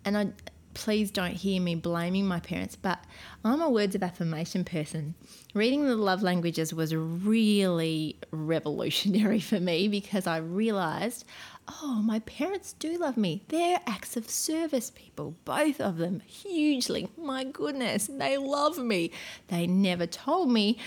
and 0.06 0.18
I 0.18 0.32
please 0.74 1.12
don't 1.12 1.36
hear 1.36 1.62
me 1.62 1.76
blaming 1.76 2.26
my 2.26 2.40
parents, 2.40 2.76
but 2.76 3.04
I'm 3.44 3.62
a 3.62 3.70
words 3.70 3.96
of 3.96 4.04
affirmation 4.04 4.64
person. 4.64 5.16
Reading 5.54 5.86
the 5.86 5.96
love 5.96 6.24
languages 6.24 6.74
was 6.74 6.96
really 6.96 8.18
revolutionary 8.32 9.40
for 9.40 9.60
me 9.60 9.88
because 9.88 10.28
I 10.28 10.38
realized, 10.38 11.26
oh, 11.68 12.02
my 12.04 12.20
parents 12.20 12.74
do 12.74 12.98
love 12.98 13.18
me. 13.18 13.44
They're 13.48 13.80
acts 13.86 14.18
of 14.18 14.30
service 14.30 14.92
people, 14.94 15.36
both 15.46 15.80
of 15.80 15.98
them, 15.98 16.22
hugely. 16.22 17.10
My 17.18 17.44
goodness, 17.44 18.08
they 18.08 18.38
love 18.38 18.78
me. 18.78 19.12
They 19.48 19.68
never 19.68 20.06
told 20.06 20.52
me, 20.52 20.78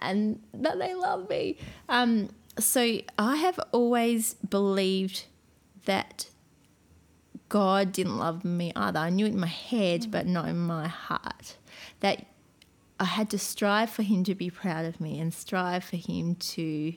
and 0.00 0.40
that 0.52 0.78
they 0.78 0.94
love 0.94 1.28
me. 1.28 1.58
Um, 1.88 2.30
so 2.58 3.00
I 3.18 3.36
have 3.36 3.58
always 3.72 4.34
believed 4.34 5.24
that 5.84 6.28
God 7.48 7.92
didn't 7.92 8.18
love 8.18 8.44
me 8.44 8.72
either. 8.74 8.98
I 8.98 9.10
knew 9.10 9.26
it 9.26 9.32
in 9.32 9.40
my 9.40 9.46
head, 9.46 10.02
mm. 10.02 10.10
but 10.10 10.26
not 10.26 10.48
in 10.48 10.58
my 10.58 10.88
heart. 10.88 11.56
That 12.00 12.26
I 12.98 13.04
had 13.04 13.30
to 13.30 13.38
strive 13.38 13.90
for 13.90 14.02
Him 14.02 14.24
to 14.24 14.34
be 14.34 14.50
proud 14.50 14.84
of 14.84 15.00
me 15.00 15.18
and 15.18 15.32
strive 15.32 15.84
for 15.84 15.96
Him 15.96 16.36
to, 16.36 16.94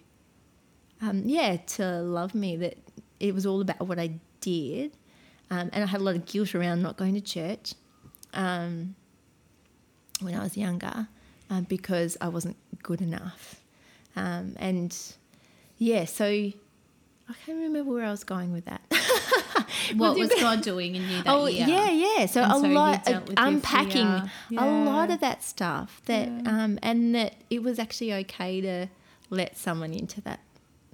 um, 1.01 1.23
yeah, 1.25 1.57
to 1.57 2.01
love 2.01 2.33
me. 2.33 2.55
That 2.55 2.77
it 3.19 3.33
was 3.33 3.45
all 3.45 3.61
about 3.61 3.87
what 3.87 3.99
I 3.99 4.11
did. 4.41 4.91
Um, 5.49 5.69
and 5.71 5.83
I 5.83 5.87
had 5.87 6.01
a 6.01 6.03
lot 6.03 6.15
of 6.15 6.25
guilt 6.25 6.53
around 6.55 6.81
not 6.81 6.97
going 6.97 7.13
to 7.13 7.21
church 7.21 7.73
um, 8.33 8.95
when 10.19 10.35
I 10.35 10.43
was 10.43 10.57
younger 10.57 11.07
uh, 11.49 11.61
because 11.61 12.17
I 12.19 12.27
wasn't 12.27 12.57
good 12.83 13.01
enough. 13.01 13.61
Um, 14.15 14.55
and 14.57 14.95
yeah, 15.77 16.05
so 16.05 16.25
I 16.25 17.33
can't 17.45 17.59
remember 17.59 17.91
where 17.91 18.05
I 18.05 18.11
was 18.11 18.23
going 18.23 18.51
with 18.51 18.65
that. 18.65 18.81
what 19.95 20.17
was 20.17 20.29
God 20.29 20.61
doing 20.61 20.95
in 20.95 21.03
you 21.03 21.17
that 21.23 21.27
oh, 21.27 21.45
year? 21.45 21.67
yeah, 21.67 21.89
yeah. 21.91 22.25
So 22.25 22.41
and 22.41 22.51
a 22.51 22.59
so 22.59 22.67
lot 22.67 23.07
uh, 23.07 23.21
unpacking 23.37 24.29
yeah. 24.49 24.57
a 24.57 24.65
lot 24.85 25.11
of 25.11 25.19
that 25.19 25.43
stuff 25.43 26.01
that 26.05 26.27
yeah. 26.27 26.63
um, 26.63 26.79
and 26.81 27.15
that 27.15 27.35
it 27.49 27.63
was 27.63 27.79
actually 27.79 28.13
okay 28.13 28.61
to 28.61 28.87
let 29.29 29.57
someone 29.57 29.93
into 29.93 30.21
that 30.21 30.39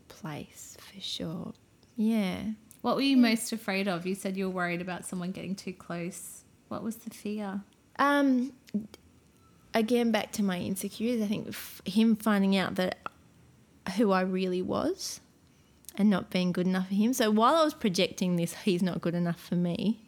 place 0.08 0.78
for 0.80 1.00
sure. 1.00 1.54
Yeah. 1.96 2.42
What 2.82 2.96
were 2.96 3.02
you 3.02 3.18
most 3.18 3.52
afraid 3.54 3.88
of? 3.88 4.06
You 4.06 4.16
said 4.16 4.36
you 4.36 4.50
were 4.50 4.56
worried 4.56 4.82
about 4.82 5.06
someone 5.06 5.32
getting 5.32 5.56
too 5.56 5.74
close. 5.74 6.44
What 6.68 6.84
was 6.84 6.98
the 6.98 7.10
fear? 7.10 7.62
Um 7.98 8.54
again 9.74 10.12
back 10.12 10.32
to 10.34 10.44
my 10.44 10.60
insecurities, 10.60 11.24
I 11.24 11.28
think 11.28 11.48
f- 11.50 11.82
him 11.86 12.16
finding 12.16 12.56
out 12.56 12.76
that 12.76 12.98
who 13.98 14.12
I 14.12 14.22
really 14.22 14.62
was 14.62 15.22
and 15.96 16.10
not 16.10 16.30
being 16.30 16.52
good 16.52 16.68
enough 16.68 16.88
for 16.88 16.96
him. 16.96 17.14
So 17.14 17.30
while 17.32 17.56
I 17.56 17.64
was 17.64 17.74
projecting 17.74 18.36
this, 18.36 18.54
he's 18.54 18.82
not 18.82 19.02
good 19.02 19.16
enough 19.16 19.40
for 19.40 19.56
me, 19.56 20.00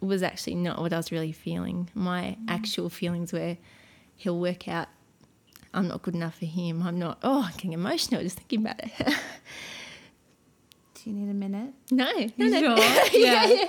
was 0.00 0.22
actually 0.22 0.56
not 0.56 0.80
what 0.80 0.92
I 0.92 0.96
was 0.96 1.10
really 1.10 1.32
feeling. 1.32 1.88
My 1.94 2.36
mm. 2.40 2.44
actual 2.48 2.90
feelings 2.90 3.32
were 3.32 3.56
he'll 4.16 4.38
work 4.38 4.68
out, 4.68 4.88
I'm 5.72 5.88
not 5.88 6.02
good 6.02 6.14
enough 6.14 6.38
for 6.38 6.46
him. 6.46 6.82
I'm 6.82 6.98
not, 6.98 7.18
oh, 7.22 7.44
I'm 7.44 7.52
getting 7.52 7.72
emotional 7.72 8.22
just 8.22 8.38
thinking 8.38 8.60
about 8.60 8.80
it. 8.82 9.14
Do 11.04 11.10
you 11.10 11.16
need 11.16 11.30
a 11.30 11.34
minute? 11.34 11.74
No, 11.90 12.10
no, 12.38 12.46
no. 12.48 12.76
Sure? 12.76 13.06
yeah. 13.12 13.46
yeah. 13.46 13.64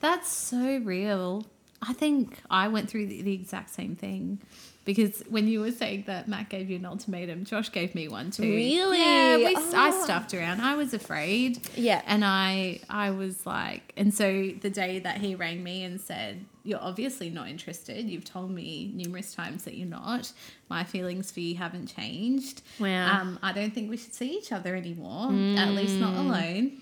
That's 0.00 0.28
so 0.28 0.78
real. 0.78 1.46
I 1.80 1.92
think 1.92 2.38
I 2.50 2.66
went 2.66 2.90
through 2.90 3.06
the, 3.06 3.22
the 3.22 3.32
exact 3.32 3.70
same 3.70 3.94
thing 3.94 4.40
because 4.84 5.22
when 5.28 5.46
you 5.46 5.60
were 5.60 5.70
saying 5.70 6.04
that 6.08 6.26
Matt 6.26 6.48
gave 6.48 6.68
you 6.68 6.76
an 6.76 6.84
ultimatum, 6.84 7.44
Josh 7.44 7.70
gave 7.70 7.94
me 7.94 8.08
one 8.08 8.32
too. 8.32 8.42
Really? 8.42 8.98
Yeah, 8.98 9.36
we, 9.36 9.54
oh. 9.56 9.72
I 9.74 9.90
stuffed 10.02 10.34
around. 10.34 10.62
I 10.62 10.74
was 10.74 10.92
afraid. 10.92 11.60
Yeah. 11.76 12.02
And 12.06 12.24
I 12.24 12.80
I 12.90 13.12
was 13.12 13.46
like, 13.46 13.92
and 13.96 14.12
so 14.12 14.50
the 14.60 14.70
day 14.70 14.98
that 14.98 15.18
he 15.18 15.36
rang 15.36 15.62
me 15.62 15.84
and 15.84 16.00
said, 16.00 16.44
"You're 16.64 16.82
obviously 16.82 17.30
not 17.30 17.48
interested. 17.48 18.08
You've 18.08 18.24
told 18.24 18.50
me 18.50 18.90
numerous 18.94 19.34
times 19.34 19.64
that 19.64 19.74
you're 19.74 19.86
not. 19.86 20.32
My 20.68 20.82
feelings 20.82 21.30
for 21.30 21.40
you 21.40 21.54
haven't 21.56 21.94
changed. 21.94 22.62
Wow. 22.80 23.20
Um, 23.20 23.38
I 23.42 23.52
don't 23.52 23.72
think 23.72 23.90
we 23.90 23.96
should 23.96 24.14
see 24.14 24.30
each 24.38 24.50
other 24.50 24.74
anymore. 24.74 25.28
Mm. 25.28 25.56
At 25.56 25.68
least 25.68 25.96
not 25.96 26.14
mm. 26.14 26.18
alone." 26.18 26.80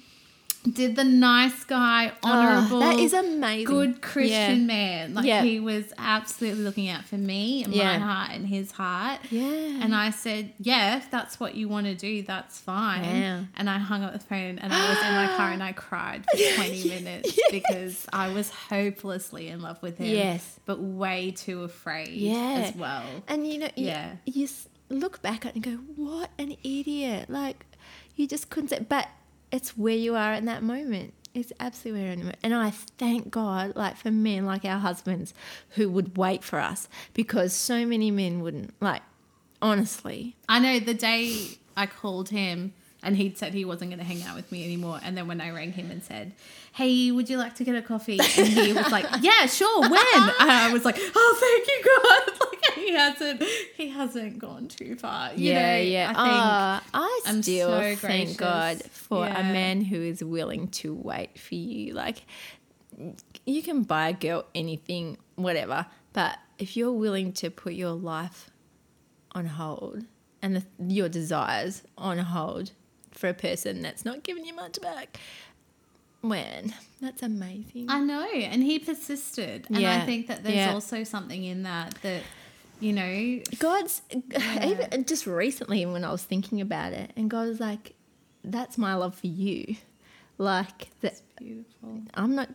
Did 0.70 0.94
the 0.94 1.04
nice 1.04 1.64
guy, 1.64 2.12
ah, 2.22 2.30
honorable, 2.30 2.76
oh, 2.76 2.80
that 2.80 2.98
is 2.98 3.12
amazing, 3.12 3.66
good 3.66 4.00
Christian 4.00 4.60
yeah. 4.60 4.66
man. 4.66 5.14
Like 5.14 5.24
yeah. 5.24 5.42
he 5.42 5.58
was 5.58 5.92
absolutely 5.98 6.62
looking 6.62 6.88
out 6.88 7.04
for 7.04 7.16
me 7.16 7.64
and 7.64 7.74
yeah. 7.74 7.98
my 7.98 8.04
heart 8.04 8.30
and 8.30 8.46
his 8.46 8.70
heart. 8.70 9.20
Yeah. 9.30 9.82
And 9.82 9.94
I 9.94 10.10
said, 10.10 10.52
yeah, 10.60 10.98
if 10.98 11.10
that's 11.10 11.40
what 11.40 11.56
you 11.56 11.68
want 11.68 11.86
to 11.86 11.94
do, 11.94 12.22
that's 12.22 12.60
fine. 12.60 13.04
Yeah. 13.04 13.44
And 13.56 13.68
I 13.68 13.78
hung 13.78 14.04
up 14.04 14.12
the 14.12 14.20
phone 14.20 14.60
and 14.60 14.72
I 14.72 14.88
was 14.88 14.98
in 14.98 15.14
my 15.14 15.36
car 15.36 15.50
and 15.50 15.62
I 15.62 15.72
cried 15.72 16.24
for 16.30 16.36
20 16.54 16.76
yes. 16.76 16.84
minutes 16.84 17.36
yes. 17.36 17.50
because 17.50 18.06
I 18.12 18.32
was 18.32 18.50
hopelessly 18.50 19.48
in 19.48 19.62
love 19.62 19.82
with 19.82 19.98
him. 19.98 20.06
Yes. 20.06 20.60
But 20.64 20.80
way 20.80 21.32
too 21.32 21.64
afraid 21.64 22.10
yeah. 22.10 22.66
as 22.68 22.76
well. 22.76 23.04
And 23.26 23.48
you 23.48 23.58
know, 23.58 23.70
yeah. 23.74 24.12
You, 24.26 24.42
you 24.42 24.48
look 24.90 25.22
back 25.22 25.44
at 25.44 25.52
it 25.52 25.54
and 25.56 25.64
go, 25.64 25.82
what 25.96 26.30
an 26.38 26.56
idiot. 26.62 27.28
Like 27.28 27.66
you 28.14 28.28
just 28.28 28.48
couldn't 28.48 28.68
say, 28.68 28.86
but 28.88 29.08
it's 29.52 29.76
where 29.76 29.94
you 29.94 30.16
are 30.16 30.32
in 30.32 30.46
that 30.46 30.62
moment. 30.62 31.14
It's 31.34 31.52
absolutely 31.60 32.00
where 32.00 32.14
you're 32.14 32.24
in 32.24 32.36
And 32.42 32.54
I 32.54 32.70
thank 32.70 33.30
God, 33.30 33.76
like 33.76 33.96
for 33.96 34.10
men 34.10 34.44
like 34.44 34.64
our 34.64 34.78
husbands 34.78 35.32
who 35.70 35.88
would 35.90 36.16
wait 36.16 36.42
for 36.42 36.58
us 36.58 36.88
because 37.14 37.52
so 37.52 37.86
many 37.86 38.10
men 38.10 38.40
wouldn't. 38.40 38.74
Like, 38.80 39.02
honestly. 39.60 40.36
I 40.48 40.58
know 40.58 40.80
the 40.80 40.94
day 40.94 41.58
I 41.76 41.86
called 41.86 42.30
him 42.30 42.72
and 43.02 43.16
he'd 43.16 43.36
said 43.36 43.52
he 43.52 43.64
wasn't 43.64 43.90
going 43.90 43.98
to 43.98 44.04
hang 44.04 44.22
out 44.22 44.36
with 44.36 44.50
me 44.52 44.64
anymore. 44.64 45.00
And 45.02 45.16
then 45.16 45.26
when 45.26 45.40
I 45.40 45.50
rang 45.50 45.72
him 45.72 45.90
and 45.90 46.02
said, 46.02 46.32
"Hey, 46.72 47.10
would 47.10 47.28
you 47.28 47.36
like 47.36 47.56
to 47.56 47.64
get 47.64 47.74
a 47.74 47.82
coffee?" 47.82 48.18
and 48.20 48.46
he 48.46 48.72
was 48.72 48.92
like, 48.92 49.06
"Yeah, 49.20 49.46
sure. 49.46 49.80
When?" 49.80 49.92
I 50.02 50.70
was 50.72 50.84
like, 50.84 50.96
"Oh, 50.98 51.36
thank 51.40 51.66
you, 51.68 52.38
God!" 52.38 52.41
He 52.82 52.92
hasn't, 52.92 53.42
he 53.76 53.88
hasn't 53.88 54.38
gone 54.38 54.68
too 54.68 54.96
far. 54.96 55.32
You 55.34 55.52
yeah, 55.52 55.76
know, 55.76 55.82
yeah. 55.82 56.12
I 56.16 56.80
think 56.80 56.88
oh, 56.94 56.98
I 57.00 57.20
I'm 57.26 57.42
still 57.42 57.68
so 57.70 57.96
thank 57.96 58.36
God 58.36 58.82
for 58.84 59.24
yeah. 59.26 59.40
a 59.40 59.42
man 59.42 59.82
who 59.82 59.96
is 59.96 60.22
willing 60.22 60.68
to 60.68 60.94
wait 60.94 61.38
for 61.38 61.54
you. 61.54 61.94
Like, 61.94 62.24
you 63.46 63.62
can 63.62 63.82
buy 63.82 64.10
a 64.10 64.12
girl 64.12 64.44
anything, 64.54 65.18
whatever, 65.36 65.86
but 66.12 66.38
if 66.58 66.76
you're 66.76 66.92
willing 66.92 67.32
to 67.34 67.50
put 67.50 67.72
your 67.74 67.92
life 67.92 68.50
on 69.32 69.46
hold 69.46 70.04
and 70.42 70.56
the, 70.56 70.64
your 70.78 71.08
desires 71.08 71.82
on 71.96 72.18
hold 72.18 72.72
for 73.10 73.28
a 73.28 73.34
person 73.34 73.82
that's 73.82 74.04
not 74.04 74.22
giving 74.22 74.44
you 74.44 74.54
much 74.54 74.80
back. 74.80 75.18
When 76.20 76.72
that's 77.00 77.20
amazing. 77.20 77.86
I 77.88 77.98
know, 77.98 78.28
and 78.30 78.62
he 78.62 78.78
persisted, 78.78 79.66
and 79.68 79.80
yeah. 79.80 79.96
I 79.96 80.06
think 80.06 80.28
that 80.28 80.44
there's 80.44 80.54
yeah. 80.54 80.72
also 80.72 81.02
something 81.02 81.42
in 81.42 81.64
that 81.64 81.96
that 82.02 82.22
you 82.82 82.92
know, 82.92 83.40
God's 83.58 84.02
yeah. 84.10 84.66
even 84.66 85.04
just 85.04 85.26
recently 85.26 85.86
when 85.86 86.04
I 86.04 86.10
was 86.10 86.24
thinking 86.24 86.60
about 86.60 86.92
it, 86.92 87.12
and 87.16 87.30
God 87.30 87.48
was 87.48 87.60
like, 87.60 87.94
"That's 88.44 88.76
my 88.76 88.94
love 88.94 89.14
for 89.14 89.28
you." 89.28 89.76
Like 90.38 90.88
that. 91.00 91.20
Beautiful. 91.38 92.00
I'm 92.14 92.34
not. 92.34 92.48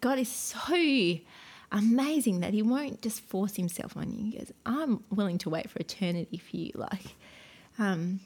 God 0.00 0.18
is 0.18 0.28
so 0.30 1.18
amazing 1.70 2.40
that 2.40 2.54
He 2.54 2.62
won't 2.62 3.02
just 3.02 3.20
force 3.20 3.56
Himself 3.56 3.96
on 3.96 4.12
you. 4.12 4.30
He 4.30 4.38
goes, 4.38 4.52
"I'm 4.64 5.04
willing 5.10 5.38
to 5.38 5.50
wait 5.50 5.68
for 5.68 5.78
eternity 5.78 6.38
for 6.38 6.56
you." 6.56 6.72
Like, 6.74 7.14
um, 7.78 8.20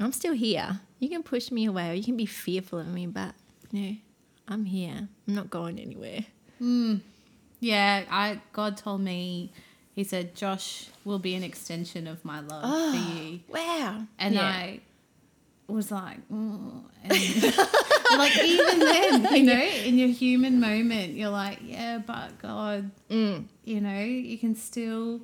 I'm 0.00 0.12
still 0.12 0.34
here. 0.34 0.80
You 0.98 1.08
can 1.08 1.22
push 1.22 1.52
me 1.52 1.66
away 1.66 1.90
or 1.90 1.94
you 1.94 2.02
can 2.02 2.16
be 2.16 2.26
fearful 2.26 2.80
of 2.80 2.88
me, 2.88 3.06
but 3.06 3.34
you 3.70 3.80
know, 3.80 3.96
I'm 4.48 4.64
here. 4.64 5.08
I'm 5.28 5.34
not 5.34 5.50
going 5.50 5.78
anywhere. 5.78 6.24
Yeah, 7.60 8.04
I 8.10 8.40
God 8.52 8.76
told 8.76 9.00
me, 9.00 9.52
He 9.98 10.04
said, 10.04 10.36
Josh 10.36 10.86
will 11.04 11.18
be 11.18 11.34
an 11.34 11.42
extension 11.42 12.06
of 12.06 12.24
my 12.24 12.38
love 12.38 12.92
for 12.94 13.20
you. 13.20 13.40
Wow. 13.48 14.04
And 14.16 14.34
Yeah. 14.36 14.42
I 14.46 14.80
was 15.66 15.90
like, 15.90 16.18
mm. 16.30 16.82
and 17.02 17.12
like 18.18 18.38
even 18.38 18.78
then, 18.78 19.34
you 19.34 19.42
know, 19.42 19.60
in 19.84 19.98
your 19.98 20.06
human 20.10 20.60
moment, 20.60 21.14
you're 21.14 21.30
like, 21.30 21.58
yeah, 21.64 21.98
but 21.98 22.38
God, 22.40 22.92
Mm. 23.10 23.46
you 23.64 23.80
know, 23.80 23.98
you 23.98 24.38
can 24.38 24.54
still 24.54 25.20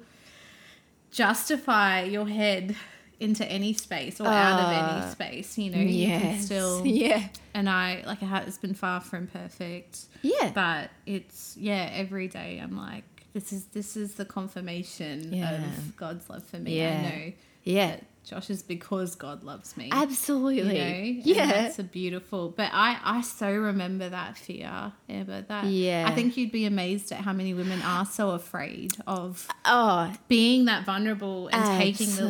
justify 1.12 2.02
your 2.02 2.26
head 2.26 2.74
into 3.20 3.46
any 3.46 3.74
space 3.74 4.20
or 4.20 4.26
out 4.26 4.58
of 4.60 4.72
any 4.72 5.04
Ah, 5.06 5.08
space. 5.12 5.56
You 5.56 5.70
know, 5.70 5.78
you 5.78 6.08
can 6.08 6.40
still. 6.40 6.82
Yeah. 6.84 7.28
And 7.54 7.68
I 7.70 8.02
like 8.06 8.22
it 8.22 8.26
has 8.26 8.58
been 8.58 8.74
far 8.74 9.00
from 9.00 9.28
perfect, 9.28 10.00
Yeah. 10.22 10.50
but 10.52 10.90
it's 11.06 11.56
yeah. 11.56 11.88
Every 11.92 12.26
day 12.26 12.58
I'm 12.60 12.76
like, 12.76 13.04
this 13.34 13.52
is 13.52 13.66
this 13.66 13.96
is 13.96 14.14
the 14.14 14.24
confirmation 14.24 15.32
Yeah. 15.32 15.52
of 15.62 15.96
God's 15.96 16.30
love 16.30 16.44
for 16.44 16.58
me. 16.58 16.78
Yeah. 16.78 16.98
I 16.98 17.02
know 17.26 17.32
yeah. 17.64 17.96
Josh 18.24 18.48
is 18.48 18.62
because 18.62 19.16
God 19.16 19.44
loves 19.44 19.76
me. 19.76 19.90
Absolutely. 19.92 21.20
You 21.20 21.34
know? 21.34 21.40
Yeah. 21.42 21.46
that's 21.46 21.78
a 21.78 21.82
beautiful. 21.84 22.48
But 22.48 22.70
I, 22.72 22.98
I 23.04 23.20
so 23.20 23.52
remember 23.52 24.08
that 24.08 24.38
fear, 24.38 24.92
Amber. 25.10 25.42
That 25.42 25.66
Yeah. 25.66 26.06
I 26.08 26.14
think 26.14 26.36
you'd 26.38 26.50
be 26.52 26.64
amazed 26.64 27.12
at 27.12 27.18
how 27.20 27.34
many 27.34 27.52
women 27.52 27.82
are 27.82 28.06
so 28.06 28.30
afraid 28.30 28.92
of 29.06 29.46
Oh, 29.66 30.10
being 30.28 30.64
that 30.66 30.86
vulnerable 30.86 31.48
and 31.48 31.78
taking 31.78 32.14
the 32.16 32.24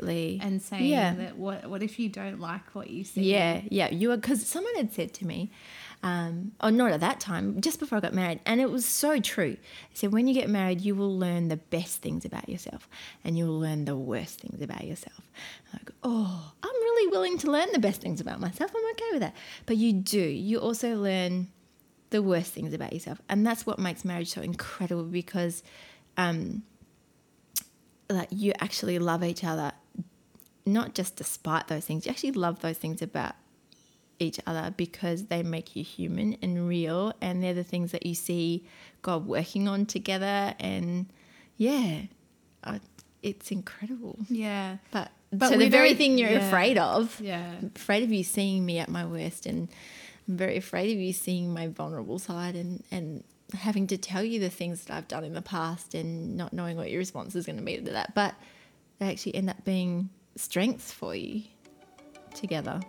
lead 0.00 0.40
and 0.42 0.62
saying 0.62 0.84
Yeah. 0.84 1.14
that 1.14 1.36
what 1.36 1.68
what 1.68 1.82
if 1.82 1.98
you 1.98 2.08
don't 2.08 2.38
like 2.38 2.74
what 2.74 2.88
you 2.90 3.02
see? 3.02 3.22
Yeah, 3.32 3.62
yeah. 3.68 3.90
You 3.90 4.10
were 4.10 4.16
because 4.16 4.46
someone 4.46 4.74
had 4.76 4.92
said 4.92 5.12
to 5.14 5.26
me, 5.26 5.50
um, 6.02 6.52
oh, 6.60 6.70
not 6.70 6.90
at 6.90 7.00
that 7.00 7.20
time, 7.20 7.60
just 7.60 7.78
before 7.78 7.98
I 7.98 8.00
got 8.00 8.12
married, 8.12 8.40
and 8.44 8.60
it 8.60 8.70
was 8.70 8.84
so 8.84 9.20
true. 9.20 9.52
They 9.52 9.94
said, 9.94 10.12
when 10.12 10.26
you 10.26 10.34
get 10.34 10.50
married, 10.50 10.80
you 10.80 10.96
will 10.96 11.16
learn 11.16 11.48
the 11.48 11.56
best 11.56 12.02
things 12.02 12.24
about 12.24 12.48
yourself, 12.48 12.88
and 13.24 13.38
you 13.38 13.46
will 13.46 13.60
learn 13.60 13.84
the 13.84 13.96
worst 13.96 14.40
things 14.40 14.60
about 14.60 14.84
yourself. 14.84 15.20
I'm 15.72 15.78
like, 15.80 15.90
oh, 16.02 16.52
I'm 16.62 16.70
really 16.70 17.10
willing 17.12 17.38
to 17.38 17.50
learn 17.50 17.68
the 17.72 17.78
best 17.78 18.00
things 18.00 18.20
about 18.20 18.40
myself. 18.40 18.72
I'm 18.76 18.90
okay 18.92 19.08
with 19.12 19.20
that. 19.20 19.36
But 19.66 19.76
you 19.76 19.92
do. 19.92 20.20
You 20.20 20.58
also 20.58 20.96
learn 20.96 21.48
the 22.10 22.20
worst 22.20 22.52
things 22.52 22.74
about 22.74 22.92
yourself, 22.92 23.20
and 23.28 23.46
that's 23.46 23.64
what 23.64 23.78
makes 23.78 24.04
marriage 24.04 24.30
so 24.30 24.42
incredible 24.42 25.04
because, 25.04 25.62
um, 26.16 26.64
like 28.10 28.28
you 28.30 28.52
actually 28.60 28.98
love 28.98 29.22
each 29.22 29.44
other 29.44 29.72
not 30.64 30.94
just 30.94 31.16
despite 31.16 31.68
those 31.68 31.84
things, 31.84 32.06
you 32.06 32.10
actually 32.10 32.32
love 32.32 32.60
those 32.60 32.78
things 32.78 33.02
about 33.02 33.34
each 34.22 34.40
other 34.46 34.72
because 34.76 35.26
they 35.26 35.42
make 35.42 35.76
you 35.76 35.84
human 35.84 36.36
and 36.42 36.68
real, 36.68 37.12
and 37.20 37.42
they're 37.42 37.54
the 37.54 37.64
things 37.64 37.92
that 37.92 38.06
you 38.06 38.14
see 38.14 38.64
God 39.02 39.26
working 39.26 39.68
on 39.68 39.86
together. 39.86 40.54
And 40.58 41.06
yeah, 41.56 42.02
uh, 42.64 42.78
it's 43.22 43.50
incredible. 43.50 44.18
yeah, 44.28 44.78
But, 44.90 45.10
But 45.32 45.50
so 45.50 45.58
the 45.58 45.68
very 45.68 45.94
thing 45.94 46.18
you're 46.18 46.30
yeah. 46.30 46.46
afraid 46.48 46.78
of, 46.78 47.20
yeah. 47.20 47.54
I'm 47.60 47.72
afraid 47.76 48.02
of 48.02 48.12
you 48.12 48.24
seeing 48.24 48.64
me 48.64 48.78
at 48.78 48.88
my 48.88 49.04
worst, 49.04 49.46
and 49.46 49.68
I'm 50.28 50.36
very 50.36 50.56
afraid 50.56 50.92
of 50.94 51.00
you 51.00 51.12
seeing 51.12 51.52
my 51.52 51.68
vulnerable 51.68 52.18
side, 52.18 52.54
and 52.54 52.82
and 52.90 53.24
having 53.54 53.86
to 53.86 53.98
tell 53.98 54.24
you 54.24 54.40
the 54.40 54.48
things 54.48 54.84
that 54.84 54.96
I've 54.96 55.08
done 55.08 55.24
in 55.24 55.34
the 55.34 55.42
past, 55.42 55.94
and 55.94 56.36
not 56.36 56.52
knowing 56.52 56.76
what 56.76 56.90
your 56.90 56.98
response 56.98 57.34
is 57.34 57.46
going 57.46 57.58
to 57.58 57.62
be 57.64 57.76
to 57.76 57.90
that. 57.92 58.14
But 58.14 58.34
they 58.98 59.10
actually 59.10 59.34
end 59.34 59.50
up 59.50 59.64
being 59.64 60.10
strengths 60.36 60.92
for 60.92 61.14
you 61.14 61.42
together. 62.34 62.80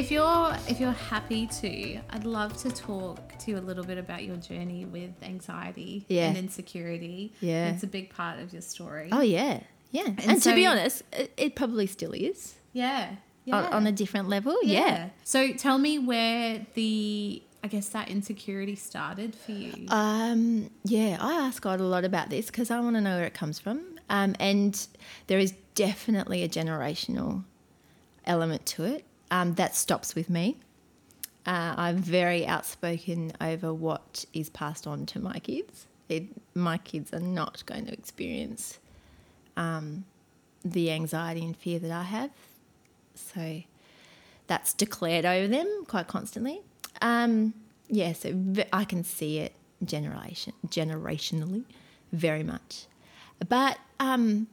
If 0.00 0.10
you're 0.10 0.56
if 0.66 0.80
you're 0.80 0.92
happy 0.92 1.46
to, 1.46 2.00
I'd 2.08 2.24
love 2.24 2.56
to 2.62 2.70
talk 2.70 3.36
to 3.38 3.50
you 3.50 3.58
a 3.58 3.60
little 3.60 3.84
bit 3.84 3.98
about 3.98 4.24
your 4.24 4.36
journey 4.36 4.86
with 4.86 5.10
anxiety 5.22 6.06
Yeah. 6.08 6.28
and 6.28 6.38
insecurity. 6.38 7.34
Yeah. 7.42 7.68
it's 7.68 7.82
a 7.82 7.86
big 7.86 8.08
part 8.08 8.38
of 8.38 8.50
your 8.50 8.62
story. 8.62 9.10
Oh 9.12 9.20
yeah, 9.20 9.60
yeah. 9.90 10.06
And, 10.26 10.40
to 10.40 10.54
be 10.54 10.64
honest, 10.64 11.02
it, 11.12 11.34
it 11.36 11.54
probably 11.54 11.86
still 11.86 12.12
is 12.12 12.54
yeah, 12.72 13.16
yeah. 13.44 13.56
on, 13.56 13.72
on 13.74 13.86
a 13.86 13.92
different 13.92 14.30
level. 14.30 14.56
Yeah. 14.62 15.10
So 15.22 15.52
tell 15.52 15.76
me 15.76 15.98
where 15.98 16.64
the 16.72 17.42
I 17.62 17.68
guess 17.68 17.90
that 17.90 18.08
insecurity 18.08 18.76
started 18.76 19.34
for 19.34 19.52
you. 19.52 19.84
Um, 19.88 20.70
yeah, 20.82 21.18
I 21.20 21.34
ask 21.34 21.60
God 21.60 21.78
a 21.78 21.84
lot 21.84 22.06
about 22.06 22.30
this 22.30 22.46
because 22.46 22.70
I 22.70 22.80
want 22.80 22.96
to 22.96 23.02
know 23.02 23.16
where 23.16 23.26
it 23.26 23.34
comes 23.34 23.58
from. 23.58 23.82
Um, 24.08 24.34
and 24.40 24.86
there 25.26 25.38
is 25.38 25.52
definitely 25.74 26.42
a 26.42 26.48
generational 26.48 27.44
element 28.24 28.64
to 28.64 28.84
it 28.84 29.04
um, 29.30 29.54
that 29.54 29.74
stops 29.74 30.14
with 30.14 30.28
me. 30.28 30.56
Uh, 31.46 31.74
I'm 31.76 31.96
very 31.96 32.46
outspoken 32.46 33.32
over 33.40 33.72
what 33.72 34.24
is 34.32 34.50
passed 34.50 34.86
on 34.86 35.06
to 35.06 35.18
my 35.18 35.38
kids. 35.38 35.86
It, 36.08 36.24
my 36.54 36.78
kids 36.78 37.12
are 37.12 37.20
not 37.20 37.64
going 37.66 37.86
to 37.86 37.92
experience 37.92 38.78
um, 39.56 40.04
the 40.64 40.90
anxiety 40.90 41.44
and 41.44 41.56
fear 41.56 41.78
that 41.78 41.90
I 41.90 42.02
have. 42.02 42.30
So 43.14 43.62
that's 44.46 44.74
declared 44.74 45.24
over 45.24 45.46
them 45.48 45.84
quite 45.86 46.08
constantly. 46.08 46.60
Um, 47.00 47.54
yeah, 47.88 48.12
so 48.12 48.32
v- 48.34 48.64
I 48.72 48.84
can 48.84 49.04
see 49.04 49.38
it 49.38 49.52
generation 49.84 50.52
generationally, 50.66 51.64
very 52.12 52.42
much. 52.42 52.86
But 53.48 53.78
um, 53.98 54.48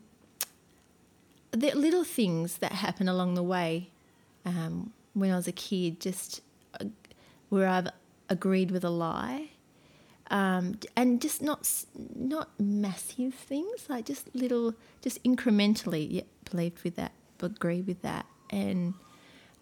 the 1.52 1.72
little 1.72 2.04
things 2.04 2.60
that 2.60 2.72
happen 2.74 3.08
along 3.10 3.34
the 3.34 3.44
way 3.44 3.90
um, 4.48 4.94
when 5.14 5.32
I 5.32 5.36
was 5.36 5.48
a 5.48 5.52
kid, 5.52 6.00
just 6.00 6.42
uh, 6.80 6.86
where 7.50 7.68
I've 7.68 7.90
agreed 8.30 8.72
with 8.72 8.84
a 8.84 8.90
lie, 8.90 9.50
um, 10.32 10.80
and 10.96 11.22
just 11.22 11.42
not 11.42 11.70
not 12.16 12.50
massive 12.60 13.34
things, 13.34 13.88
like 13.90 14.06
just 14.06 14.34
little, 14.34 14.74
just 15.02 15.22
incrementally, 15.24 16.08
yeah, 16.10 16.22
believed 16.50 16.84
with 16.84 16.96
that, 16.96 17.12
agreed 17.42 17.88
with 17.88 18.02
that, 18.04 18.26
and 18.50 18.94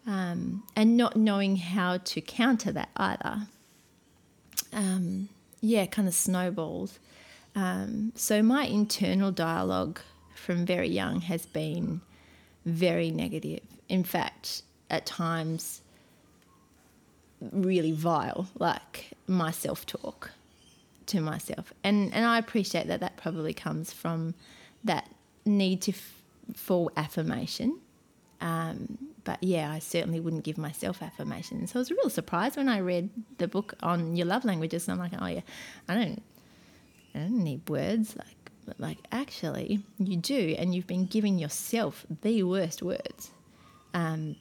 um, 0.06 0.62
and 0.76 0.96
not 0.96 1.16
knowing 1.16 1.56
how 1.56 1.98
to 1.98 2.20
counter 2.20 2.70
that 2.72 2.90
either. 2.96 3.48
Um, 4.72 5.28
yeah, 5.60 5.86
kind 5.86 6.06
of 6.06 6.14
snowballed. 6.14 6.98
Um, 7.56 8.12
so 8.14 8.42
my 8.42 8.66
internal 8.66 9.32
dialogue 9.32 10.00
from 10.34 10.64
very 10.64 10.88
young 10.88 11.22
has 11.22 11.46
been 11.46 12.02
very 12.66 13.10
negative. 13.10 13.60
In 13.88 14.04
fact, 14.04 14.62
at 14.90 15.06
times, 15.06 15.82
really 17.40 17.92
vile, 17.92 18.48
like 18.58 19.12
my 19.26 19.50
self 19.50 19.86
talk 19.86 20.30
to 21.06 21.20
myself. 21.20 21.72
And, 21.84 22.12
and 22.14 22.24
I 22.24 22.38
appreciate 22.38 22.86
that 22.88 23.00
that 23.00 23.16
probably 23.16 23.54
comes 23.54 23.92
from 23.92 24.34
that 24.84 25.08
need 25.44 25.82
to 25.82 25.92
f- 25.92 26.22
for 26.54 26.90
affirmation. 26.96 27.78
Um, 28.40 28.98
but 29.24 29.42
yeah, 29.42 29.70
I 29.72 29.80
certainly 29.80 30.20
wouldn't 30.20 30.44
give 30.44 30.58
myself 30.58 31.02
affirmation. 31.02 31.66
So 31.66 31.78
I 31.78 31.80
was 31.80 31.90
real 31.90 32.10
surprised 32.10 32.56
when 32.56 32.68
I 32.68 32.78
read 32.78 33.10
the 33.38 33.48
book 33.48 33.74
on 33.82 34.16
your 34.16 34.26
love 34.26 34.44
languages. 34.44 34.86
And 34.86 34.94
I'm 34.94 35.10
like, 35.10 35.20
oh 35.20 35.26
yeah, 35.26 35.40
I 35.88 35.94
don't, 35.94 36.22
I 37.14 37.18
don't 37.20 37.42
need 37.42 37.68
words. 37.68 38.16
Like, 38.16 38.78
like 38.78 38.98
actually, 39.10 39.80
you 39.98 40.16
do, 40.16 40.54
and 40.58 40.74
you've 40.74 40.86
been 40.86 41.06
giving 41.06 41.38
yourself 41.38 42.06
the 42.22 42.42
worst 42.42 42.82
words. 42.82 43.32
Um, 43.94 44.36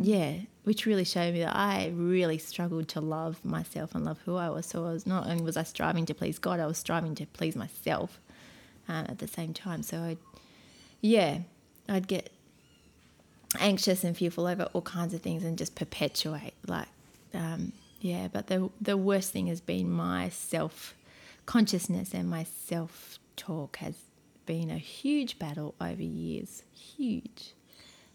yeah, 0.00 0.34
which 0.64 0.86
really 0.86 1.04
showed 1.04 1.34
me 1.34 1.40
that 1.40 1.56
I 1.56 1.92
really 1.94 2.38
struggled 2.38 2.88
to 2.88 3.00
love 3.00 3.44
myself 3.44 3.94
and 3.94 4.04
love 4.04 4.20
who 4.24 4.36
I 4.36 4.48
was. 4.48 4.66
So 4.66 4.86
I 4.86 4.92
was 4.92 5.06
not 5.06 5.26
only 5.26 5.42
was 5.42 5.56
I 5.56 5.64
striving 5.64 6.06
to 6.06 6.14
please 6.14 6.38
God, 6.38 6.60
I 6.60 6.66
was 6.66 6.78
striving 6.78 7.14
to 7.16 7.26
please 7.26 7.56
myself 7.56 8.20
um, 8.88 9.06
at 9.08 9.18
the 9.18 9.28
same 9.28 9.52
time. 9.52 9.82
So 9.82 9.98
I, 9.98 10.16
yeah, 11.00 11.38
I'd 11.88 12.06
get 12.06 12.30
anxious 13.58 14.04
and 14.04 14.16
fearful 14.16 14.46
over 14.46 14.64
all 14.72 14.82
kinds 14.82 15.14
of 15.14 15.20
things 15.20 15.44
and 15.44 15.58
just 15.58 15.74
perpetuate 15.74 16.54
like 16.66 16.88
um, 17.34 17.72
yeah 18.00 18.28
but 18.32 18.46
the 18.46 18.70
the 18.80 18.96
worst 18.96 19.30
thing 19.30 19.46
has 19.46 19.60
been 19.60 19.90
my 19.90 20.28
self 20.30 20.94
consciousness 21.46 22.14
and 22.14 22.28
my 22.28 22.44
self 22.44 23.18
talk 23.36 23.76
has 23.76 23.94
been 24.46 24.70
a 24.70 24.78
huge 24.78 25.38
battle 25.38 25.74
over 25.80 26.02
years 26.02 26.62
huge 26.74 27.52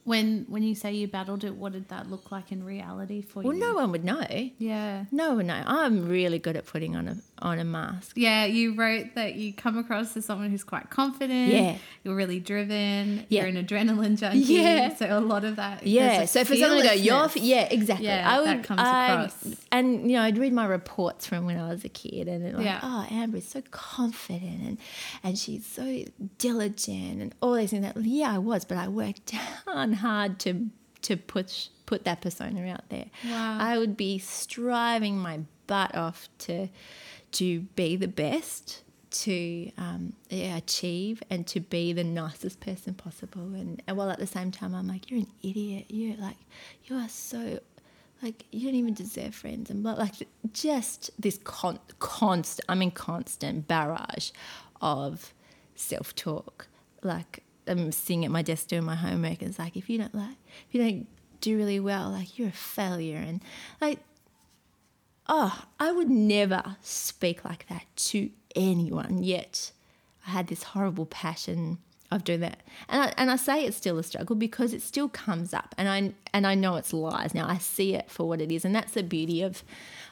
When 0.08 0.46
when 0.48 0.64
you 0.64 0.74
say 0.74 0.94
you 0.94 1.08
battled 1.10 1.44
it, 1.44 1.54
what 1.56 1.74
did 1.74 1.90
that 1.90 2.10
look 2.10 2.32
like 2.32 2.54
in 2.54 2.64
reality 2.64 3.22
for 3.22 3.42
Well, 3.44 3.54
you? 3.54 3.60
Well, 3.60 3.70
no 3.74 3.76
one 3.76 3.92
would 3.92 4.06
know. 4.06 4.26
Yeah. 4.58 5.04
No 5.12 5.28
one 5.28 5.38
would 5.38 5.46
know. 5.48 5.62
I'm 5.66 6.08
really 6.08 6.40
good 6.40 6.56
at 6.56 6.66
putting 6.66 6.96
on 6.96 7.10
a 7.10 7.18
on 7.40 7.60
a 7.60 7.66
mask. 7.66 8.14
Yeah, 8.16 8.46
you 8.46 8.74
wrote 8.74 9.16
that 9.16 9.36
you 9.36 9.52
come 9.54 9.78
across 9.78 10.16
as 10.16 10.24
someone 10.24 10.50
who's 10.50 10.64
quite 10.64 10.90
confident. 10.90 11.52
Yeah. 11.52 11.78
You're 12.06 12.16
really 12.16 12.40
driven. 12.40 13.26
Yeah. 13.28 13.46
You're 13.48 13.58
an 13.58 13.66
adrenaline 13.66 14.18
junkie. 14.18 14.40
Yeah. 14.40 14.96
So 14.96 15.06
a 15.08 15.20
lot 15.20 15.44
of 15.44 15.58
that. 15.58 15.86
Yeah. 15.86 16.22
a 16.22 16.28
So 16.28 16.46
for 16.46 16.56
someone 16.56 16.84
to 16.84 16.88
go, 16.88 16.94
you're 16.94 17.30
yeah, 17.36 17.68
exactly. 17.70 18.08
Yeah, 18.08 18.32
I 18.34 18.40
would, 18.40 18.48
that 18.48 18.64
comes 18.64 18.80
I- 18.80 19.14
across. 19.14 19.56
And 19.74 20.10
you 20.10 20.16
know, 20.16 20.24
I'd 20.24 20.38
read 20.38 20.54
my 20.54 20.66
reports 20.66 21.28
from 21.28 21.46
when 21.46 21.58
I 21.60 21.68
was 21.68 21.84
a 21.84 21.90
kid, 21.90 22.30
and 22.30 22.46
it 22.46 22.56
like, 22.56 22.64
Yeah. 22.64 22.80
oh, 22.82 23.06
Amber 23.12 23.38
is 23.40 23.48
so 23.48 23.62
confident, 23.72 24.62
and 24.64 24.78
and 25.22 25.38
she's 25.38 25.66
so 25.66 26.06
diligent, 26.38 27.22
and 27.22 27.36
all 27.42 27.54
these 27.56 27.72
things. 27.72 27.84
That 27.84 27.98
yeah, 28.04 28.34
I 28.34 28.38
was, 28.38 28.64
but 28.66 28.78
I 28.78 28.88
worked 28.88 29.34
down 29.66 29.94
hard 29.98 30.40
to 30.40 30.70
to 31.04 31.18
push 31.18 31.68
put 31.86 32.04
that 32.04 32.22
persona 32.22 32.68
out 32.68 32.90
there. 32.90 33.06
Wow. 33.26 33.58
I 33.60 33.78
would 33.78 33.98
be 33.98 34.20
striving 34.20 35.18
my 35.18 35.42
butt 35.66 35.96
off 35.96 36.30
to 36.40 36.70
to 37.34 37.62
be 37.76 37.96
the 37.96 38.08
best, 38.08 38.84
to 39.10 39.72
um, 39.78 40.14
yeah, 40.30 40.58
achieve, 40.58 41.22
and 41.30 41.46
to 41.48 41.60
be 41.60 41.94
the 41.94 42.04
nicest 42.04 42.60
person 42.60 42.94
possible. 42.94 43.42
And, 43.42 43.82
and 43.88 43.98
while 43.98 44.10
at 44.10 44.20
the 44.20 44.28
same 44.28 44.52
time, 44.52 44.74
I'm 44.74 44.88
like, 44.88 45.12
you're 45.12 45.20
an 45.20 45.32
idiot. 45.44 45.86
You're 45.90 46.18
like, 46.18 46.38
you 46.86 46.96
are 46.96 47.10
so. 47.10 47.60
Like 48.24 48.46
you 48.52 48.66
don't 48.66 48.74
even 48.74 48.96
deserve 48.96 49.36
friends, 49.36 49.70
and 49.70 49.84
blah, 49.84 49.94
like 49.94 50.14
just 50.52 51.12
this 51.20 51.40
con- 51.44 51.80
constant. 52.00 52.66
I 52.68 52.74
mean, 52.74 52.90
constant 52.90 53.68
barrage 53.68 54.32
of 54.82 55.36
self 55.76 56.16
talk. 56.16 56.68
Like 57.04 57.44
I'm 57.68 57.92
sitting 57.92 58.26
at 58.26 58.32
my 58.32 58.42
desk 58.42 58.68
doing 58.68 58.84
my 58.84 58.96
homework, 58.96 59.42
and 59.42 59.50
it's 59.50 59.60
like 59.60 59.76
if 59.76 59.90
you 59.90 59.98
don't 59.98 60.16
like, 60.16 60.38
if 60.68 60.76
you 60.76 60.84
don't 60.84 61.08
do 61.42 61.58
really 61.58 61.80
well, 61.80 62.10
like 62.10 62.38
you're 62.38 62.50
a 62.50 62.52
failure, 62.52 63.18
and 63.18 63.42
like 63.82 64.00
oh, 65.30 65.66
I 65.80 65.92
would 65.92 66.10
never 66.10 66.78
speak 66.82 67.44
like 67.44 67.68
that 67.70 67.84
to 67.96 68.30
anyone. 68.56 69.24
Yet 69.24 69.72
I 70.26 70.32
had 70.32 70.48
this 70.48 70.64
horrible 70.64 71.06
passion 71.06 71.80
of 72.10 72.24
doing 72.24 72.40
that, 72.40 72.62
and 72.88 73.04
I, 73.04 73.14
and 73.18 73.30
I 73.30 73.36
say 73.36 73.66
it's 73.66 73.76
still 73.76 73.98
a 73.98 74.04
struggle 74.04 74.36
because 74.36 74.74
it 74.74 74.82
still 74.82 75.10
comes 75.10 75.54
up, 75.54 75.76
and 75.78 75.90
I 75.90 76.14
and 76.34 76.48
I 76.48 76.56
know 76.56 76.76
it's 76.76 76.94
lies. 76.94 77.34
Now 77.34 77.48
I 77.48 77.58
see 77.58 77.96
it 77.96 78.10
for 78.10 78.28
what 78.28 78.42
it 78.42 78.52
is, 78.52 78.64
and 78.64 78.74
that's 78.74 78.94
the 78.94 79.04
beauty 79.04 79.42
of 79.42 79.64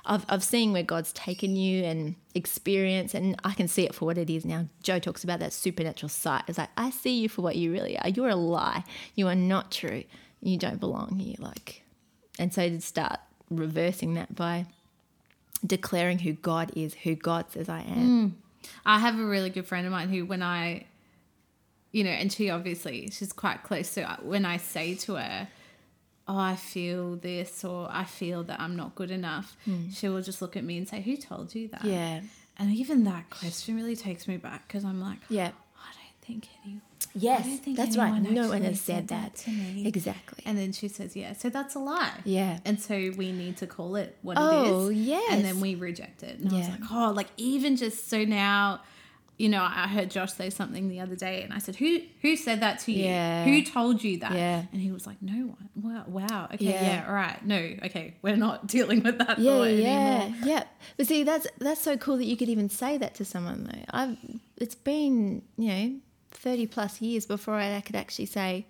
of, 0.06 0.26
of 0.30 0.44
seeing 0.44 0.72
where 0.72 0.84
God's 0.84 1.12
taken 1.14 1.56
you 1.56 1.84
and 1.84 2.16
experience, 2.34 3.14
and 3.14 3.36
I 3.44 3.54
can 3.54 3.68
see 3.68 3.84
it 3.84 3.96
for 3.96 4.06
what 4.06 4.18
it 4.18 4.30
is 4.30 4.46
now. 4.46 4.66
Joe 4.84 5.00
talks 5.00 5.24
about 5.24 5.40
that 5.40 5.54
supernatural 5.54 6.10
sight. 6.10 6.44
It's 6.48 6.58
like 6.58 6.70
I 6.78 6.90
see 6.92 7.20
you 7.20 7.30
for 7.30 7.42
what 7.42 7.56
you 7.56 7.72
really 7.72 7.98
are. 7.98 8.10
You're 8.10 8.30
a 8.30 8.36
lie. 8.36 8.84
You 9.16 9.28
are 9.28 9.36
not 9.36 9.72
true. 9.72 10.04
You 10.42 10.58
don't 10.58 10.80
belong 10.80 11.20
here. 11.20 11.36
Like, 11.40 11.84
and 12.38 12.54
so 12.54 12.70
to 12.70 12.82
start 12.82 13.20
reversing 13.50 14.14
that 14.16 14.36
by 14.36 14.66
declaring 15.66 16.20
who 16.20 16.34
God 16.34 16.72
is, 16.76 16.94
who 16.94 17.16
God 17.16 17.52
says 17.52 17.70
I 17.70 17.82
am. 17.82 17.98
Mm. 17.98 18.32
I 18.86 19.00
have 19.00 19.20
a 19.20 19.26
really 19.26 19.50
good 19.50 19.66
friend 19.66 19.86
of 19.86 19.92
mine 19.92 20.10
who, 20.10 20.26
when 20.26 20.44
I, 20.44 20.86
you 21.92 22.04
know, 22.04 22.12
and 22.12 22.32
she 22.32 22.50
obviously 22.50 23.10
she's 23.12 23.34
quite 23.34 23.64
close. 23.64 23.90
So 23.90 24.04
uh, 24.04 24.18
when 24.22 24.46
I 24.46 24.58
say 24.58 24.96
to 24.96 25.16
her, 25.16 25.48
"Oh, 26.28 26.38
I 26.38 26.56
feel 26.56 27.16
this," 27.16 27.64
or 27.64 27.88
"I 27.92 28.04
feel 28.04 28.44
that 28.44 28.60
I'm 28.60 28.76
not 28.76 28.96
good 28.96 29.12
enough," 29.12 29.56
hmm. 29.66 29.90
she 29.92 30.10
will 30.10 30.22
just 30.22 30.42
look 30.42 30.56
at 30.58 30.64
me 30.64 30.78
and 30.78 30.88
say, 30.88 31.02
"Who 31.02 31.18
told 31.18 31.54
you 31.56 31.68
that?" 31.70 31.86
Yeah. 31.86 32.22
And 32.58 32.72
even 32.74 33.04
that 33.04 33.30
question 33.30 33.76
really 33.76 33.96
takes 33.98 34.28
me 34.28 34.38
back 34.38 34.68
because 34.68 34.86
I'm 34.86 35.02
like, 35.02 35.20
Yeah. 35.30 35.48
I 35.78 35.92
don't 35.94 36.22
think 36.26 36.48
any. 36.64 36.80
Yes, 37.18 37.46
think 37.60 37.78
that's 37.78 37.96
right. 37.98 38.22
No 38.22 38.48
one 38.50 38.62
has 38.64 38.80
said 38.82 39.08
that. 39.10 39.36
to 39.36 39.50
me. 39.50 39.86
Exactly. 39.86 40.42
And 40.46 40.58
then 40.58 40.72
she 40.74 40.88
says, 40.90 41.16
"Yeah." 41.16 41.34
So 41.34 41.50
that's 41.50 41.76
a 41.76 41.80
lie. 41.80 42.12
Yeah. 42.26 42.60
And 42.66 42.80
so 42.80 43.12
we 43.18 43.32
need 43.32 43.58
to 43.58 43.68
call 43.68 43.96
it 43.96 44.18
what 44.22 44.38
Oh, 44.40 44.50
it 44.50 44.68
is. 44.68 44.72
Oh, 44.74 44.90
yes. 44.90 45.32
And 45.32 45.46
then 45.46 45.60
we 45.62 45.76
reject 45.76 46.24
it. 46.24 46.40
And 46.40 46.50
I 46.52 46.58
was 46.58 46.68
Yeah. 46.68 46.74
like, 46.80 46.92
oh, 46.92 47.12
like 47.12 47.28
even 47.38 47.76
just 47.78 48.10
so 48.10 48.24
now, 48.26 48.82
you 49.38 49.50
know, 49.50 49.62
I 49.64 49.88
heard 49.88 50.10
Josh 50.12 50.34
say 50.34 50.50
something 50.50 50.88
the 50.88 51.00
other 51.02 51.16
day, 51.16 51.44
and 51.44 51.52
I 51.54 51.58
said, 51.60 51.76
"Who 51.76 52.00
who 52.22 52.36
said 52.36 52.62
that 52.62 52.80
to 52.82 52.92
you? 52.92 53.04
Yeah. 53.06 53.44
Who 53.46 53.62
told 53.64 54.04
you 54.04 54.18
that?" 54.20 54.32
Yeah. 54.34 54.64
And 54.72 54.82
he 54.82 54.92
was 54.92 55.06
like, 55.06 55.22
"No 55.22 55.48
one." 55.48 55.70
Wow. 55.76 56.04
Wow. 56.08 56.50
Okay. 56.54 56.66
Yeah. 56.66 56.82
Yeah. 56.82 57.06
all 57.08 57.14
right. 57.14 57.46
No. 57.46 57.58
Okay. 57.58 58.16
We're 58.22 58.38
not 58.38 58.68
dealing 58.76 59.04
with 59.04 59.18
that 59.18 59.38
Yeah, 59.40 59.52
thought 59.52 59.64
yeah, 59.66 60.22
anymore. 60.24 60.48
yeah. 60.48 60.64
But 60.98 61.08
see, 61.08 61.24
that's 61.24 61.48
that's 61.60 61.82
so 61.82 61.98
cool 61.98 62.18
that 62.18 62.26
you 62.26 62.38
could 62.38 62.50
even 62.50 62.70
say 62.70 62.98
that 62.98 63.16
to 63.16 63.26
someone 63.26 63.66
though. 63.66 63.84
I've 63.90 64.18
it's 64.58 64.76
been 64.76 65.42
you 65.58 65.68
know 65.68 65.96
thirty 66.32 66.66
plus 66.68 67.02
years 67.02 67.26
before 67.26 67.56
I 67.56 67.82
could 67.82 67.96
actually 67.96 68.28
say, 68.28 68.68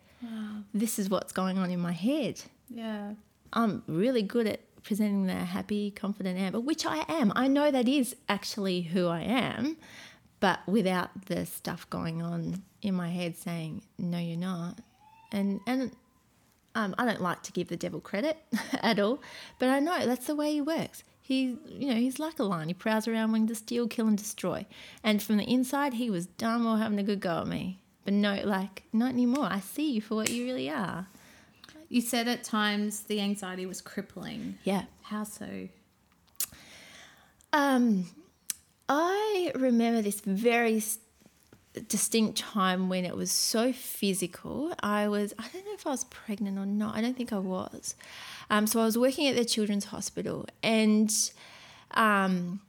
"This 0.74 0.97
is 0.99 1.09
what's 1.09 1.32
going 1.32 1.57
on 1.57 1.70
in 1.72 1.80
my 1.80 1.91
head." 1.91 2.41
Yeah. 2.70 3.13
I'm 3.53 3.84
really 3.88 4.22
good 4.24 4.47
at 4.47 4.59
presenting 4.84 5.28
the 5.28 5.34
happy, 5.34 5.89
confident 5.91 6.38
Amber, 6.38 6.59
which 6.59 6.86
I 6.86 7.05
am. 7.07 7.32
I 7.36 7.47
know 7.47 7.72
that 7.72 7.88
is 7.88 8.16
actually 8.30 8.82
who 8.82 9.07
I 9.07 9.22
am, 9.22 9.78
but 10.46 10.60
without 10.68 11.10
the 11.26 11.43
stuff 11.43 11.89
going 11.89 12.22
on 12.22 12.62
in 12.84 12.93
my 12.93 13.10
head 13.10 13.36
saying, 13.36 13.82
"No, 13.98 14.20
you're 14.20 14.38
not," 14.38 14.78
and 15.32 15.60
and 15.66 15.91
um, 16.76 16.93
I 17.00 17.06
don't 17.06 17.20
like 17.20 17.41
to 17.43 17.52
give 17.52 17.68
the 17.68 17.76
devil 17.76 18.00
credit 18.00 18.38
at 18.84 19.00
all, 19.00 19.24
but 19.58 19.70
I 19.70 19.80
know 19.80 20.06
that's 20.06 20.28
the 20.28 20.36
way 20.36 20.54
he 20.54 20.62
works. 20.62 21.04
He, 21.20 21.58
you 21.68 21.89
know, 21.89 21.96
he's 21.96 22.20
like 22.20 22.38
a 22.38 22.43
lion. 22.43 22.68
He 22.68 22.76
prowls 22.76 23.08
around 23.08 23.32
wanting 23.32 23.48
to 23.48 23.56
steal, 23.56 23.88
kill, 23.88 24.08
and 24.08 24.16
destroy. 24.16 24.68
And 25.04 25.24
from 25.24 25.38
the 25.38 25.52
inside, 25.52 25.96
he 25.96 26.12
was 26.12 26.28
done 26.28 26.64
well 26.64 26.76
having 26.76 27.00
a 27.00 27.04
good 27.04 27.22
go 27.22 27.39
at 27.39 27.48
me. 27.48 27.80
But 28.04 28.14
no, 28.14 28.39
like 28.43 28.84
not 28.93 29.14
anymore. 29.14 29.48
I 29.50 29.62
see 29.62 29.93
you 29.93 30.00
for 30.00 30.14
what 30.14 30.30
you 30.30 30.46
really 30.46 30.70
are. 30.70 31.08
You 31.89 32.02
said 32.02 32.28
at 32.28 32.43
times 32.43 33.00
the 33.02 33.20
anxiety 33.20 33.66
was 33.66 33.82
crippling. 33.82 34.60
Yeah. 34.64 34.84
How 35.02 35.24
so? 35.24 35.70
Um, 37.52 38.06
I 38.88 39.51
remember 39.55 40.01
this 40.01 40.21
very 40.21 40.81
distinct 41.88 42.38
time 42.38 42.88
when 42.89 43.05
it 43.05 43.15
was 43.15 43.31
so 43.31 43.73
physical. 43.73 44.73
I 44.81 45.07
was, 45.07 45.33
I 45.38 45.47
don't 45.51 45.65
know 45.65 45.73
if 45.73 45.86
I 45.86 45.91
was 45.91 46.03
pregnant 46.05 46.57
or 46.57 46.65
not. 46.65 46.95
I 46.95 47.01
don't 47.01 47.17
think 47.17 47.33
I 47.33 47.39
was. 47.39 47.95
Um, 48.49 48.67
so 48.67 48.79
I 48.79 48.86
was 48.86 48.97
working 48.97 49.27
at 49.27 49.36
the 49.36 49.45
children's 49.45 49.86
hospital, 49.86 50.45
and 50.61 51.11
um, 51.91 52.61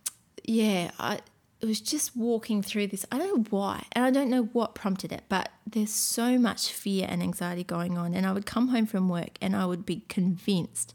yeah, 0.45 0.91
I 0.99 1.21
it 1.61 1.67
was 1.67 1.81
just 1.81 2.15
walking 2.17 2.63
through 2.63 2.87
this. 2.89 3.07
I 3.11 3.19
don't 3.19 3.37
know 3.37 3.45
why, 3.51 3.85
and 3.93 4.05
I 4.05 4.11
don't 4.11 4.31
know 4.31 4.45
what 4.53 4.75
prompted 4.75 5.13
it, 5.13 5.25
but 5.29 5.51
there's 5.67 5.91
so 5.91 6.39
much 6.39 6.71
fear 6.71 7.07
and 7.09 7.23
anxiety 7.23 7.65
going 7.65 7.97
on. 7.97 8.15
And 8.15 8.27
I 8.27 8.33
would 8.33 8.47
come 8.47 8.69
home 8.69 8.87
from 8.87 9.09
work, 9.09 9.39
and 9.41 9.57
I 9.57 9.67
would 9.67 9.87
be 9.87 10.03
convinced 10.09 10.95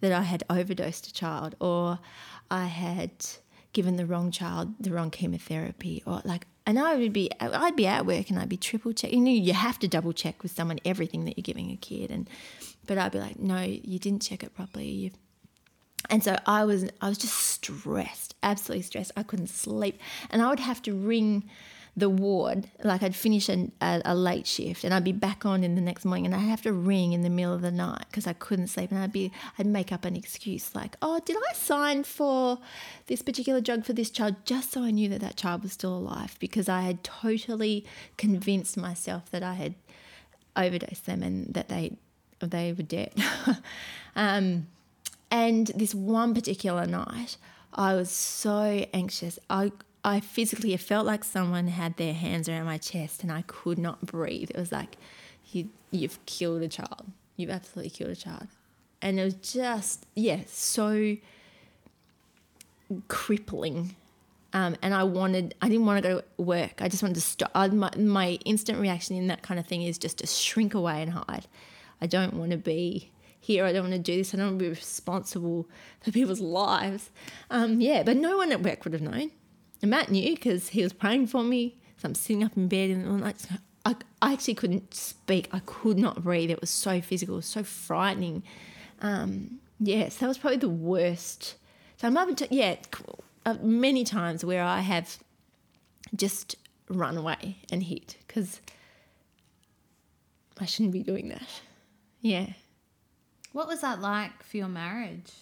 that 0.00 0.12
I 0.12 0.22
had 0.22 0.44
overdosed 0.48 1.08
a 1.08 1.12
child, 1.12 1.56
or 1.60 1.98
I 2.50 2.66
had 2.66 3.10
given 3.78 3.94
the 3.94 4.04
wrong 4.04 4.32
child 4.32 4.74
the 4.80 4.90
wrong 4.90 5.08
chemotherapy, 5.08 6.02
or 6.04 6.20
like. 6.24 6.48
And 6.66 6.80
I 6.80 6.96
would 6.96 7.12
be, 7.12 7.30
I'd 7.40 7.76
be 7.76 7.86
at 7.86 8.04
work 8.04 8.28
and 8.28 8.38
I'd 8.40 8.48
be 8.48 8.56
triple 8.56 8.92
checking. 8.92 9.20
You 9.20 9.24
know, 9.24 9.44
you 9.46 9.52
have 9.52 9.78
to 9.78 9.88
double 9.88 10.12
check 10.12 10.42
with 10.42 10.50
someone 10.50 10.80
everything 10.84 11.24
that 11.26 11.38
you're 11.38 11.44
giving 11.44 11.70
a 11.70 11.76
kid, 11.76 12.10
and 12.10 12.28
but 12.88 12.98
I'd 12.98 13.12
be 13.12 13.20
like, 13.20 13.38
no, 13.38 13.60
you 13.62 14.00
didn't 14.00 14.22
check 14.22 14.42
it 14.42 14.52
properly. 14.52 14.88
You 14.88 15.10
and 16.10 16.24
so 16.24 16.36
I 16.44 16.64
was 16.64 16.90
I 17.00 17.08
was 17.08 17.18
just 17.18 17.34
stressed, 17.34 18.34
absolutely 18.42 18.82
stressed. 18.82 19.12
I 19.16 19.22
couldn't 19.22 19.46
sleep, 19.46 20.00
and 20.28 20.42
I 20.42 20.50
would 20.50 20.58
have 20.58 20.82
to 20.82 20.92
ring 20.92 21.48
the 21.98 22.08
ward. 22.08 22.68
Like 22.82 23.02
I'd 23.02 23.16
finish 23.16 23.48
an, 23.48 23.72
a, 23.80 24.00
a 24.04 24.14
late 24.14 24.46
shift, 24.46 24.84
and 24.84 24.94
I'd 24.94 25.04
be 25.04 25.12
back 25.12 25.44
on 25.44 25.64
in 25.64 25.74
the 25.74 25.80
next 25.80 26.04
morning, 26.04 26.26
and 26.26 26.34
I'd 26.34 26.40
have 26.40 26.62
to 26.62 26.72
ring 26.72 27.12
in 27.12 27.22
the 27.22 27.30
middle 27.30 27.54
of 27.54 27.62
the 27.62 27.70
night 27.70 28.04
because 28.10 28.26
I 28.26 28.32
couldn't 28.32 28.68
sleep, 28.68 28.90
and 28.90 29.00
I'd 29.00 29.12
be 29.12 29.32
I'd 29.58 29.66
make 29.66 29.92
up 29.92 30.04
an 30.04 30.16
excuse 30.16 30.74
like, 30.74 30.96
oh, 31.02 31.20
did 31.24 31.36
I 31.36 31.52
sign 31.54 32.04
for 32.04 32.58
this 33.06 33.22
particular 33.22 33.60
drug 33.60 33.84
for 33.84 33.92
this 33.92 34.10
child 34.10 34.36
just 34.44 34.72
so 34.72 34.82
I 34.82 34.90
knew 34.90 35.08
that 35.08 35.20
that 35.20 35.36
child 35.36 35.62
was 35.62 35.72
still 35.72 35.96
alive 35.96 36.36
because 36.38 36.68
I 36.68 36.82
had 36.82 37.02
totally 37.02 37.84
convinced 38.16 38.76
myself 38.76 39.30
that 39.30 39.42
I 39.42 39.54
had 39.54 39.74
overdosed 40.56 41.06
them 41.06 41.22
and 41.22 41.52
that 41.54 41.68
they 41.68 41.96
they 42.40 42.72
were 42.72 42.82
dead. 42.84 43.12
um, 44.16 44.68
and 45.30 45.66
this 45.68 45.94
one 45.94 46.34
particular 46.34 46.86
night, 46.86 47.36
I 47.74 47.94
was 47.94 48.10
so 48.10 48.86
anxious. 48.94 49.38
I 49.50 49.72
I 50.08 50.20
physically 50.20 50.74
it 50.74 50.80
felt 50.80 51.06
like 51.06 51.24
someone 51.24 51.68
had 51.68 51.96
their 51.96 52.14
hands 52.14 52.48
around 52.48 52.66
my 52.66 52.78
chest 52.78 53.22
and 53.22 53.30
I 53.30 53.42
could 53.46 53.78
not 53.78 54.04
breathe. 54.04 54.50
It 54.50 54.56
was 54.56 54.72
like 54.72 54.96
you 55.52 55.68
you've 55.90 56.24
killed 56.26 56.62
a 56.62 56.68
child. 56.68 57.06
You've 57.36 57.50
absolutely 57.50 57.90
killed 57.90 58.10
a 58.10 58.16
child. 58.16 58.48
And 59.00 59.20
it 59.20 59.24
was 59.24 59.34
just 59.34 60.06
yeah, 60.14 60.40
so 60.46 61.16
crippling. 63.08 63.94
Um, 64.52 64.76
and 64.80 64.94
I 64.94 65.04
wanted, 65.04 65.54
I 65.60 65.68
didn't 65.68 65.84
want 65.84 66.02
to 66.02 66.08
go 66.08 66.20
to 66.20 66.24
work. 66.42 66.80
I 66.80 66.88
just 66.88 67.02
wanted 67.02 67.16
to 67.16 67.20
stop. 67.20 67.50
I, 67.54 67.68
my, 67.68 67.90
my 67.96 68.38
instant 68.44 68.80
reaction 68.80 69.16
in 69.16 69.26
that 69.26 69.42
kind 69.42 69.60
of 69.60 69.66
thing 69.66 69.82
is 69.82 69.98
just 69.98 70.18
to 70.18 70.26
shrink 70.26 70.74
away 70.74 71.02
and 71.02 71.12
hide. 71.12 71.46
I 72.00 72.06
don't 72.06 72.34
want 72.34 72.52
to 72.52 72.56
be 72.56 73.10
here. 73.38 73.66
I 73.66 73.72
don't 73.72 73.82
want 73.82 73.92
to 73.92 73.98
do 73.98 74.16
this. 74.16 74.32
I 74.32 74.38
don't 74.38 74.46
want 74.46 74.58
to 74.58 74.64
be 74.64 74.70
responsible 74.70 75.68
for 76.00 76.12
people's 76.12 76.40
lives. 76.40 77.10
Um, 77.50 77.80
yeah, 77.80 78.02
but 78.02 78.16
no 78.16 78.38
one 78.38 78.52
at 78.52 78.62
work 78.62 78.84
would 78.84 78.94
have 78.94 79.02
known. 79.02 79.32
And 79.82 79.90
Matt 79.90 80.10
knew 80.10 80.34
because 80.34 80.68
he 80.68 80.82
was 80.82 80.92
praying 80.92 81.28
for 81.28 81.42
me. 81.42 81.76
So 81.98 82.08
I'm 82.08 82.14
sitting 82.14 82.44
up 82.44 82.56
in 82.56 82.68
bed 82.68 82.90
and 82.90 83.06
I'm 83.06 83.20
like, 83.20 83.36
I, 83.84 83.96
I 84.22 84.32
actually 84.32 84.54
couldn't 84.54 84.94
speak. 84.94 85.48
I 85.52 85.60
could 85.60 85.98
not 85.98 86.22
breathe. 86.22 86.50
It 86.50 86.60
was 86.60 86.70
so 86.70 87.00
physical, 87.00 87.36
was 87.36 87.46
so 87.46 87.62
frightening. 87.62 88.42
Um, 89.00 89.60
yes, 89.80 90.16
that 90.16 90.28
was 90.28 90.38
probably 90.38 90.58
the 90.58 90.68
worst. 90.68 91.56
So 91.96 92.06
I'm 92.06 92.16
up 92.16 92.34
to, 92.36 92.48
yeah, 92.50 92.76
uh, 93.46 93.54
many 93.62 94.04
times 94.04 94.44
where 94.44 94.62
I 94.62 94.80
have 94.80 95.18
just 96.14 96.56
run 96.88 97.16
away 97.16 97.58
and 97.70 97.82
hit 97.82 98.16
because 98.26 98.60
I 100.60 100.64
shouldn't 100.66 100.92
be 100.92 101.02
doing 101.02 101.28
that. 101.28 101.48
Yeah. 102.20 102.46
What 103.52 103.68
was 103.68 103.80
that 103.80 104.00
like 104.00 104.42
for 104.42 104.56
your 104.56 104.68
marriage? 104.68 105.32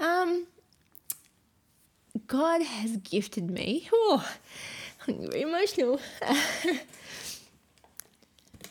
Um, 0.00 0.46
God 2.26 2.62
has 2.62 2.96
gifted 2.98 3.50
me. 3.50 3.88
Oh, 3.92 4.28
I'm 5.06 5.30
very 5.30 5.42
emotional. 5.42 6.00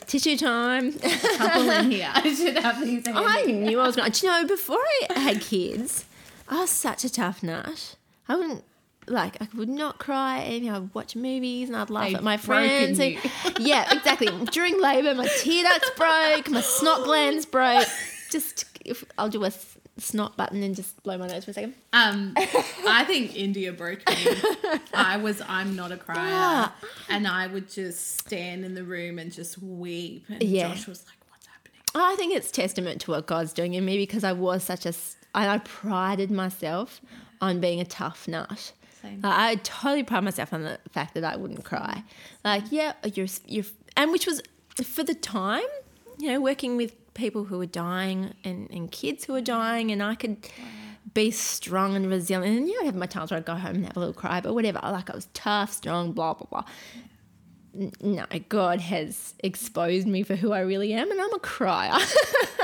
Tissue 0.07 0.37
time. 0.37 0.93
Couple 0.93 1.69
in 1.69 1.91
here. 1.91 2.11
I 2.13 2.33
should 2.33 2.57
have 2.59 2.79
these. 2.81 3.03
I 3.07 3.43
knew 3.45 3.79
I 3.79 3.87
was 3.87 3.95
going. 3.95 4.11
To. 4.11 4.19
Do 4.21 4.27
you 4.27 4.33
know? 4.33 4.47
Before 4.47 4.79
I 5.09 5.19
had 5.19 5.41
kids, 5.41 6.05
I 6.47 6.59
was 6.61 6.69
such 6.69 7.03
a 7.03 7.09
tough 7.11 7.41
nut. 7.41 7.95
I 8.27 8.35
wouldn't 8.35 8.63
like. 9.07 9.41
I 9.41 9.47
would 9.55 9.69
not 9.69 9.97
cry. 9.97 10.39
And 10.39 10.69
I'd 10.69 10.93
watch 10.93 11.15
movies 11.15 11.69
and 11.69 11.77
I'd 11.77 11.89
laugh 11.89 12.07
They've 12.07 12.15
at 12.17 12.23
my 12.23 12.37
friends. 12.37 12.99
and- 12.99 13.17
yeah, 13.59 13.91
exactly. 13.95 14.27
During 14.51 14.79
labour, 14.79 15.15
my 15.15 15.27
tear 15.39 15.63
ducts 15.63 15.89
broke. 15.97 16.49
My 16.51 16.61
snot 16.61 17.03
glands 17.05 17.45
broke. 17.47 17.87
Just 18.29 18.65
if 18.85 19.03
I'll 19.17 19.29
do 19.29 19.43
a 19.43 19.51
snot 19.97 20.35
button 20.35 20.61
and 20.63 20.75
just 20.75 21.01
blow 21.03 21.17
my 21.17 21.27
nose 21.27 21.45
for 21.45 21.51
a 21.51 21.53
second. 21.53 21.73
Um, 21.93 22.33
I 22.37 23.03
think 23.07 23.35
India 23.37 23.71
broke 23.71 23.99
me. 24.09 24.27
I 24.93 25.17
was, 25.17 25.41
I'm 25.47 25.75
not 25.75 25.91
a 25.91 25.97
crier. 25.97 26.17
Ah. 26.21 26.75
And 27.09 27.27
I 27.27 27.47
would 27.47 27.69
just 27.69 28.17
stand 28.19 28.65
in 28.65 28.75
the 28.75 28.83
room 28.83 29.19
and 29.19 29.31
just 29.31 29.57
weep. 29.57 30.25
And 30.29 30.43
Yeah. 30.43 30.67
Josh 30.69 30.87
was 30.87 31.05
like, 31.05 31.17
what's 31.29 31.45
happening? 31.47 31.79
I 31.95 32.15
think 32.17 32.33
it's 32.35 32.51
testament 32.51 32.99
to 33.01 33.11
what 33.11 33.25
God's 33.25 33.53
doing 33.53 33.73
in 33.73 33.85
me 33.85 33.97
because 33.97 34.23
I 34.23 34.33
was 34.33 34.63
such 34.63 34.85
a. 34.85 34.89
s- 34.89 35.15
I 35.33 35.47
I 35.47 35.57
prided 35.59 36.29
myself 36.31 36.99
on 37.41 37.59
being 37.61 37.79
a 37.79 37.85
tough 37.85 38.27
nut. 38.27 38.73
Same. 39.01 39.21
Like, 39.21 39.33
I 39.37 39.55
totally 39.63 40.03
pride 40.03 40.23
myself 40.23 40.51
on 40.53 40.63
the 40.63 40.79
fact 40.91 41.13
that 41.13 41.23
I 41.23 41.35
wouldn't 41.37 41.63
cry. 41.63 42.03
Like, 42.43 42.63
yeah, 42.71 42.93
you're 43.13 43.27
you're, 43.45 43.65
and 43.95 44.11
which 44.11 44.25
was 44.27 44.41
for 44.83 45.03
the 45.03 45.13
time, 45.15 45.63
you 46.17 46.29
know, 46.31 46.41
working 46.41 46.75
with 46.77 46.95
people 47.15 47.45
who 47.45 47.57
were 47.57 47.65
dying 47.65 48.35
and, 48.43 48.69
and 48.69 48.91
kids 48.91 49.25
who 49.25 49.33
were 49.33 49.41
dying, 49.41 49.91
and 49.91 50.03
I 50.03 50.13
could 50.13 50.37
be 51.13 51.31
strong 51.31 51.95
and 51.95 52.07
resilient. 52.09 52.57
And 52.59 52.67
you 52.67 52.79
know, 52.79 52.85
have 52.85 52.95
my 52.95 53.07
times 53.07 53.31
where 53.31 53.39
I'd 53.39 53.45
go 53.45 53.55
home 53.55 53.75
and 53.77 53.85
have 53.85 53.97
a 53.97 53.99
little 53.99 54.13
cry, 54.13 54.39
but 54.41 54.53
whatever. 54.53 54.79
Like 54.83 55.09
I 55.09 55.15
was 55.15 55.27
tough, 55.33 55.73
strong, 55.73 56.11
blah 56.11 56.33
blah 56.35 56.47
blah. 56.51 56.63
No, 57.99 58.25
God 58.47 58.79
has 58.79 59.33
exposed 59.39 60.07
me 60.07 60.23
for 60.23 60.35
who 60.37 60.53
I 60.53 60.61
really 60.61 60.93
am, 60.93 61.11
and 61.11 61.19
I'm 61.19 61.33
a 61.33 61.39
crier. 61.39 61.91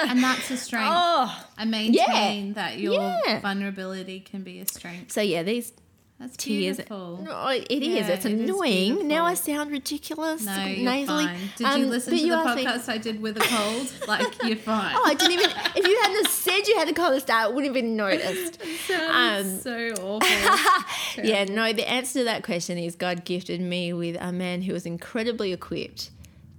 And 0.07 0.23
that's 0.23 0.49
a 0.51 0.55
strength. 0.57 0.87
oh, 0.91 1.45
I 1.57 1.65
maintain 1.65 2.53
that 2.53 2.79
your 2.79 2.93
Yeah. 2.93 3.41
vulnerability 3.41 4.21
can 4.21 4.43
be 4.43 4.59
a 4.61 4.67
strength. 4.67 5.11
so 5.11 5.19
yeah, 5.19 5.43
these 5.43 5.73
That's 6.22 6.38
tears. 6.38 6.78
beautiful. 6.78 7.17
No, 7.24 7.47
it 7.49 7.65
is. 7.72 7.88
Yeah, 7.88 8.07
It's 8.13 8.26
it 8.26 8.34
is 8.34 8.49
annoying. 8.49 9.07
Now 9.07 9.26
I 9.26 9.34
sound 9.34 9.72
ridiculous, 9.72 10.45
No, 10.45 10.55
nasally. 10.55 11.05
fine. 11.26 11.39
Did 11.57 11.65
Um, 11.65 11.82
you 11.82 11.88
listen 11.88 12.15
to 12.15 12.24
the 12.24 12.30
podcast 12.30 12.89
I 12.89 12.97
did 12.99 13.19
with 13.22 13.38
a 13.38 13.39
cold? 13.39 13.91
like, 14.07 14.43
you're 14.43 14.55
fine. 14.55 14.93
Oh, 14.95 15.03
I 15.03 15.15
didn't 15.15 15.32
even. 15.34 15.49
If 15.76 15.88
you 15.88 15.99
hadn't 16.03 16.28
said 16.28 16.67
you 16.67 16.78
had 16.78 16.88
a 16.89 16.93
cold 16.93 17.19
start, 17.22 17.49
it 17.49 17.55
wouldn't 17.55 17.76
have 17.76 17.84
been 17.84 17.95
noticed. 17.95 18.61
Um, 18.91 19.59
so 19.59 19.89
awful. 20.01 21.24
Yeah, 21.24 21.45
no. 21.45 21.74
The 21.74 21.89
answer 21.89 22.19
to 22.19 22.26
that 22.26 22.43
question 22.43 22.78
is 22.78 22.95
God 22.95 23.26
gifted 23.26 23.59
me 23.61 23.91
with 23.93 24.15
a 24.22 24.32
man 24.32 24.61
who 24.61 24.74
was 24.74 24.86
incredibly 24.86 25.53
equipped 25.53 26.11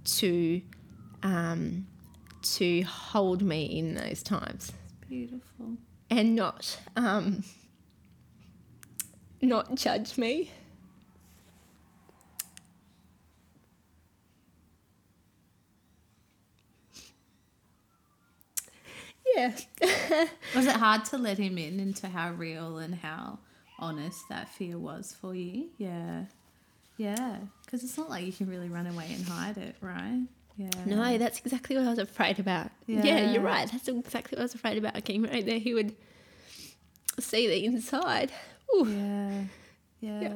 to, 0.05 0.61
um, 1.21 1.87
to 2.41 2.81
hold 2.81 3.41
me 3.43 3.65
in 3.65 3.95
those 3.95 4.23
times 4.23 4.71
Beautiful. 5.07 5.77
and 6.09 6.35
not, 6.35 6.77
um, 6.97 7.43
not 9.49 9.75
judge 9.75 10.17
me. 10.17 10.51
Yeah. 19.35 19.53
Was 20.55 20.67
it 20.67 20.75
hard 20.75 21.05
to 21.05 21.17
let 21.17 21.37
him 21.37 21.57
in 21.57 21.79
into 21.79 22.07
how 22.07 22.31
real 22.31 22.77
and 22.77 22.93
how 22.95 23.39
honest 23.79 24.27
that 24.29 24.49
fear 24.49 24.77
was 24.77 25.15
for 25.19 25.33
you? 25.33 25.69
Yeah. 25.77 26.25
Yeah. 26.97 27.37
Because 27.65 27.83
it's 27.83 27.97
not 27.97 28.09
like 28.09 28.25
you 28.25 28.33
can 28.33 28.47
really 28.49 28.69
run 28.69 28.85
away 28.85 29.07
and 29.13 29.25
hide 29.25 29.57
it, 29.57 29.75
right? 29.81 30.23
Yeah. 30.57 30.69
No, 30.85 31.17
that's 31.17 31.39
exactly 31.39 31.75
what 31.75 31.85
I 31.85 31.89
was 31.89 31.99
afraid 31.99 32.39
about. 32.39 32.69
Yeah, 32.85 33.03
Yeah. 33.03 33.31
you're 33.31 33.41
right. 33.41 33.69
That's 33.71 33.87
exactly 33.87 34.35
what 34.35 34.41
I 34.41 34.43
was 34.43 34.53
afraid 34.55 34.77
about. 34.77 35.03
King 35.03 35.23
right 35.23 35.43
there, 35.45 35.57
he 35.59 35.73
would 35.73 35.95
see 37.19 37.47
the 37.47 37.65
inside. 37.65 38.31
Ooh. 38.75 38.87
Yeah. 38.87 39.43
Yeah. 39.99 40.33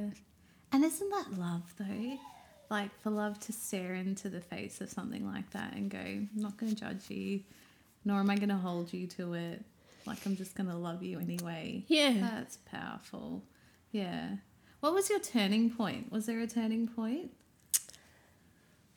And 0.71 0.83
isn't 0.83 1.09
that 1.09 1.37
love 1.37 1.73
though? 1.77 2.17
Like 2.69 2.91
for 3.01 3.09
love 3.09 3.39
to 3.41 3.53
stare 3.53 3.93
into 3.93 4.29
the 4.29 4.41
face 4.41 4.81
of 4.81 4.89
something 4.89 5.25
like 5.25 5.49
that 5.51 5.73
and 5.73 5.89
go, 5.89 5.99
I'm 5.99 6.29
not 6.35 6.57
going 6.57 6.73
to 6.73 6.79
judge 6.79 7.09
you, 7.09 7.41
nor 8.03 8.19
am 8.19 8.29
I 8.29 8.35
going 8.35 8.49
to 8.49 8.55
hold 8.55 8.93
you 8.93 9.07
to 9.07 9.33
it. 9.33 9.63
Like 10.05 10.25
I'm 10.25 10.35
just 10.35 10.55
going 10.55 10.69
to 10.69 10.75
love 10.75 11.03
you 11.03 11.19
anyway. 11.19 11.83
Yeah. 11.87 12.15
That's 12.19 12.57
powerful. 12.71 13.43
Yeah. 13.91 14.27
What 14.79 14.93
was 14.93 15.09
your 15.09 15.19
turning 15.19 15.69
point? 15.69 16.11
Was 16.11 16.25
there 16.25 16.39
a 16.39 16.47
turning 16.47 16.87
point? 16.87 17.31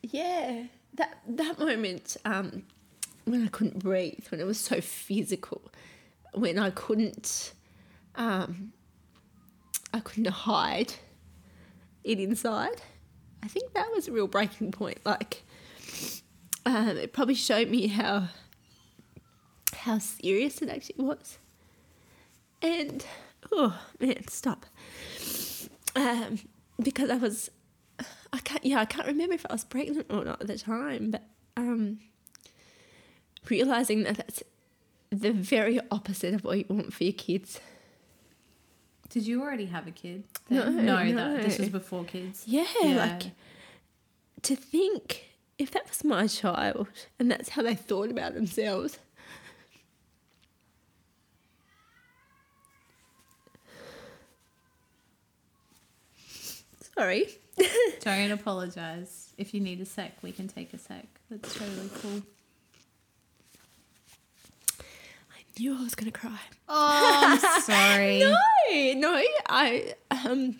Yeah, 0.03 0.63
that 0.95 1.19
that 1.27 1.59
moment 1.59 2.17
um, 2.25 2.63
when 3.25 3.43
I 3.43 3.47
couldn't 3.47 3.79
breathe, 3.79 4.25
when 4.29 4.39
it 4.39 4.45
was 4.45 4.59
so 4.59 4.81
physical, 4.81 5.61
when 6.33 6.57
I 6.57 6.69
couldn't, 6.71 7.53
um, 8.15 8.73
I 9.93 9.99
couldn't 9.99 10.27
hide 10.31 10.93
it 12.03 12.19
inside. 12.19 12.81
I 13.43 13.47
think 13.47 13.73
that 13.73 13.91
was 13.93 14.07
a 14.07 14.11
real 14.11 14.27
breaking 14.27 14.71
point. 14.71 14.99
Like, 15.05 15.43
um, 16.65 16.97
it 16.97 17.13
probably 17.13 17.35
showed 17.35 17.69
me 17.69 17.87
how 17.87 18.27
how 19.75 19.97
serious 19.97 20.61
it 20.61 20.69
actually 20.69 21.03
was. 21.03 21.37
And 22.61 23.05
oh 23.51 23.79
man, 23.99 24.27
stop. 24.27 24.65
Um, 25.95 26.39
because 26.81 27.09
I 27.09 27.15
was 27.15 27.49
I 28.33 28.37
can't. 28.39 28.63
Yeah, 28.65 28.79
I 28.79 28.85
can't 28.85 29.07
remember 29.07 29.33
if 29.33 29.45
I 29.49 29.53
was 29.53 29.65
pregnant 29.65 30.07
or 30.09 30.23
not 30.23 30.41
at 30.41 30.47
the 30.47 30.57
time, 30.57 31.11
but 31.11 31.23
um, 31.57 31.99
realizing 33.49 34.03
that 34.03 34.17
that's 34.17 34.43
the 35.09 35.31
very 35.31 35.79
opposite 35.91 36.33
of 36.33 36.43
what 36.43 36.57
you 36.57 36.65
want 36.69 36.93
for 36.93 37.03
your 37.03 37.13
kids. 37.13 37.59
Did 39.11 39.27
you 39.27 39.41
already 39.41 39.65
have 39.65 39.87
a 39.87 39.91
kid? 39.91 40.23
No, 40.49 40.69
no, 40.69 41.03
no. 41.03 41.33
That, 41.35 41.43
this 41.43 41.59
was 41.59 41.69
before 41.69 42.05
kids. 42.05 42.43
Yeah, 42.47 42.65
Yeah. 42.81 42.95
like 42.95 43.31
to 44.43 44.55
think 44.55 45.25
if 45.57 45.69
that 45.71 45.87
was 45.87 46.03
my 46.03 46.27
child 46.27 46.87
and 47.19 47.29
that's 47.29 47.49
how 47.49 47.61
they 47.61 47.75
thought 47.75 48.09
about 48.09 48.33
themselves. 48.33 48.97
Sorry. 56.95 57.27
Don't 58.01 58.31
apologize. 58.31 59.33
If 59.37 59.53
you 59.53 59.59
need 59.61 59.81
a 59.81 59.85
sec, 59.85 60.13
we 60.21 60.31
can 60.31 60.47
take 60.47 60.73
a 60.73 60.77
sec. 60.77 61.05
That's 61.29 61.53
totally 61.53 61.89
cool. 62.01 62.21
I 65.31 65.43
knew 65.61 65.77
I 65.77 65.83
was 65.83 65.95
gonna 65.95 66.11
cry. 66.11 66.39
Oh, 66.67 67.39
I'm 67.39 67.61
sorry. 67.61 68.19
No, 68.19 68.35
no, 69.13 69.21
I 69.49 69.93
um 70.09 70.55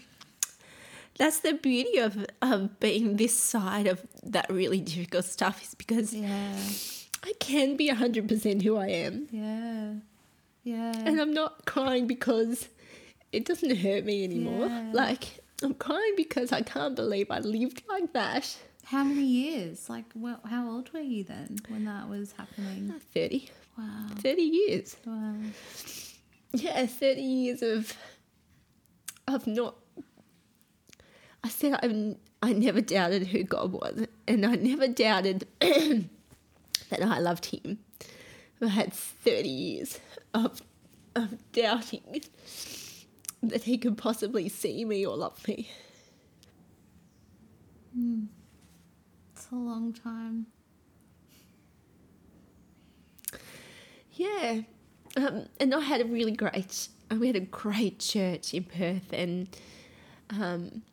that's 1.17 1.39
the 1.39 1.53
beauty 1.53 1.97
of 1.97 2.25
of 2.41 2.79
being 2.79 3.17
this 3.17 3.37
side 3.37 3.87
of 3.87 4.01
that 4.23 4.49
really 4.49 4.79
difficult 4.79 5.25
stuff 5.25 5.61
is 5.63 5.75
because 5.75 6.13
Yeah, 6.13 6.55
I 7.23 7.33
can 7.39 7.75
be 7.77 7.87
hundred 7.89 8.27
percent 8.27 8.61
who 8.61 8.77
I 8.77 8.87
am. 8.87 9.27
yeah, 9.31 9.93
yeah. 10.63 10.93
And 11.05 11.19
I'm 11.19 11.33
not 11.33 11.65
crying 11.65 12.07
because 12.07 12.67
it 13.31 13.45
doesn't 13.45 13.75
hurt 13.77 14.03
me 14.05 14.23
anymore. 14.23 14.67
Yeah. 14.67 14.91
Like 14.93 15.39
I'm 15.63 15.73
crying 15.75 16.13
because 16.17 16.51
I 16.51 16.61
can't 16.61 16.95
believe 16.95 17.29
I 17.31 17.39
lived 17.39 17.83
like 17.87 18.13
that. 18.13 18.57
How 18.85 19.03
many 19.05 19.23
years? 19.25 19.89
Like, 19.89 20.05
well, 20.15 20.41
how 20.49 20.69
old 20.69 20.91
were 20.91 20.99
you 20.99 21.23
then 21.23 21.57
when 21.69 21.85
that 21.85 22.09
was 22.09 22.33
happening? 22.33 22.93
30. 23.13 23.49
Wow. 23.81 24.07
30 24.17 24.41
years. 24.41 24.95
Wow. 25.05 25.35
Yeah, 26.53 26.85
30 26.85 27.21
years 27.21 27.61
of 27.61 27.95
of 29.27 29.47
not 29.47 29.75
I 31.43 31.49
said 31.49 31.73
I 31.81 32.15
I 32.43 32.53
never 32.53 32.81
doubted 32.81 33.27
who 33.27 33.43
God 33.43 33.71
was 33.71 34.07
and 34.27 34.45
I 34.45 34.55
never 34.55 34.87
doubted 34.87 35.47
that 35.59 37.01
I 37.01 37.19
loved 37.19 37.45
him. 37.45 37.79
I 38.61 38.67
had 38.67 38.93
30 38.93 39.49
years 39.49 39.99
of 40.33 40.61
of 41.15 41.37
doubting 41.51 42.21
that 43.41 43.63
he 43.63 43.77
could 43.77 43.97
possibly 43.97 44.47
see 44.49 44.85
me 44.85 45.05
or 45.05 45.17
love 45.17 45.47
me. 45.47 45.69
Hmm. 47.93 48.25
it's 49.33 49.47
a 49.51 49.55
long 49.55 49.93
time. 49.93 50.45
Yeah. 54.21 54.61
Um, 55.17 55.47
and 55.59 55.73
I 55.73 55.79
had 55.79 56.01
a 56.01 56.05
really 56.05 56.31
great, 56.31 56.87
uh, 57.11 57.15
we 57.15 57.25
had 57.25 57.35
a 57.35 57.39
great 57.39 57.97
church 57.97 58.53
in 58.53 58.65
Perth 58.65 59.11
and, 59.11 59.47
um, 60.29 60.83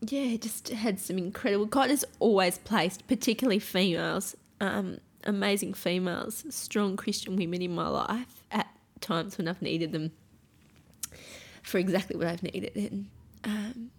yeah, 0.00 0.36
just 0.36 0.70
had 0.70 0.98
some 0.98 1.18
incredible, 1.18 1.66
God 1.66 1.90
has 1.90 2.06
always 2.20 2.56
placed, 2.56 3.06
particularly 3.06 3.58
females, 3.58 4.34
um, 4.62 4.98
amazing 5.24 5.74
females, 5.74 6.44
strong 6.48 6.96
Christian 6.96 7.36
women 7.36 7.60
in 7.60 7.74
my 7.74 7.86
life 7.86 8.44
at 8.50 8.66
times 9.02 9.36
when 9.36 9.46
I've 9.46 9.60
needed 9.60 9.92
them 9.92 10.12
for 11.62 11.76
exactly 11.76 12.16
what 12.16 12.28
I've 12.28 12.42
needed. 12.42 12.74
And, 12.74 13.08
um, 13.44 13.90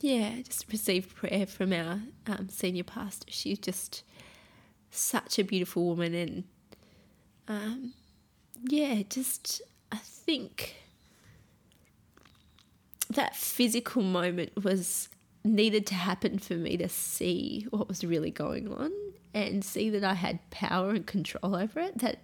yeah, 0.00 0.40
just 0.42 0.70
received 0.70 1.16
prayer 1.16 1.44
from 1.46 1.72
our 1.72 2.00
um, 2.28 2.48
senior 2.48 2.84
pastor. 2.84 3.26
She's 3.30 3.58
just 3.58 4.04
such 4.92 5.40
a 5.40 5.44
beautiful 5.44 5.86
woman 5.86 6.14
and, 6.14 6.44
um, 7.48 7.94
yeah, 8.64 9.02
just 9.08 9.62
I 9.90 9.96
think 9.96 10.76
that 13.10 13.36
physical 13.36 14.02
moment 14.02 14.52
was 14.64 15.08
needed 15.44 15.86
to 15.86 15.94
happen 15.94 16.38
for 16.38 16.54
me 16.54 16.76
to 16.76 16.88
see 16.88 17.66
what 17.70 17.88
was 17.88 18.04
really 18.04 18.30
going 18.30 18.72
on 18.72 18.92
and 19.34 19.64
see 19.64 19.90
that 19.90 20.04
I 20.04 20.14
had 20.14 20.38
power 20.50 20.90
and 20.90 21.06
control 21.06 21.56
over 21.56 21.80
it. 21.80 21.98
That 21.98 22.20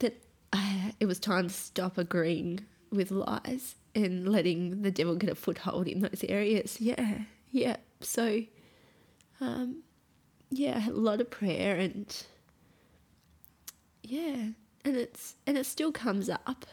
that 0.00 0.22
I, 0.52 0.94
it 1.00 1.06
was 1.06 1.18
time 1.18 1.48
to 1.48 1.54
stop 1.54 1.98
agreeing 1.98 2.60
with 2.90 3.10
lies 3.10 3.76
and 3.94 4.28
letting 4.28 4.82
the 4.82 4.90
devil 4.90 5.16
get 5.16 5.30
a 5.30 5.34
foothold 5.34 5.88
in 5.88 6.00
those 6.00 6.24
areas. 6.28 6.80
Yeah, 6.80 7.20
yeah. 7.50 7.76
So, 8.00 8.42
um, 9.40 9.82
yeah, 10.50 10.88
a 10.88 10.92
lot 10.92 11.20
of 11.20 11.30
prayer 11.30 11.76
and 11.76 12.14
yeah, 14.02 14.48
and 14.84 14.96
it's 14.96 15.36
and 15.46 15.56
it 15.58 15.66
still 15.66 15.92
comes 15.92 16.28
up 16.28 16.66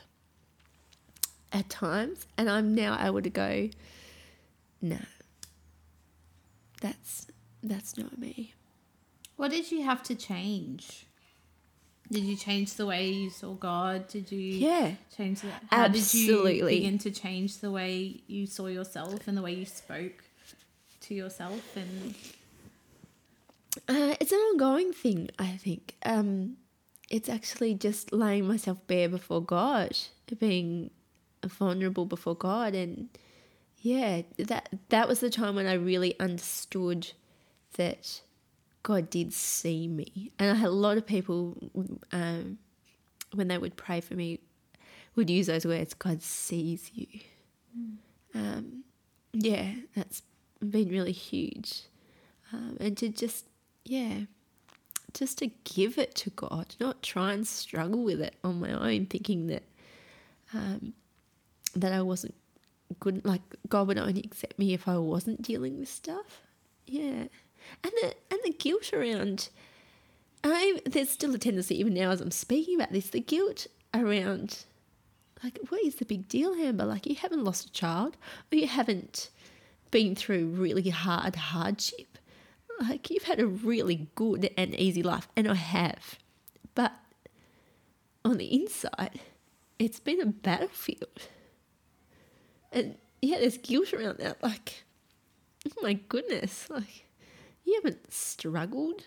at 1.51 1.70
times, 1.70 2.28
and 2.38 2.49
I'm 2.49 2.76
now 2.76 2.97
able 2.99 3.22
to 3.22 3.30
go, 3.30 3.70
no, 4.82 4.99
that's 6.82 7.28
that's 7.64 7.97
not 7.97 8.18
me. 8.18 8.53
What 9.36 9.51
did 9.51 9.72
you 9.72 9.84
have 9.84 10.03
to 10.03 10.16
change? 10.16 11.05
Did 12.12 12.24
you 12.24 12.36
change 12.36 12.74
the 12.74 12.86
way 12.88 13.10
you 13.10 13.30
saw 13.30 13.53
God? 13.53 14.07
Did 14.07 14.32
you 14.32 14.39
Yeah. 14.39 14.95
change 15.16 15.41
the 15.41 15.51
how 15.70 15.88
did 15.88 16.12
you 16.14 16.39
Absolutely. 16.39 16.76
begin 16.78 16.97
to 16.99 17.12
change 17.12 17.60
the 17.60 17.70
way 17.72 18.22
you 18.28 18.47
saw 18.47 18.66
yourself 18.68 19.28
and 19.28 19.38
the 19.38 19.41
way 19.43 19.53
you 19.53 19.66
spoke 19.66 20.24
to 21.01 21.14
yourself 21.14 21.76
and 21.78 22.16
Uh, 23.88 24.16
it's 24.20 24.32
an 24.32 24.39
ongoing 24.39 24.91
thing, 24.91 25.30
I 25.38 25.51
think. 25.57 25.95
Um, 26.03 26.57
it's 27.10 27.30
actually 27.30 27.74
just 27.74 28.14
laying 28.14 28.47
myself 28.47 28.86
bare 28.88 29.10
before 29.10 29.41
God, 29.41 29.97
being 30.39 30.91
vulnerable 31.45 32.05
before 32.05 32.36
God, 32.36 32.76
and 32.76 33.10
yeah, 33.78 34.22
that 34.38 34.70
that 34.89 35.07
was 35.07 35.20
the 35.20 35.30
time 35.30 35.55
when 35.55 35.66
I 35.66 35.74
really 35.74 36.20
understood 36.20 37.12
that 37.74 38.22
God 38.84 39.10
did 39.10 39.34
see 39.34 39.88
me, 39.88 40.32
and 40.38 40.51
I 40.51 40.55
had 40.55 40.68
a 40.68 40.72
lot 40.72 40.97
of 40.97 41.05
people 41.05 41.72
um, 42.12 42.60
when 43.34 43.47
they 43.47 43.57
would 43.57 43.76
pray 43.76 44.01
for 44.01 44.16
me 44.16 44.39
would 45.16 45.30
use 45.30 45.47
those 45.47 45.66
words. 45.66 45.93
God 45.93 46.22
sees 46.22 46.91
you. 46.93 47.07
Um, 48.34 48.84
yeah, 49.34 49.74
that's 49.95 50.22
been 50.60 50.89
really 50.89 51.12
huge, 51.12 51.84
um, 52.53 52.78
and 52.80 52.97
to 52.97 53.10
just 53.10 53.45
yeah, 53.86 54.22
just 55.14 55.38
to 55.39 55.47
give 55.64 55.97
it 55.97 56.16
to 56.16 56.30
God, 56.32 56.76
not 56.80 57.01
try 57.01 57.34
and 57.34 57.47
struggle 57.47 58.03
with 58.03 58.22
it 58.22 58.36
on 58.43 58.60
my 58.60 58.72
own, 58.72 59.05
thinking 59.05 59.47
that 59.47 59.64
um, 60.53 60.93
that 61.76 61.93
I 61.93 62.01
wasn't 62.01 62.36
good. 62.99 63.24
Like 63.26 63.41
God 63.68 63.88
would 63.88 63.97
only 63.97 64.22
accept 64.22 64.60
me 64.60 64.74
if 64.74 64.88
I 64.88 64.97
wasn't 64.97 65.41
dealing 65.41 65.80
with 65.80 65.89
stuff. 65.89 66.41
Yeah, 66.86 67.28
and 67.84 67.93
the 68.01 68.14
and 68.32 68.39
the 68.43 68.53
guilt 68.57 68.93
around. 68.93 69.49
I 70.43 70.82
there's 70.86 71.10
still 71.10 71.36
a 71.36 71.38
tendency 71.38 71.78
even 71.80 71.93
now 71.93 72.12
as 72.12 72.22
I'm 72.22 72.32
speaking 72.32 72.76
about 72.76 72.91
this, 72.91 73.10
the 73.10 73.20
guilt 73.20 73.68
around. 73.93 74.64
Like, 75.43 75.57
what 75.70 75.82
is 75.86 75.95
the 75.95 76.05
big 76.05 76.28
deal, 76.28 76.53
Amber? 76.53 76.84
Like, 76.84 77.07
you 77.07 77.16
haven't 77.16 77.45
lost 77.45 77.66
a 77.66 77.72
child, 77.72 78.18
or 78.51 78.57
you 78.57 78.68
haven't 78.68 79.30
been 79.89 80.14
through 80.14 80.47
really 80.47 80.89
hard 80.89 81.36
hardship. 81.36 82.09
Like, 82.80 83.09
you've 83.09 83.23
had 83.23 83.39
a 83.39 83.47
really 83.47 84.07
good 84.15 84.49
and 84.57 84.73
easy 84.75 85.03
life, 85.03 85.27
and 85.36 85.47
I 85.49 85.55
have. 85.55 86.17
But 86.75 86.93
on 88.23 88.38
the 88.38 88.53
inside, 88.53 89.19
it's 89.77 89.99
been 89.99 90.21
a 90.21 90.25
battlefield. 90.27 91.27
And 92.71 92.95
yeah, 93.21 93.39
there's 93.39 93.57
guilt 93.57 93.93
around 93.93 94.19
that. 94.19 94.41
Like, 94.43 94.86
oh 95.67 95.82
my 95.82 95.93
goodness, 95.93 96.69
like, 96.69 97.05
you 97.65 97.75
haven't 97.75 98.11
struggled 98.13 99.03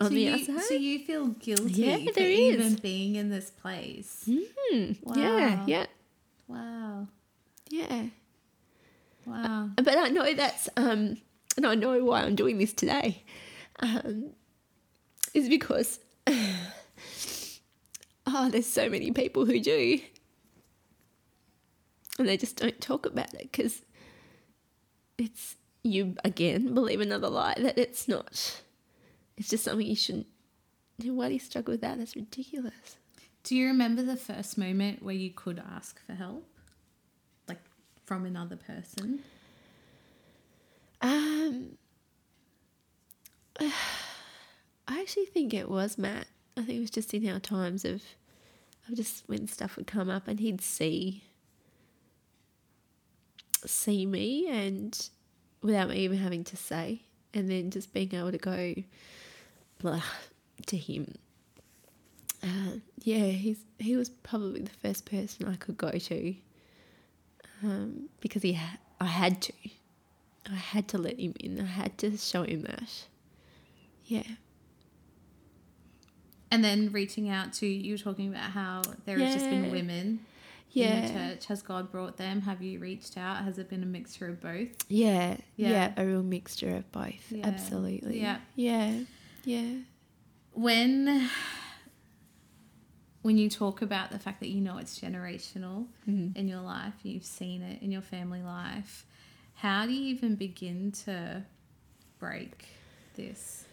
on 0.00 0.08
so 0.08 0.14
the 0.14 0.20
you, 0.22 0.32
outside. 0.32 0.62
so 0.62 0.74
you 0.74 0.98
feel 1.04 1.28
guilty 1.28 1.82
Yeah, 1.82 1.98
for 1.98 2.12
there 2.14 2.30
even 2.30 2.60
is. 2.74 2.80
being 2.80 3.14
in 3.14 3.30
this 3.30 3.50
place. 3.50 4.24
Yeah, 4.26 4.92
Wow. 5.02 5.64
yeah, 5.66 5.86
Wow. 6.48 7.08
yeah. 7.68 8.06
Wow. 9.24 9.70
But 9.76 9.96
I 9.98 10.08
know 10.08 10.34
that's, 10.34 10.68
um, 10.76 11.18
and 11.56 11.66
I 11.66 11.74
know 11.74 12.04
why 12.04 12.22
I'm 12.22 12.34
doing 12.34 12.58
this 12.58 12.72
today, 12.72 13.24
um, 13.80 14.30
is 15.34 15.48
because, 15.48 16.00
oh, 18.26 18.48
there's 18.50 18.66
so 18.66 18.88
many 18.88 19.10
people 19.12 19.46
who 19.46 19.60
do, 19.60 20.00
and 22.18 22.28
they 22.28 22.36
just 22.36 22.56
don't 22.56 22.80
talk 22.80 23.06
about 23.06 23.32
it 23.34 23.50
because 23.52 23.82
it's 25.18 25.56
you 25.82 26.14
again 26.24 26.74
believe 26.74 27.00
another 27.00 27.28
lie 27.28 27.54
that 27.58 27.78
it's 27.78 28.06
not. 28.08 28.62
It's 29.36 29.48
just 29.48 29.64
something 29.64 29.86
you 29.86 29.96
shouldn't. 29.96 30.26
Why 31.02 31.28
do 31.28 31.34
you 31.34 31.40
struggle 31.40 31.72
with 31.72 31.80
that? 31.80 31.98
That's 31.98 32.14
ridiculous. 32.14 32.96
Do 33.44 33.56
you 33.56 33.66
remember 33.66 34.02
the 34.02 34.16
first 34.16 34.56
moment 34.56 35.02
where 35.02 35.14
you 35.14 35.30
could 35.30 35.60
ask 35.74 36.04
for 36.06 36.12
help? 36.12 36.46
Like 37.48 37.58
from 38.04 38.24
another 38.24 38.56
person? 38.56 39.20
Um, 41.02 41.76
I 43.60 45.00
actually 45.00 45.26
think 45.26 45.52
it 45.52 45.68
was 45.68 45.98
Matt. 45.98 46.26
I 46.56 46.62
think 46.62 46.78
it 46.78 46.80
was 46.80 46.90
just 46.90 47.12
in 47.12 47.28
our 47.28 47.40
times 47.40 47.84
of, 47.84 48.02
of 48.88 48.94
just 48.96 49.24
when 49.26 49.46
stuff 49.48 49.76
would 49.76 49.86
come 49.86 50.08
up 50.08 50.28
and 50.28 50.38
he'd 50.40 50.60
see, 50.60 51.22
see 53.66 54.06
me 54.06 54.48
and 54.48 55.08
without 55.62 55.88
me 55.88 55.96
even 55.98 56.18
having 56.18 56.44
to 56.44 56.56
say, 56.56 57.02
and 57.34 57.50
then 57.50 57.70
just 57.70 57.92
being 57.92 58.14
able 58.14 58.32
to 58.32 58.38
go, 58.38 58.74
blah, 59.78 60.02
to 60.66 60.76
him. 60.76 61.14
Uh, 62.42 62.78
yeah, 63.04 63.26
he's 63.26 63.64
he 63.78 63.96
was 63.96 64.08
probably 64.10 64.62
the 64.62 64.70
first 64.82 65.06
person 65.06 65.46
I 65.46 65.54
could 65.54 65.76
go 65.76 65.92
to, 65.92 66.34
um, 67.62 68.08
because 68.20 68.42
he 68.42 68.54
ha- 68.54 68.78
I 69.00 69.06
had 69.06 69.40
to. 69.42 69.52
I 70.50 70.54
had 70.56 70.88
to 70.88 70.98
let 70.98 71.18
him 71.20 71.34
in. 71.40 71.60
I 71.60 71.64
had 71.64 71.98
to 71.98 72.16
show 72.16 72.42
him 72.42 72.62
that. 72.62 73.06
Yeah. 74.06 74.22
And 76.50 76.62
then 76.62 76.92
reaching 76.92 77.28
out 77.28 77.52
to 77.54 77.66
you 77.66 77.94
were 77.94 77.98
talking 77.98 78.28
about 78.28 78.50
how 78.50 78.82
there 79.06 79.18
has 79.18 79.34
just 79.34 79.46
been 79.48 79.64
Yeah. 79.64 79.70
women 79.70 80.06
in 80.74 80.82
Yeah. 80.82 81.06
the 81.06 81.12
church. 81.12 81.46
Has 81.46 81.62
God 81.62 81.90
brought 81.90 82.16
them? 82.18 82.42
Have 82.42 82.62
you 82.62 82.78
reached 82.78 83.16
out? 83.16 83.44
Has 83.44 83.58
it 83.58 83.68
been 83.70 83.82
a 83.82 83.86
mixture 83.86 84.28
of 84.28 84.40
both? 84.40 84.68
Yeah. 84.90 85.38
Yeah. 85.56 85.70
Yeah. 85.70 85.92
A 85.96 86.04
real 86.06 86.22
mixture 86.22 86.76
of 86.76 86.90
both. 86.92 87.30
Yeah. 87.32 87.46
Absolutely. 87.46 88.20
Yeah. 88.20 88.40
Yeah. 88.56 89.00
Yeah. 89.44 89.74
When 90.52 91.30
when 93.22 93.38
you 93.38 93.48
talk 93.48 93.80
about 93.82 94.10
the 94.10 94.18
fact 94.18 94.40
that 94.40 94.48
you 94.48 94.60
know 94.60 94.78
it's 94.78 94.98
generational 94.98 95.86
Mm-hmm. 96.08 96.36
in 96.36 96.48
your 96.48 96.60
life, 96.60 96.94
you've 97.04 97.24
seen 97.24 97.62
it 97.62 97.80
in 97.80 97.92
your 97.92 98.02
family 98.02 98.42
life, 98.42 99.06
how 99.62 99.86
do 99.86 99.92
you 99.92 100.12
even 100.12 100.34
begin 100.34 100.90
to 100.90 101.44
break 102.18 102.66
this 103.14 103.64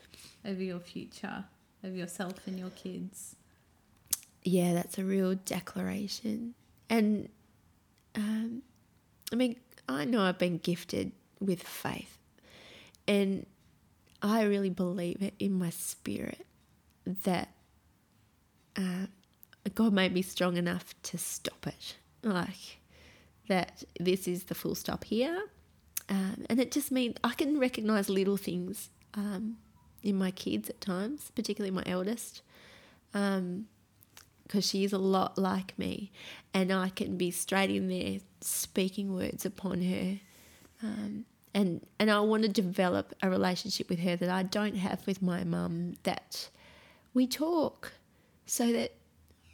over 0.46 0.62
your 0.62 0.80
future, 0.80 1.46
over 1.84 1.96
yourself 1.96 2.36
and 2.46 2.60
your 2.60 2.70
kids? 2.70 3.36
Yeah, 4.44 4.76
that's 4.76 5.00
a 5.00 5.04
real 5.04 5.34
declaration. 5.34 6.54
And 6.92 7.30
um, 8.14 8.62
I 9.34 9.36
mean, 9.36 9.56
I 9.88 10.06
know 10.06 10.22
I've 10.22 10.38
been 10.38 10.60
gifted 10.60 11.12
with 11.40 11.64
faith, 11.64 12.20
and 13.08 13.48
I 14.22 14.44
really 14.44 14.70
believe 14.70 15.24
it 15.24 15.34
in 15.40 15.54
my 15.54 15.72
spirit 15.72 16.46
that 17.24 17.50
uh, 18.76 19.08
God 19.74 19.94
made 19.94 20.14
me 20.14 20.22
strong 20.22 20.56
enough 20.56 20.94
to 21.02 21.18
stop 21.18 21.66
it. 21.66 21.96
Like, 22.22 22.78
that 23.48 23.84
this 24.00 24.28
is 24.28 24.44
the 24.44 24.54
full 24.54 24.76
stop 24.76 25.04
here. 25.04 25.46
Um, 26.10 26.45
and 26.49 26.60
it 26.60 26.72
just 26.72 26.91
means 26.91 27.18
I 27.24 27.34
can 27.34 27.60
recognize 27.60 28.10
little 28.10 28.38
things 28.38 28.89
um, 29.14 29.57
in 30.01 30.18
my 30.18 30.32
kids 30.32 30.70
at 30.70 30.82
times, 30.82 31.32
particularly 31.36 31.72
my 31.72 31.84
eldest, 31.86 32.41
because 33.12 34.68
she 34.68 34.84
is 34.84 34.91
a 34.91 34.97
lot 34.97 35.38
like 35.38 35.78
me, 35.78 36.12
and 36.53 36.72
I 36.72 36.89
can 36.89 37.16
be 37.16 37.30
straight 37.30 37.70
in 37.70 37.89
there 37.89 38.20
speaking 38.41 39.14
words 39.14 39.45
upon 39.45 39.84
her. 39.84 40.20
Um, 40.82 41.26
and, 41.53 41.86
and 41.99 42.10
I 42.10 42.20
want 42.22 42.43
to 42.43 42.49
develop 42.49 43.14
a 43.22 43.30
relationship 43.30 43.89
with 43.89 43.99
her 43.99 44.16
that 44.16 44.30
I 44.30 44.43
don't 44.43 44.76
have 44.76 45.05
with 45.05 45.22
my 45.22 45.43
mum, 45.43 45.95
that 46.03 46.49
we 47.14 47.28
talk 47.28 47.93
so 48.45 48.72
that 48.72 48.93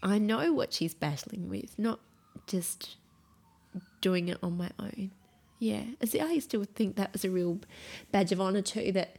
I 0.03 0.19
know 0.19 0.53
what 0.53 0.71
she's 0.71 0.93
battling 0.93 1.49
with, 1.49 1.77
not 1.79 1.99
just 2.47 2.95
doing 4.01 4.29
it 4.29 4.37
on 4.43 4.57
my 4.57 4.69
own. 4.79 5.11
Yeah, 5.59 5.83
see, 6.03 6.19
I 6.19 6.31
used 6.31 6.51
to 6.51 6.63
think 6.65 6.95
that 6.97 7.13
was 7.13 7.23
a 7.25 7.29
real 7.29 7.59
badge 8.11 8.31
of 8.31 8.41
honor 8.41 8.61
too. 8.61 8.91
That 8.91 9.17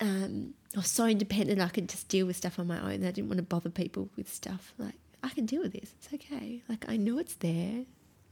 um, 0.00 0.54
I 0.74 0.78
was 0.78 0.88
so 0.88 1.06
independent, 1.06 1.60
I 1.60 1.68
could 1.68 1.88
just 1.88 2.08
deal 2.08 2.26
with 2.26 2.36
stuff 2.36 2.58
on 2.58 2.66
my 2.66 2.80
own. 2.80 3.04
I 3.04 3.10
didn't 3.10 3.28
want 3.28 3.38
to 3.38 3.42
bother 3.44 3.70
people 3.70 4.08
with 4.16 4.32
stuff. 4.32 4.72
Like 4.78 4.94
I 5.22 5.28
can 5.30 5.46
deal 5.46 5.62
with 5.62 5.72
this. 5.72 5.92
It's 5.98 6.12
okay. 6.14 6.62
Like 6.68 6.84
I 6.88 6.96
know 6.96 7.18
it's 7.18 7.34
there. 7.34 7.84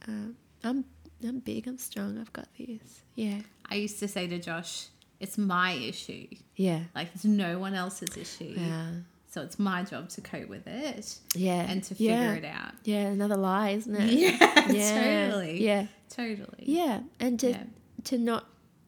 Um, 0.07 0.37
I'm 0.65 0.85
I'm 1.27 1.39
big. 1.41 1.67
I'm 1.67 1.79
strong. 1.79 2.19
I've 2.19 2.33
got 2.33 2.49
this. 2.59 3.03
Yeah, 3.15 3.41
I 3.71 3.77
used 3.77 3.99
to 4.01 4.09
say 4.09 4.27
to 4.29 4.39
Josh, 4.39 4.87
it's 5.21 5.37
my 5.39 5.73
issue. 5.73 6.29
yeah, 6.57 6.81
Like 6.95 7.09
it's 7.15 7.25
no 7.25 7.59
one 7.59 7.75
else's 7.75 8.17
issue. 8.17 8.55
yeah, 8.57 8.91
So 9.31 9.43
it's 9.43 9.59
my 9.59 9.83
job 9.83 10.09
to 10.11 10.21
cope 10.21 10.49
with 10.49 10.67
it 10.69 11.19
yeah, 11.35 11.69
and 11.69 11.83
to 11.85 11.95
figure 11.95 12.13
yeah. 12.13 12.35
it 12.35 12.45
out. 12.45 12.73
Yeah, 12.85 13.07
another 13.09 13.37
lie, 13.37 13.71
isn't 13.71 13.95
it? 13.97 14.11
Yeah, 14.13 14.71
Yeah, 14.71 15.27
totally. 15.27 15.65
Yeah, 15.65 15.87
Totally. 16.09 16.65
yeah, 16.65 17.01
and 17.21 17.39
to 17.41 17.51
Yeah. 17.51 17.65
to 18.05 18.19
not 18.19 18.47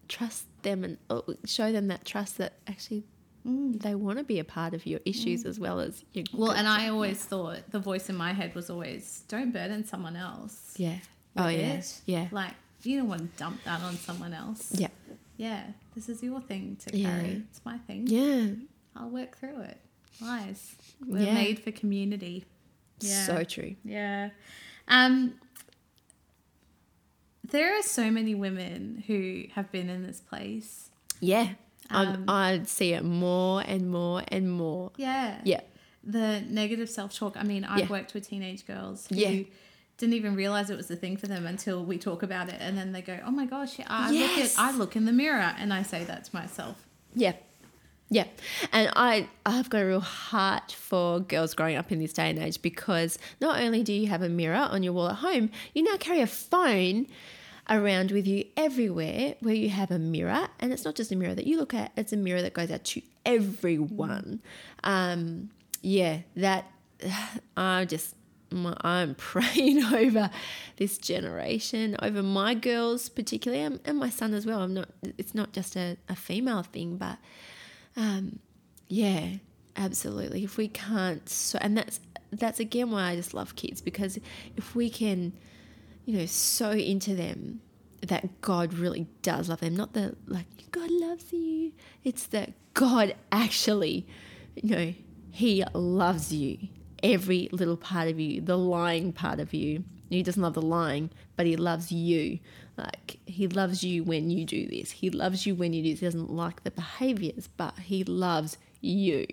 trust 0.09 0.45
them 0.63 0.85
and 0.85 0.99
uh, 1.09 1.21
show 1.45 1.71
them 1.73 1.89
that 1.89 2.05
trust 2.05 2.39
that 2.39 2.55
actually 2.67 3.05
they 3.45 3.95
want 3.95 4.19
to 4.19 4.25
be 4.25 4.39
a 4.39 4.45
part 4.45 4.75
of 4.75 4.85
your 4.85 5.01
issues 5.07 5.45
as 5.47 5.59
well 5.59 5.81
as 5.81 6.05
your 6.13 6.25
Well, 6.35 6.51
and 6.51 6.69
I 6.69 6.81
stuff. 6.83 6.93
always 6.93 7.25
thought 7.25 7.71
the 7.71 7.79
voice 7.79 8.11
in 8.11 8.17
my 8.17 8.33
head 8.35 8.55
was 8.55 8.69
always 8.69 9.25
don't 9.29 9.51
burden 9.53 9.85
someone 9.87 10.15
else. 10.17 10.75
yeah 10.77 10.99
oh 11.39 11.49
yeah 11.49 11.75
it. 11.79 12.01
yeah 12.07 12.29
Like 12.33 12.53
you 12.83 12.99
don't 12.99 13.09
want 13.09 13.23
to 13.33 13.39
dump 13.39 13.63
that 13.65 13.81
on 13.83 13.97
someone 13.97 14.35
else. 14.35 14.73
yeah 14.75 14.89
Yeah. 15.39 15.63
This 15.95 16.09
is 16.11 16.23
your 16.23 16.41
thing 16.43 16.77
to 16.85 16.97
Yeah. 16.97 17.09
carry. 17.19 17.43
It's 17.51 17.65
my 17.65 17.79
thing. 17.79 18.07
yeah 18.09 18.47
I'll 18.95 19.09
work 19.11 19.39
through 19.39 19.61
it. 19.61 19.79
Lies. 20.21 20.75
We're 21.07 21.23
Yeah. 21.25 21.35
made 21.35 21.61
for 21.61 21.71
community. 21.73 22.45
Yeah. 23.01 23.25
so 23.27 23.45
true 23.45 23.75
Yeah. 23.85 24.31
Um 24.89 25.35
there 27.51 27.79
are 27.79 27.83
so 27.83 28.11
many 28.11 28.35
women 28.35 29.03
who 29.07 29.45
have 29.55 29.71
been 29.73 29.89
in 29.89 30.03
this 30.07 30.21
place. 30.21 30.91
yeah 31.21 31.49
Um, 31.91 32.25
i 32.29 32.61
see 32.65 32.93
it 32.93 33.05
more 33.05 33.63
and 33.67 33.91
more 33.91 34.23
and 34.29 34.51
more 34.51 34.93
Yeah. 34.97 35.41
yeah 35.45 35.61
The 36.05 36.41
negative 36.49 36.89
self 36.89 37.15
talk. 37.15 37.37
I 37.37 37.43
mean, 37.43 37.63
I've 37.65 37.81
Yeah. 37.81 37.89
worked 37.89 38.15
with 38.15 38.27
teenage 38.29 38.67
girls 38.67 39.07
who 39.09 39.17
Yeah. 39.17 39.43
didn't 39.99 40.15
even 40.15 40.35
realize 40.35 40.71
it 40.71 40.77
was 40.77 40.87
the 40.87 40.97
thing 40.97 41.17
for 41.19 41.27
them 41.27 41.47
until 41.47 41.85
we 41.85 41.99
talk 41.99 42.23
about 42.23 42.49
it 42.49 42.57
and 42.59 42.79
then 42.79 42.93
they 42.93 43.03
go, 43.03 43.19
Oh 43.27 43.31
my 43.31 43.45
gosh, 43.45 43.75
I 43.87 44.11
Yes. 44.11 44.21
look 44.23 44.35
at 44.45 44.51
I 44.67 44.77
look 44.79 44.97
in 44.97 45.05
the 45.05 45.13
mirror 45.13 45.55
and 45.59 45.73
I 45.75 45.83
say 45.83 46.05
that 46.05 46.25
to 46.27 46.31
myself. 46.35 46.77
Yeah. 47.15 47.35
Yeah. 48.09 48.25
And 48.73 48.91
I 48.97 49.29
I've 49.45 49.69
got 49.69 49.83
a 49.83 49.87
real 49.87 50.01
heart 50.01 50.73
for 50.73 51.21
girls 51.21 51.55
growing 51.55 51.77
up 51.77 51.93
in 51.93 51.99
this 51.99 52.13
day 52.15 52.31
and 52.31 52.39
age 52.39 52.63
because 52.63 53.19
not 53.41 53.61
only 53.61 53.83
do 53.83 53.93
you 53.93 54.07
have 54.09 54.23
a 54.23 54.29
mirror 54.29 54.57
on 54.75 54.83
your 54.83 54.95
wall 54.95 55.09
at 55.11 55.17
home, 55.17 55.51
you 55.75 55.83
now 55.83 55.97
carry 55.99 56.21
a 56.21 56.27
phone 56.27 57.07
around 57.71 58.11
with 58.11 58.27
you 58.27 58.45
everywhere 58.57 59.37
where 59.41 59.55
you 59.55 59.71
have 59.71 59.91
a 59.91 59.99
mirror 59.99 60.49
and 60.59 60.73
it's 60.73 60.85
not 60.85 60.95
just 60.95 61.13
a 61.13 61.17
mirror 61.17 61.35
that 61.35 61.47
you 61.47 61.57
look 61.57 61.73
at, 61.73 61.93
it's 61.97 62.13
a 62.13 62.17
mirror 62.17 62.43
that 62.43 62.53
goes 62.53 62.71
out 62.71 62.85
to 62.85 63.03
everyone. 63.25 64.41
Um 64.85 65.51
yeah, 65.83 66.19
that 66.37 66.67
I'm 67.57 67.87
just 67.87 68.15
I'm 68.83 69.15
praying 69.15 69.85
over 69.85 70.31
this 70.77 70.99
generation, 70.99 71.97
over 72.03 72.23
my 72.23 72.55
girls 72.55 73.09
particularly, 73.09 73.63
and, 73.63 73.81
and 73.85 73.99
my 73.99 74.11
son 74.11 74.35
as 74.35 74.47
well. 74.47 74.61
I'm 74.63 74.75
not. 74.75 74.89
It's 75.19 75.35
not 75.35 75.53
just 75.53 75.77
a, 75.77 75.97
a 76.09 76.17
female 76.17 76.63
thing, 76.63 76.97
but 76.97 77.19
um, 77.97 78.39
yeah, 78.89 79.35
absolutely. 79.77 80.45
If 80.45 80.57
we 80.57 80.69
can't, 80.69 81.29
so 81.29 81.59
and 81.61 81.77
that's 81.77 82.01
that's 82.33 82.61
again 82.61 82.91
why 82.91 83.11
I 83.11 83.17
just 83.17 83.35
love 83.35 83.57
kids 83.57 83.81
because 83.81 84.19
if 84.57 84.75
we 84.75 84.91
can, 84.91 85.33
you 86.05 86.19
know, 86.19 86.27
so 86.27 86.71
into 86.71 87.15
them 87.15 87.61
that 88.07 88.41
God 88.41 88.75
really 88.75 89.07
does 89.23 89.49
love 89.49 89.61
them, 89.61 89.77
not 89.77 89.93
that 89.93 90.17
like 90.29 90.47
God 90.71 90.91
loves 90.91 91.33
you. 91.33 91.73
It's 92.05 92.27
that 92.29 92.53
God 92.75 93.15
actually, 93.31 94.07
you 94.55 94.75
know, 94.75 94.95
He 95.31 95.65
loves 95.75 96.33
you, 96.33 96.59
every 97.03 97.49
little 97.53 97.77
part 97.77 98.09
of 98.09 98.19
you, 98.19 98.41
the 98.41 98.57
lying 98.57 99.13
part 99.13 99.41
of 99.41 99.53
you. 99.53 99.85
He 100.09 100.23
doesn't 100.23 100.43
love 100.43 100.55
the 100.55 100.63
lying, 100.63 101.11
but 101.37 101.47
He 101.47 101.57
loves 101.57 101.93
you. 101.93 102.41
Like 102.77 103.19
He 103.27 103.47
loves 103.49 103.85
you 103.85 104.03
when 104.03 104.31
you 104.31 104.45
do 104.45 104.67
this. 104.67 104.91
He 104.91 105.11
loves 105.11 105.47
you 105.47 105.55
when 105.55 105.73
you 105.73 105.83
do 105.83 105.91
this. 105.91 106.01
He 106.01 106.07
doesn't 106.07 106.31
like 106.31 106.65
the 106.65 106.71
behaviors, 106.71 107.49
but 107.57 107.79
He 107.79 108.03
loves 108.05 108.57
you, 108.81 109.27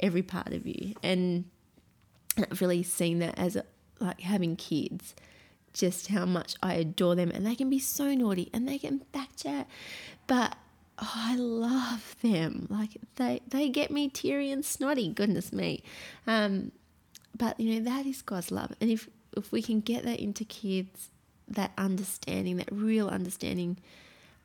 every 0.00 0.22
part 0.22 0.52
of 0.52 0.66
you. 0.66 0.94
And 1.02 1.44
I've 2.38 2.60
really 2.60 2.82
seen 2.82 3.18
that 3.20 3.38
as 3.38 3.56
a, 3.56 3.64
like 4.00 4.20
having 4.20 4.56
kids, 4.56 5.14
just 5.76 6.08
how 6.08 6.24
much 6.24 6.54
I 6.62 6.74
adore 6.74 7.14
them, 7.14 7.30
and 7.30 7.46
they 7.46 7.54
can 7.54 7.68
be 7.68 7.78
so 7.78 8.14
naughty 8.14 8.50
and 8.52 8.66
they 8.66 8.78
can 8.78 9.02
backchat, 9.12 9.66
but 10.26 10.56
oh, 10.98 11.12
I 11.14 11.36
love 11.36 12.16
them. 12.22 12.66
Like 12.70 12.96
they 13.16 13.40
they 13.46 13.68
get 13.68 13.90
me 13.90 14.08
teary 14.08 14.50
and 14.50 14.64
snotty. 14.64 15.10
Goodness 15.10 15.52
me, 15.52 15.82
um, 16.26 16.72
but 17.36 17.60
you 17.60 17.74
know 17.74 17.90
that 17.90 18.06
is 18.06 18.22
God's 18.22 18.50
love, 18.50 18.72
and 18.80 18.90
if 18.90 19.08
if 19.36 19.52
we 19.52 19.60
can 19.60 19.80
get 19.80 20.04
that 20.04 20.18
into 20.18 20.44
kids, 20.44 21.10
that 21.46 21.72
understanding, 21.76 22.56
that 22.56 22.72
real 22.72 23.08
understanding 23.08 23.76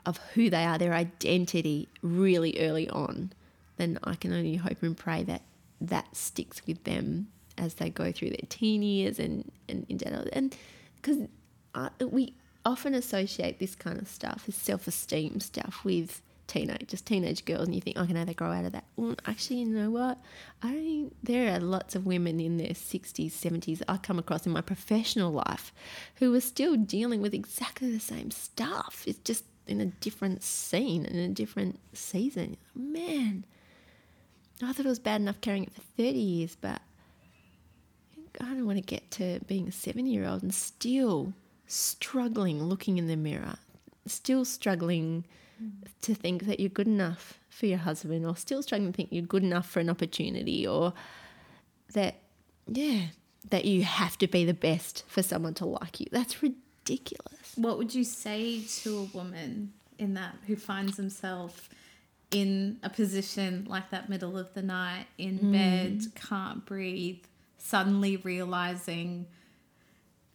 of 0.05 0.17
who 0.34 0.49
they 0.49 0.65
are, 0.65 0.77
their 0.77 0.93
identity, 0.93 1.88
really 2.01 2.59
early 2.59 2.89
on, 2.89 3.32
then 3.77 3.97
I 4.03 4.15
can 4.15 4.34
only 4.34 4.55
hope 4.57 4.84
and 4.84 4.97
pray 4.97 5.23
that 5.23 5.43
that 5.79 6.15
sticks 6.15 6.61
with 6.67 6.84
them 6.84 7.27
as 7.57 7.75
they 7.75 7.89
go 7.89 8.11
through 8.11 8.29
their 8.29 8.47
teen 8.49 8.84
years 8.84 9.17
and 9.17 9.49
and 9.69 9.86
into 9.88 10.05
adult- 10.07 10.29
and 10.34 10.55
because 11.01 11.27
we 11.99 12.35
often 12.65 12.93
associate 12.93 13.59
this 13.59 13.75
kind 13.75 13.99
of 13.99 14.07
stuff, 14.07 14.45
this 14.45 14.55
self 14.55 14.87
esteem 14.87 15.39
stuff, 15.39 15.83
with 15.83 16.21
teenagers, 16.47 17.01
teenage 17.01 17.45
girls, 17.45 17.65
and 17.65 17.73
you 17.75 17.79
think, 17.81 17.97
okay, 17.97 18.11
now 18.11 18.25
they 18.25 18.33
grow 18.33 18.51
out 18.51 18.65
of 18.65 18.73
that. 18.73 18.83
Well, 18.97 19.15
actually, 19.25 19.61
you 19.61 19.67
know 19.67 19.89
what? 19.89 20.17
I 20.61 21.05
there 21.23 21.53
are 21.53 21.59
lots 21.59 21.95
of 21.95 22.05
women 22.05 22.39
in 22.39 22.57
their 22.57 22.71
60s, 22.71 23.31
70s 23.31 23.81
I 23.87 23.97
come 23.97 24.19
across 24.19 24.45
in 24.45 24.51
my 24.51 24.61
professional 24.61 25.31
life 25.31 25.73
who 26.15 26.33
are 26.35 26.41
still 26.41 26.75
dealing 26.75 27.21
with 27.21 27.33
exactly 27.33 27.91
the 27.91 27.99
same 27.99 28.31
stuff. 28.31 29.03
It's 29.07 29.19
just 29.19 29.45
in 29.67 29.79
a 29.79 29.85
different 29.85 30.43
scene, 30.43 31.05
and 31.05 31.15
in 31.15 31.31
a 31.31 31.33
different 31.33 31.79
season. 31.93 32.57
Man, 32.75 33.45
I 34.61 34.73
thought 34.73 34.85
it 34.85 34.89
was 34.89 34.99
bad 34.99 35.21
enough 35.21 35.39
carrying 35.41 35.63
it 35.63 35.73
for 35.73 35.81
30 35.81 36.11
years, 36.11 36.57
but 36.59 36.81
I 38.39 38.45
don't 38.45 38.65
want 38.65 38.77
to 38.77 38.84
get 38.84 39.09
to 39.11 39.39
being 39.47 39.67
a 39.67 39.71
seven 39.71 40.05
year 40.05 40.25
old 40.27 40.43
and 40.43 40.53
still 40.53 41.34
struggling 41.67 42.63
looking 42.63 42.97
in 42.97 43.07
the 43.07 43.15
mirror, 43.17 43.55
still 44.05 44.45
struggling 44.45 45.25
to 46.01 46.15
think 46.15 46.45
that 46.45 46.59
you're 46.59 46.69
good 46.69 46.88
enough 46.88 47.38
for 47.49 47.67
your 47.67 47.77
husband, 47.77 48.25
or 48.25 48.36
still 48.36 48.63
struggling 48.63 48.91
to 48.91 48.97
think 48.97 49.09
you're 49.11 49.21
good 49.23 49.43
enough 49.43 49.69
for 49.69 49.79
an 49.79 49.89
opportunity, 49.89 50.65
or 50.65 50.93
that, 51.93 52.15
yeah, 52.67 53.07
that 53.49 53.65
you 53.65 53.84
have 53.84 54.17
to 54.17 54.27
be 54.27 54.43
the 54.43 54.53
best 54.55 55.03
for 55.07 55.21
someone 55.21 55.53
to 55.55 55.65
like 55.65 55.99
you. 55.99 56.07
That's 56.11 56.41
ridiculous. 56.41 57.53
What 57.55 57.77
would 57.77 57.93
you 57.93 58.03
say 58.03 58.61
to 58.82 58.97
a 58.99 59.03
woman 59.15 59.73
in 59.99 60.15
that 60.15 60.36
who 60.47 60.55
finds 60.55 60.97
themselves 60.97 61.69
in 62.32 62.79
a 62.82 62.89
position 62.89 63.65
like 63.69 63.91
that 63.91 64.09
middle 64.09 64.38
of 64.38 64.53
the 64.55 64.61
night 64.63 65.05
in 65.19 65.38
Hmm. 65.38 65.51
bed, 65.51 66.01
can't 66.15 66.65
breathe, 66.65 67.23
suddenly 67.64 68.18
realizing 68.18 69.28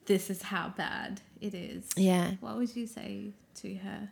this 0.06 0.30
is 0.30 0.42
how 0.42 0.72
bad 0.76 1.20
it 1.40 1.54
is? 1.54 1.88
Yeah. 1.96 2.32
What 2.40 2.56
would 2.56 2.74
you 2.76 2.86
say 2.86 3.32
to 3.56 3.74
her? 3.76 4.10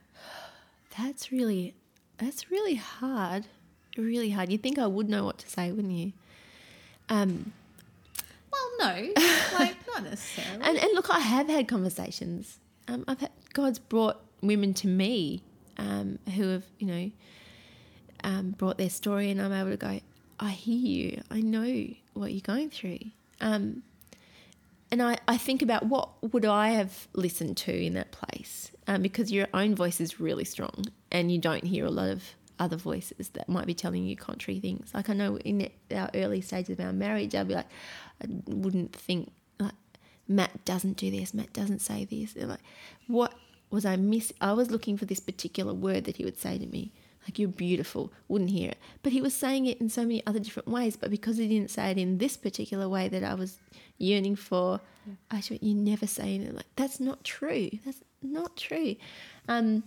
That's 0.99 1.31
really, 1.33 1.75
that's 2.19 2.51
really 2.51 2.75
hard. 2.75 3.47
Really 3.97 4.31
hard. 4.31 4.51
You'd 4.51 4.62
think 4.62 4.79
I 4.79 4.87
would 4.87 5.09
know 5.09 5.25
what 5.25 5.39
to 5.39 5.49
say, 5.49 5.71
wouldn't 5.71 5.93
you? 5.93 6.12
Um, 7.09 7.53
Well, 8.53 8.71
no, 8.79 9.12
like 9.55 9.77
not 9.87 10.03
necessarily. 10.05 10.65
And, 10.65 10.79
and 10.79 10.91
look, 10.95 11.11
I 11.11 11.21
have 11.21 11.49
had 11.49 11.69
conversations. 11.69 12.59
Um, 12.89 13.05
I've 13.07 13.21
had, 13.21 13.31
God's 13.53 13.79
brought 13.79 14.21
women 14.43 14.75
to 14.75 14.89
me 14.89 15.43
um, 15.79 16.19
who 16.35 16.49
have, 16.49 16.65
you 16.79 16.87
know, 16.87 17.11
um, 18.25 18.51
brought 18.53 18.79
their 18.79 18.91
story, 18.91 19.31
and 19.31 19.41
I'm 19.41 19.53
able 19.53 19.71
to 19.71 19.77
go, 19.77 20.01
I 20.41 20.51
hear 20.51 20.77
you. 20.79 21.23
I 21.31 21.41
know 21.41 21.87
what 22.15 22.33
you're 22.33 22.41
going 22.41 22.71
through. 22.71 22.99
Um, 23.41 23.83
and 24.91 25.03
I, 25.03 25.19
I 25.27 25.37
think 25.37 25.62
about 25.62 25.87
what 25.87 26.33
would 26.33 26.45
I 26.45 26.71
have 26.71 27.09
listened 27.15 27.57
to 27.59 27.73
in 27.73 27.95
that 27.95 28.12
place 28.12 28.71
um, 28.87 29.03
because 29.03 29.33
your 29.33 29.49
own 29.53 29.75
voice 29.75 30.01
is 30.01 30.21
really 30.21 30.45
strong 30.45 30.85
and 31.11 31.33
you 31.33 31.39
don't 31.39 31.65
hear 31.65 31.85
a 31.85 31.91
lot 31.91 32.11
of 32.11 32.23
other 32.59 32.77
voices 32.77 33.31
that 33.31 33.49
might 33.49 33.67
be 33.67 33.75
telling 33.75 34.05
you 34.05 34.17
contrary 34.17 34.61
things. 34.61 34.93
Like 34.95 35.11
I 35.11 35.15
know 35.15 35.39
in 35.39 35.69
our 35.93 36.11
early 36.15 36.41
stages 36.41 36.79
of 36.79 36.85
our 36.85 36.93
marriage, 36.93 37.35
I'd 37.35 37.49
be 37.49 37.55
like, 37.55 37.67
I 38.23 38.27
wouldn't 38.47 38.95
think 38.95 39.33
like 39.59 39.75
Matt 40.29 40.65
doesn't 40.65 40.97
do 40.97 41.11
this, 41.11 41.35
Matt 41.35 41.53
doesn't 41.53 41.81
say 41.81 42.05
this. 42.05 42.37
And 42.37 42.51
like, 42.51 42.62
what 43.09 43.35
was 43.71 43.85
I 43.85 43.97
miss? 43.97 44.33
I 44.41 44.53
was 44.53 44.71
looking 44.71 44.97
for 44.97 45.07
this 45.07 45.21
particular 45.21 45.75
word 45.75 46.05
that 46.05 46.19
he 46.19 46.25
would 46.25 46.39
say 46.39 46.59
to 46.59 46.67
me, 46.67 46.93
like 47.25 47.39
"you're 47.39 47.49
beautiful." 47.49 48.12
Wouldn't 48.29 48.51
hear 48.51 48.70
it, 48.70 48.79
but 49.03 49.12
he 49.12 49.20
was 49.20 49.35
saying 49.35 49.66
it 49.66 49.81
in 49.81 49.89
so 49.89 50.03
many 50.03 50.25
other 50.27 50.39
different 50.39 50.68
ways. 50.68 50.97
But 50.97 51.11
because 51.11 51.37
he 51.37 51.49
didn't 51.49 51.70
say 51.70 51.91
it 51.91 51.99
in 51.99 52.18
this 52.18 52.37
particular 52.37 52.89
way 52.89 53.09
that 53.09 53.25
I 53.25 53.35
was 53.35 53.59
yearning 53.99 54.37
for, 54.37 54.81
I 55.31 55.41
should 55.41 55.62
you 55.62 55.75
never 55.75 56.07
say 56.07 56.37
it 56.37 56.55
like 56.55 56.66
that's 56.77 57.01
not 57.01 57.25
true. 57.25 57.70
That's 57.85 58.03
not 58.22 58.57
true. 58.57 58.97
Um, 59.49 59.85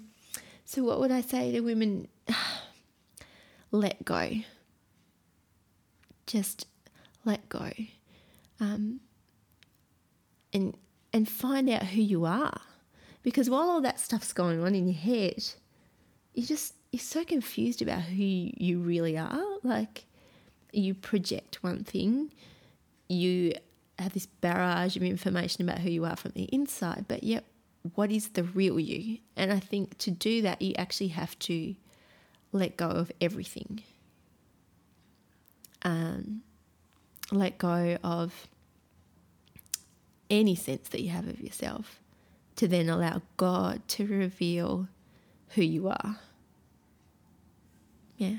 so 0.66 0.84
what 0.84 1.00
would 1.00 1.12
I 1.12 1.22
say 1.22 1.52
to 1.52 1.62
women? 1.62 2.08
let 3.72 4.04
go. 4.06 4.32
Just 6.26 6.68
let 7.26 7.48
go. 7.50 7.72
Um, 8.60 9.02
and 10.54 10.76
and 11.14 11.28
find 11.28 11.70
out 11.70 11.84
who 11.84 12.02
you 12.02 12.26
are. 12.26 12.62
Because 13.24 13.50
while 13.50 13.70
all 13.70 13.82
that 13.82 14.00
stuff's 14.00 14.34
going 14.34 14.64
on 14.64 14.74
in 14.74 14.88
your 14.88 14.98
head, 14.98 15.44
you 16.34 16.46
just 16.46 16.74
you're 16.92 17.00
so 17.00 17.24
confused 17.24 17.82
about 17.82 18.02
who 18.02 18.24
you 18.24 18.80
really 18.80 19.18
are. 19.18 19.44
Like 19.64 20.06
you 20.72 20.94
project 20.94 21.64
one 21.64 21.84
thing, 21.84 22.32
you 23.08 23.54
have 24.00 24.14
this 24.14 24.26
barrage 24.26 24.96
of 24.96 25.04
information 25.04 25.68
about 25.68 25.80
who 25.80 25.90
you 25.90 26.06
are 26.06 26.16
from 26.16 26.32
the 26.36 26.44
inside, 26.44 27.06
but 27.08 27.24
yet 27.24 27.44
what 27.96 28.12
is 28.12 28.30
the 28.30 28.44
real 28.44 28.80
you? 28.80 29.20
And 29.36 29.52
I 29.52 29.60
think 29.60 29.98
to 30.00 30.12
do 30.12 30.42
that 30.44 30.62
you 30.62 30.74
actually 30.78 31.10
have 31.10 31.38
to 31.40 31.76
let 32.52 32.78
go 32.78 32.88
of 32.88 33.12
everything. 33.22 33.82
Um, 35.84 36.42
let 37.32 37.58
go 37.58 37.98
of 38.04 38.48
any 40.30 40.56
sense 40.56 40.90
that 40.90 41.02
you 41.02 41.10
have 41.10 41.28
of 41.28 41.40
yourself 41.40 42.00
to 42.58 42.68
then 42.68 42.90
allow 42.90 43.22
God 43.38 43.88
to 43.90 44.06
reveal 44.06 44.88
who 45.50 45.62
you 45.62 45.88
are. 45.90 46.18
Yeah. 48.18 48.36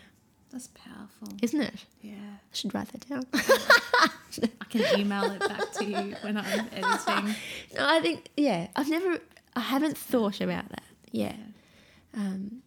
That's 0.50 0.68
powerful. 0.68 1.28
Isn't 1.42 1.60
it? 1.60 1.84
Yeah. 2.00 2.14
I 2.14 2.54
should 2.54 2.74
write 2.74 2.88
that 2.88 3.08
down. 3.08 3.26
I 3.34 4.64
can 4.70 4.98
email 5.00 5.24
it 5.24 5.40
back 5.40 5.72
to 5.72 5.84
you 5.84 6.16
when 6.22 6.36
I'm 6.38 6.68
editing. 6.72 7.34
no, 7.74 7.86
I 7.86 8.00
think, 8.00 8.28
yeah, 8.36 8.68
I've 8.74 8.88
never, 8.88 9.18
I 9.54 9.60
haven't 9.60 9.98
thought 9.98 10.40
about 10.40 10.68
that. 10.70 10.84
Yeah. 11.12 11.36
Um, 12.14 12.62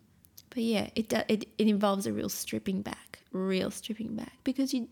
but 0.50 0.64
yeah, 0.64 0.90
it, 0.96 1.10
do, 1.10 1.22
it 1.28 1.48
it 1.58 1.68
involves 1.68 2.06
a 2.06 2.14
real 2.14 2.30
stripping 2.30 2.82
back, 2.82 3.20
real 3.32 3.72
stripping 3.72 4.16
back 4.16 4.34
because 4.44 4.74
you. 4.74 4.88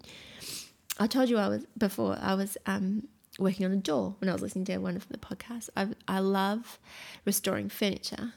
I 1.00 1.08
told 1.08 1.30
you 1.30 1.38
I 1.38 1.48
was 1.48 1.66
before 1.78 2.18
I 2.20 2.34
was 2.34 2.58
um, 2.66 3.08
working 3.38 3.66
on 3.66 3.72
a 3.72 3.78
door 3.78 4.16
when 4.20 4.30
I 4.30 4.34
was 4.34 4.42
listening 4.42 4.66
to 4.66 4.78
one 4.78 4.96
of 4.96 5.08
the 5.10 5.18
podcasts. 5.18 5.70
I 5.76 5.90
I 6.08 6.20
love 6.20 6.80
restoring 7.26 7.70
furniture, 7.70 8.34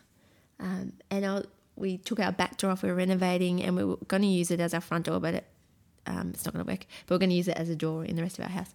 um, 0.58 0.94
and 1.10 1.24
I, 1.24 1.42
we 1.76 1.98
took 1.98 2.20
our 2.20 2.32
back 2.32 2.56
door 2.58 2.70
off. 2.70 2.82
We 2.82 2.88
were 2.90 2.94
renovating, 2.94 3.62
and 3.62 3.76
we 3.76 3.84
were 3.84 3.96
going 4.08 4.22
to 4.22 4.28
use 4.28 4.50
it 4.50 4.60
as 4.60 4.74
our 4.74 4.80
front 4.80 5.06
door, 5.06 5.20
but 5.20 5.34
it, 5.34 5.46
um, 6.06 6.30
it's 6.34 6.44
not 6.44 6.54
going 6.54 6.64
to 6.64 6.70
work. 6.70 6.86
But 7.06 7.14
we're 7.14 7.18
going 7.20 7.30
to 7.30 7.36
use 7.36 7.48
it 7.48 7.56
as 7.56 7.68
a 7.68 7.76
door 7.76 8.04
in 8.04 8.16
the 8.16 8.22
rest 8.22 8.38
of 8.38 8.44
our 8.44 8.50
house. 8.50 8.74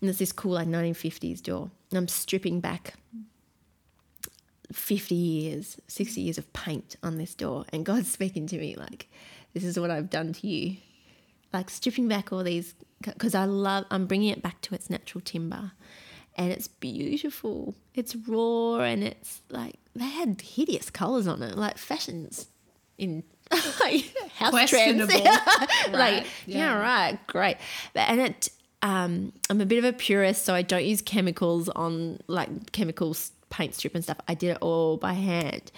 And 0.00 0.10
it's 0.10 0.18
this 0.18 0.32
cool 0.32 0.52
like 0.52 0.68
1950s 0.68 1.42
door. 1.42 1.70
And 1.90 1.98
I'm 1.98 2.08
stripping 2.08 2.60
back 2.60 2.94
50 4.72 5.14
years, 5.14 5.78
60 5.88 6.20
years 6.20 6.38
of 6.38 6.52
paint 6.52 6.96
on 7.02 7.18
this 7.18 7.34
door. 7.34 7.64
And 7.72 7.86
God's 7.86 8.10
speaking 8.10 8.46
to 8.48 8.58
me 8.58 8.74
like, 8.76 9.08
this 9.54 9.64
is 9.64 9.78
what 9.78 9.90
I've 9.90 10.10
done 10.10 10.32
to 10.34 10.46
you. 10.46 10.76
Like 11.52 11.70
stripping 11.70 12.08
back 12.08 12.32
all 12.32 12.44
these, 12.44 12.74
because 13.00 13.34
I 13.34 13.44
love, 13.44 13.86
I'm 13.90 14.06
bringing 14.06 14.30
it 14.30 14.42
back 14.42 14.60
to 14.62 14.74
its 14.74 14.90
natural 14.90 15.22
timber. 15.22 15.72
And 16.36 16.52
it's 16.52 16.68
beautiful. 16.68 17.74
It's 17.94 18.14
raw 18.14 18.80
and 18.80 19.02
it's 19.02 19.40
like, 19.48 19.76
they 19.98 20.06
had 20.06 20.40
hideous 20.40 20.90
colours 20.90 21.26
on 21.26 21.42
it, 21.42 21.56
like 21.56 21.78
fashions 21.78 22.46
in 22.98 23.22
like 23.80 24.14
house 24.34 24.68
trends. 24.70 25.04
Questionable. 25.04 25.24
like, 25.24 25.92
Right, 25.92 26.26
yeah. 26.46 26.58
yeah. 26.58 26.80
right, 26.80 27.26
great. 27.26 27.56
But, 27.94 28.08
and 28.08 28.20
it, 28.20 28.48
um, 28.82 29.32
I'm 29.50 29.60
a 29.60 29.66
bit 29.66 29.78
of 29.78 29.84
a 29.84 29.92
purist, 29.92 30.44
so 30.44 30.54
I 30.54 30.62
don't 30.62 30.84
use 30.84 31.00
chemicals 31.02 31.68
on 31.68 32.20
like 32.26 32.72
chemicals 32.72 33.32
paint 33.50 33.74
strip 33.74 33.94
and 33.94 34.04
stuff. 34.04 34.18
I 34.28 34.34
did 34.34 34.50
it 34.50 34.58
all 34.60 34.96
by 34.96 35.12
hand, 35.14 35.70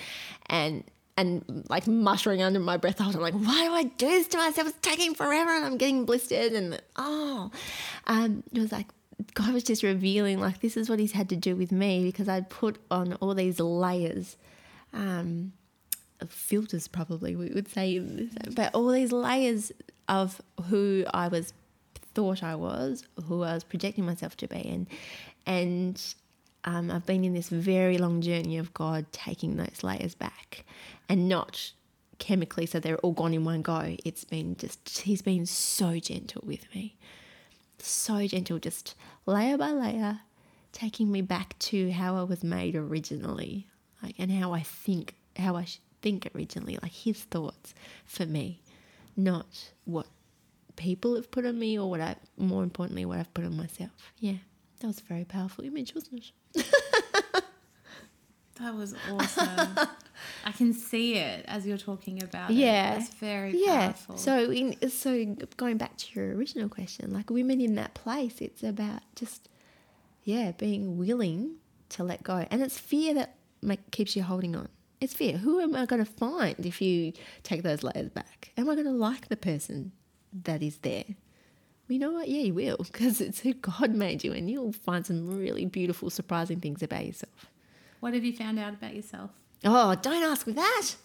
and 0.47 0.85
and 1.17 1.65
like 1.69 1.87
muttering 1.87 2.43
under 2.43 2.61
my 2.61 2.77
breath, 2.77 3.01
I 3.01 3.07
was 3.07 3.17
like, 3.17 3.35
"Why 3.35 3.65
do 3.67 3.73
I 3.73 3.83
do 3.85 4.07
this 4.07 4.29
to 4.29 4.39
myself? 4.39 4.69
It's 4.69 4.79
taking 4.83 5.15
forever, 5.15 5.51
and 5.55 5.65
I'm 5.65 5.77
getting 5.77 6.05
blistered." 6.05 6.53
And 6.53 6.81
oh, 6.97 7.51
um, 8.07 8.43
it 8.53 8.59
was 8.61 8.73
like 8.73 8.87
God 9.35 9.53
was 9.53 9.65
just 9.65 9.83
revealing 9.83 10.41
like 10.41 10.61
this 10.61 10.77
is 10.77 10.89
what 10.89 10.99
He's 10.99 11.13
had 11.13 11.29
to 11.31 11.37
do 11.37 11.57
with 11.57 11.73
me 11.73 12.05
because 12.05 12.29
I'd 12.29 12.49
put 12.49 12.79
on 12.91 13.15
all 13.15 13.35
these 13.35 13.59
layers. 13.61 14.37
Um, 14.93 15.53
of 16.21 16.31
filters 16.31 16.89
probably 16.89 17.37
we 17.37 17.51
would 17.51 17.69
say 17.69 17.99
but 18.55 18.75
all 18.75 18.89
these 18.89 19.13
layers 19.13 19.73
of 20.09 20.41
who 20.69 21.05
I 21.13 21.29
was 21.29 21.53
thought 22.15 22.43
I 22.43 22.55
was 22.55 23.05
who 23.27 23.43
I 23.43 23.55
was 23.55 23.65
projecting 23.65 24.05
myself 24.05 24.37
to 24.39 24.49
be 24.49 24.69
and 24.69 24.87
and 25.47 26.15
um, 26.65 26.91
I've 26.91 27.07
been 27.07 27.25
in 27.25 27.35
this 27.35 27.49
very 27.49 27.99
long 27.99 28.21
journey 28.21 28.59
of 28.59 28.75
God 28.75 29.07
taking 29.13 29.57
those 29.57 29.83
layers 29.83 30.15
back 30.15 30.65
and 31.09 31.29
not 31.29 31.73
chemically 32.19 32.67
so 32.67 32.81
they're 32.81 32.99
all 32.99 33.13
gone 33.13 33.33
in 33.33 33.45
one 33.45 33.63
go 33.63 33.97
it's 34.05 34.25
been 34.25 34.57
just 34.57 35.01
he's 35.01 35.23
been 35.23 35.47
so 35.47 35.99
gentle 36.01 36.43
with 36.45 36.67
me 36.75 36.97
so 37.81 38.27
gentle 38.27 38.59
just 38.59 38.95
layer 39.27 39.57
by 39.57 39.71
layer 39.71 40.21
taking 40.73 41.11
me 41.11 41.23
back 41.23 41.59
to 41.59 41.91
how 41.91 42.17
I 42.17 42.23
was 42.23 42.43
made 42.45 42.75
originally 42.77 43.67
like 44.03 44.15
and 44.19 44.31
how 44.31 44.53
I 44.53 44.61
think 44.61 45.15
how 45.37 45.57
I 45.57 45.67
think 46.03 46.29
originally 46.35 46.79
like 46.83 46.93
his 46.93 47.23
thoughts 47.23 47.75
for 48.05 48.27
me 48.27 48.63
not 49.17 49.71
what 49.85 50.07
people 50.77 51.17
have 51.17 51.31
put 51.31 51.45
on 51.45 51.59
me 51.59 51.79
or 51.79 51.91
what 51.91 52.01
I 52.01 52.17
more 52.37 52.63
importantly 52.63 53.05
what 53.05 53.19
I've 53.19 53.35
put 53.35 53.45
on 53.45 53.57
myself. 53.57 53.91
Yeah 54.19 54.35
that 54.81 54.87
was 54.87 55.01
a 55.01 55.05
very 55.05 55.25
powerful 55.25 55.65
image 55.65 55.95
wasn't 55.95 56.25
it 56.55 56.67
That 58.61 58.75
was 58.75 58.95
awesome. 59.11 59.79
I 60.45 60.53
can 60.53 60.73
see 60.73 61.15
it 61.15 61.45
as 61.47 61.67
you're 61.67 61.79
talking 61.79 62.23
about 62.23 62.51
it. 62.51 62.55
Yeah. 62.55 62.99
That's 62.99 63.15
very 63.15 63.53
yeah 63.57 63.89
powerful. 63.89 64.17
so 64.17 64.51
in 64.51 64.91
so 64.91 65.37
going 65.57 65.77
back 65.77 65.97
to 65.99 66.07
your 66.15 66.35
original 66.35 66.69
question 66.69 67.13
like 67.13 67.31
women 67.31 67.61
in 67.61 67.75
that 67.77 67.95
place 67.95 68.41
it's 68.41 68.63
about 68.63 69.03
just 69.15 69.49
yeah 70.25 70.53
being 70.53 70.99
willing 70.99 71.57
to 71.91 72.05
let 72.05 72.23
go 72.23 72.47
and 72.51 72.63
it's 72.63 72.79
fear 72.79 73.15
that 73.15 73.35
make, 73.63 73.91
keeps 73.91 74.17
you 74.17 74.23
holding 74.23 74.55
on 74.57 74.69
it's 75.01 75.15
fear 75.15 75.39
who 75.39 75.61
am 75.61 75.75
i 75.75 75.87
going 75.87 76.05
to 76.05 76.11
find 76.11 76.55
if 76.67 76.83
you 76.83 77.13
take 77.43 77.63
those 77.63 77.83
layers 77.83 78.11
back 78.11 78.51
am 78.57 78.69
i 78.69 78.75
going 78.75 78.87
to 78.87 78.93
like 78.93 79.29
the 79.29 79.37
person 79.37 79.93
that 80.33 80.63
is 80.63 80.79
there 80.79 81.05
well, 81.07 81.15
you 81.95 81.99
know 81.99 82.13
what 82.13 82.29
yeah 82.29 82.41
you 82.41 82.55
will 82.55 82.77
because 82.79 83.21
it's 83.21 83.41
who 83.41 83.55
god 83.55 83.95
made 83.95 84.23
you 84.23 84.33
and 84.33 84.51
you'll 84.51 84.73
find 84.73 85.07
some 85.07 85.39
really 85.39 85.65
beautiful 85.65 86.11
surprising 86.11 86.61
things 86.61 86.83
about 86.83 87.07
yourself 87.07 87.47
what 88.01 88.15
have 88.15 88.25
you 88.25 88.33
found 88.33 88.59
out 88.59 88.75
about 88.75 88.95
yourself? 88.95 89.31
Oh, 89.65 89.95
don't 89.97 90.23
ask 90.23 90.47
me 90.47 90.53
that. 90.53 90.87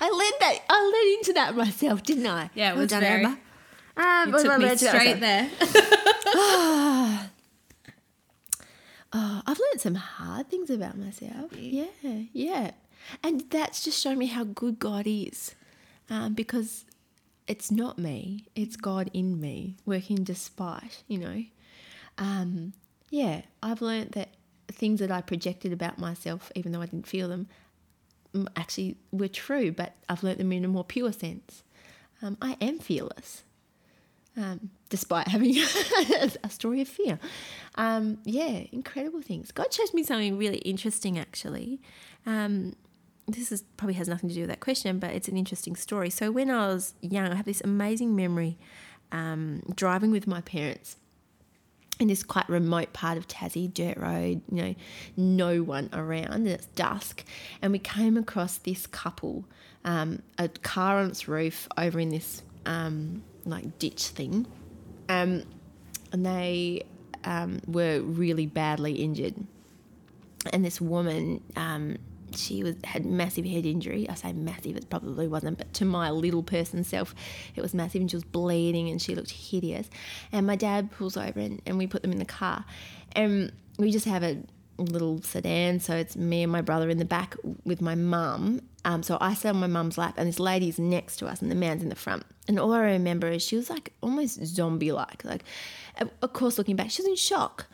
I 0.00 0.10
led 0.10 0.32
that. 0.40 0.58
I 0.68 0.82
led 0.92 1.18
into 1.18 1.32
that 1.34 1.56
myself, 1.56 2.02
didn't 2.02 2.26
I? 2.26 2.50
Yeah, 2.54 2.72
it 2.72 2.76
Well 2.76 2.86
done, 2.86 3.00
very- 3.00 3.24
Amber. 3.24 3.38
Um, 3.98 4.28
You 4.34 4.42
took 4.42 4.58
me 4.58 4.64
let's 4.66 4.80
do 4.80 4.86
that 4.86 5.00
straight 5.00 5.20
there. 5.20 5.50
Oh, 6.34 7.28
I've 9.46 9.58
learned 9.58 9.80
some 9.80 9.94
hard 9.94 10.50
things 10.50 10.68
about 10.70 10.98
myself. 10.98 11.52
Yeah, 11.56 11.86
yeah. 12.32 12.72
And 13.22 13.44
that's 13.50 13.82
just 13.82 14.00
shown 14.02 14.18
me 14.18 14.26
how 14.26 14.44
good 14.44 14.78
God 14.78 15.06
is. 15.06 15.54
Um, 16.10 16.34
because 16.34 16.84
it's 17.48 17.70
not 17.70 17.98
me, 17.98 18.44
it's 18.54 18.76
God 18.76 19.10
in 19.12 19.40
me 19.40 19.76
working 19.86 20.22
despite, 20.24 21.02
you 21.08 21.18
know. 21.18 21.44
Um, 22.18 22.74
yeah, 23.10 23.42
I've 23.62 23.80
learned 23.80 24.12
that 24.12 24.28
things 24.76 25.00
that 25.00 25.10
I 25.10 25.20
projected 25.20 25.72
about 25.72 25.98
myself, 25.98 26.52
even 26.54 26.72
though 26.72 26.82
I 26.82 26.86
didn't 26.86 27.06
feel 27.06 27.28
them, 27.28 27.48
actually 28.54 28.96
were 29.10 29.28
true, 29.28 29.72
but 29.72 29.94
I've 30.08 30.22
learnt 30.22 30.38
them 30.38 30.52
in 30.52 30.64
a 30.64 30.68
more 30.68 30.84
pure 30.84 31.12
sense. 31.12 31.64
Um, 32.22 32.36
I 32.40 32.56
am 32.60 32.78
fearless 32.78 33.42
um, 34.36 34.70
despite 34.88 35.28
having 35.28 35.56
a 36.44 36.50
story 36.50 36.80
of 36.80 36.88
fear. 36.88 37.18
Um, 37.76 38.18
yeah, 38.24 38.64
incredible 38.72 39.22
things. 39.22 39.50
God 39.50 39.72
shows 39.72 39.94
me 39.94 40.02
something 40.02 40.38
really 40.38 40.58
interesting, 40.58 41.18
actually. 41.18 41.80
Um, 42.26 42.74
this 43.26 43.50
is 43.50 43.62
probably 43.76 43.94
has 43.94 44.08
nothing 44.08 44.28
to 44.28 44.34
do 44.34 44.42
with 44.42 44.50
that 44.50 44.60
question, 44.60 44.98
but 44.98 45.10
it's 45.10 45.28
an 45.28 45.36
interesting 45.36 45.74
story. 45.74 46.10
So 46.10 46.30
when 46.30 46.50
I 46.50 46.68
was 46.68 46.94
young, 47.00 47.28
I 47.28 47.34
have 47.34 47.46
this 47.46 47.60
amazing 47.62 48.14
memory 48.14 48.56
um, 49.10 49.62
driving 49.74 50.10
with 50.10 50.26
my 50.26 50.40
parents, 50.42 50.96
in 51.98 52.08
this 52.08 52.22
quite 52.22 52.48
remote 52.48 52.92
part 52.92 53.16
of 53.16 53.26
Tassie, 53.26 53.72
dirt 53.72 53.96
road, 53.96 54.42
you 54.50 54.62
know, 54.62 54.74
no 55.16 55.62
one 55.62 55.88
around, 55.92 56.32
and 56.32 56.48
it's 56.48 56.66
dusk. 56.66 57.24
And 57.62 57.72
we 57.72 57.78
came 57.78 58.16
across 58.16 58.58
this 58.58 58.86
couple, 58.86 59.44
um, 59.84 60.22
a 60.38 60.48
car 60.48 60.98
on 60.98 61.10
its 61.10 61.26
roof 61.28 61.68
over 61.78 61.98
in 61.98 62.10
this 62.10 62.42
um, 62.66 63.22
like 63.44 63.78
ditch 63.78 64.08
thing, 64.08 64.46
um, 65.08 65.44
and 66.12 66.26
they 66.26 66.82
um, 67.24 67.60
were 67.66 68.00
really 68.00 68.46
badly 68.46 68.94
injured. 68.94 69.34
And 70.52 70.64
this 70.64 70.80
woman, 70.80 71.42
um, 71.56 71.96
she 72.36 72.62
was 72.62 72.76
had 72.84 73.04
massive 73.04 73.44
head 73.44 73.66
injury. 73.66 74.08
I 74.08 74.14
say 74.14 74.32
massive, 74.32 74.76
it 74.76 74.88
probably 74.90 75.26
wasn't, 75.26 75.58
but 75.58 75.72
to 75.74 75.84
my 75.84 76.10
little 76.10 76.42
person 76.42 76.84
self, 76.84 77.14
it 77.54 77.62
was 77.62 77.74
massive, 77.74 78.00
and 78.00 78.10
she 78.10 78.16
was 78.16 78.24
bleeding, 78.24 78.88
and 78.88 79.00
she 79.00 79.14
looked 79.14 79.30
hideous. 79.30 79.88
And 80.32 80.46
my 80.46 80.56
dad 80.56 80.90
pulls 80.90 81.16
over, 81.16 81.40
and, 81.40 81.60
and 81.66 81.78
we 81.78 81.86
put 81.86 82.02
them 82.02 82.12
in 82.12 82.18
the 82.18 82.24
car, 82.24 82.64
and 83.12 83.52
we 83.78 83.90
just 83.90 84.06
have 84.06 84.22
a 84.22 84.38
little 84.78 85.22
sedan, 85.22 85.80
so 85.80 85.96
it's 85.96 86.16
me 86.16 86.42
and 86.42 86.52
my 86.52 86.60
brother 86.60 86.90
in 86.90 86.98
the 86.98 87.04
back 87.04 87.34
with 87.64 87.80
my 87.80 87.94
mum. 87.94 88.60
Um, 88.84 89.02
so 89.02 89.16
I 89.20 89.34
sit 89.34 89.48
on 89.48 89.56
my 89.56 89.66
mum's 89.66 89.96
lap, 89.96 90.14
and 90.16 90.28
this 90.28 90.38
lady's 90.38 90.78
next 90.78 91.16
to 91.16 91.26
us, 91.26 91.40
and 91.42 91.50
the 91.50 91.54
man's 91.54 91.82
in 91.82 91.88
the 91.88 91.94
front. 91.94 92.24
And 92.46 92.58
all 92.58 92.72
I 92.72 92.80
remember 92.80 93.28
is 93.28 93.42
she 93.42 93.56
was 93.56 93.70
like 93.70 93.92
almost 94.02 94.44
zombie-like. 94.44 95.24
Like, 95.24 95.42
of 96.22 96.32
course, 96.32 96.58
looking 96.58 96.76
back, 96.76 96.90
she 96.90 97.02
was 97.02 97.08
in 97.08 97.16
shock, 97.16 97.66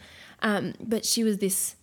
um, 0.43 0.75
but 0.81 1.05
she 1.05 1.25
was 1.25 1.39
this 1.39 1.77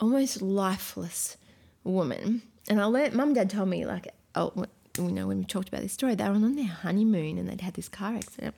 almost 0.00 0.42
lifeless 0.42 1.36
woman. 1.84 2.42
And 2.68 2.80
I 2.80 2.84
learned, 2.84 3.14
mum 3.14 3.28
and 3.28 3.34
dad 3.34 3.50
told 3.50 3.68
me, 3.68 3.84
like, 3.84 4.08
oh, 4.34 4.52
you 4.98 5.10
know, 5.10 5.26
when 5.26 5.38
we 5.38 5.44
talked 5.44 5.68
about 5.68 5.82
this 5.82 5.92
story, 5.92 6.14
they 6.14 6.24
were 6.24 6.34
on 6.34 6.54
their 6.54 6.66
honeymoon 6.66 7.38
and 7.38 7.48
they'd 7.48 7.60
had 7.60 7.74
this 7.74 7.88
car 7.88 8.14
accident. 8.14 8.54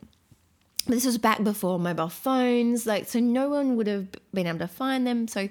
But 0.86 0.94
this 0.94 1.06
was 1.06 1.16
back 1.16 1.42
before 1.42 1.78
mobile 1.78 2.10
phones, 2.10 2.86
like, 2.86 3.08
so 3.08 3.18
no 3.18 3.48
one 3.48 3.76
would 3.76 3.86
have 3.86 4.08
been 4.34 4.46
able 4.46 4.58
to 4.58 4.68
find 4.68 5.06
them. 5.06 5.26
So 5.28 5.48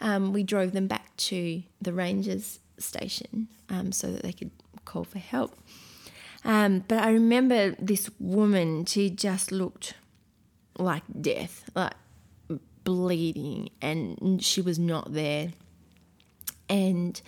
um, 0.00 0.32
we 0.32 0.42
drove 0.42 0.72
them 0.72 0.86
back 0.86 1.16
to 1.16 1.62
the 1.80 1.92
rangers 1.92 2.58
station 2.78 3.48
um, 3.70 3.92
so 3.92 4.12
that 4.12 4.22
they 4.22 4.32
could 4.32 4.50
call 4.84 5.04
for 5.04 5.18
help. 5.18 5.56
Um, 6.44 6.84
but 6.86 6.98
I 6.98 7.10
remember 7.10 7.70
this 7.78 8.10
woman, 8.20 8.84
she 8.84 9.08
just 9.10 9.50
looked 9.50 9.94
like 10.78 11.02
death, 11.20 11.68
like 11.74 11.94
bleeding, 12.84 13.70
and 13.80 14.42
she 14.44 14.60
was 14.60 14.78
not 14.78 15.12
there. 15.12 15.52
And 16.68 17.20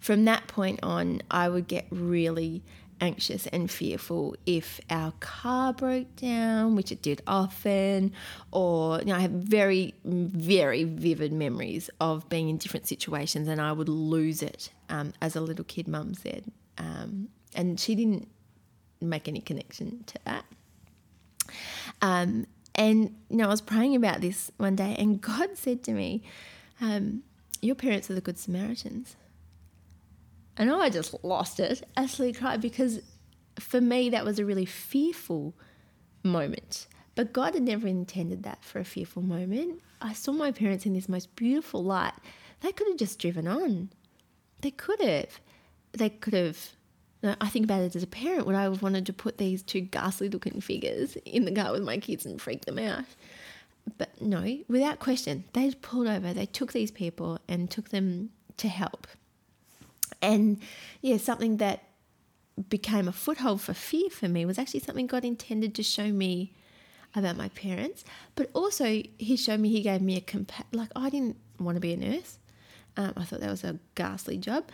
from 0.00 0.24
that 0.24 0.46
point 0.46 0.80
on, 0.82 1.22
I 1.30 1.48
would 1.48 1.68
get 1.68 1.86
really 1.90 2.62
anxious 3.00 3.46
and 3.48 3.70
fearful 3.70 4.34
if 4.46 4.80
our 4.88 5.12
car 5.20 5.72
broke 5.72 6.16
down, 6.16 6.76
which 6.76 6.90
it 6.90 7.02
did 7.02 7.20
often, 7.26 8.12
or 8.52 9.00
you 9.00 9.06
know, 9.06 9.16
I 9.16 9.20
have 9.20 9.32
very, 9.32 9.94
very 10.04 10.84
vivid 10.84 11.32
memories 11.32 11.90
of 12.00 12.28
being 12.28 12.48
in 12.48 12.56
different 12.56 12.86
situations 12.86 13.48
and 13.48 13.60
I 13.60 13.72
would 13.72 13.88
lose 13.88 14.42
it 14.42 14.70
um, 14.88 15.12
as 15.20 15.36
a 15.36 15.40
little 15.40 15.64
kid, 15.64 15.88
mum 15.88 16.14
said. 16.14 16.44
Um, 16.78 17.28
and 17.54 17.78
she 17.78 17.94
didn't 17.94 18.28
make 19.00 19.28
any 19.28 19.40
connection 19.40 20.04
to 20.06 20.18
that. 20.24 20.44
Um, 22.02 22.46
and 22.74 23.14
you 23.30 23.36
know, 23.38 23.46
I 23.46 23.48
was 23.48 23.60
praying 23.60 23.96
about 23.96 24.20
this 24.20 24.50
one 24.58 24.76
day, 24.76 24.94
and 24.98 25.20
God 25.20 25.56
said 25.56 25.82
to 25.84 25.92
me, 25.92 26.22
um, 26.80 27.22
your 27.62 27.74
parents 27.74 28.10
are 28.10 28.14
the 28.14 28.20
Good 28.20 28.38
Samaritans. 28.38 29.16
I 30.58 30.64
know 30.64 30.80
I 30.80 30.88
just 30.88 31.14
lost 31.22 31.60
it, 31.60 31.82
absolutely 31.96 32.38
cried, 32.38 32.60
because 32.60 33.00
for 33.58 33.80
me, 33.80 34.10
that 34.10 34.24
was 34.24 34.38
a 34.38 34.44
really 34.44 34.64
fearful 34.64 35.54
moment. 36.22 36.86
But 37.14 37.32
God 37.32 37.54
had 37.54 37.62
never 37.62 37.86
intended 37.86 38.42
that 38.42 38.64
for 38.64 38.78
a 38.78 38.84
fearful 38.84 39.22
moment. 39.22 39.80
I 40.00 40.12
saw 40.12 40.32
my 40.32 40.52
parents 40.52 40.84
in 40.86 40.92
this 40.92 41.08
most 41.08 41.34
beautiful 41.36 41.82
light. 41.82 42.12
They 42.60 42.72
could 42.72 42.88
have 42.88 42.98
just 42.98 43.18
driven 43.18 43.48
on. 43.48 43.90
They 44.60 44.70
could 44.70 45.00
have. 45.00 45.40
They 45.92 46.10
could 46.10 46.34
have. 46.34 46.58
I 47.22 47.48
think 47.48 47.64
about 47.64 47.82
it 47.82 47.96
as 47.96 48.02
a 48.02 48.06
parent. 48.06 48.46
Would 48.46 48.54
I 48.54 48.62
have 48.62 48.82
wanted 48.82 49.06
to 49.06 49.12
put 49.12 49.38
these 49.38 49.62
two 49.62 49.80
ghastly 49.80 50.28
looking 50.28 50.60
figures 50.60 51.16
in 51.24 51.44
the 51.44 51.52
car 51.52 51.72
with 51.72 51.82
my 51.82 51.98
kids 51.98 52.26
and 52.26 52.40
freak 52.40 52.66
them 52.66 52.78
out? 52.78 53.04
But 53.98 54.20
no, 54.20 54.58
without 54.68 54.98
question, 54.98 55.44
they 55.52 55.70
pulled 55.72 56.06
over. 56.06 56.32
They 56.32 56.46
took 56.46 56.72
these 56.72 56.90
people 56.90 57.38
and 57.48 57.70
took 57.70 57.90
them 57.90 58.30
to 58.58 58.68
help. 58.68 59.06
And 60.22 60.58
yeah, 61.00 61.16
something 61.16 61.58
that 61.58 61.82
became 62.68 63.06
a 63.06 63.12
foothold 63.12 63.60
for 63.60 63.74
fear 63.74 64.08
for 64.10 64.28
me 64.28 64.44
was 64.44 64.58
actually 64.58 64.80
something 64.80 65.06
God 65.06 65.24
intended 65.24 65.74
to 65.74 65.82
show 65.82 66.10
me 66.10 66.52
about 67.14 67.36
my 67.36 67.48
parents. 67.50 68.04
But 68.34 68.50
also, 68.52 69.02
He 69.18 69.36
showed 69.36 69.60
me, 69.60 69.68
He 69.68 69.82
gave 69.82 70.02
me 70.02 70.16
a 70.16 70.20
compa- 70.20 70.64
like 70.72 70.90
I 70.96 71.10
didn't 71.10 71.36
want 71.58 71.76
to 71.76 71.80
be 71.80 71.92
a 71.92 71.96
nurse. 71.96 72.38
Um, 72.96 73.12
I 73.16 73.24
thought 73.24 73.40
that 73.40 73.50
was 73.50 73.64
a 73.64 73.78
ghastly 73.94 74.38
job. 74.38 74.64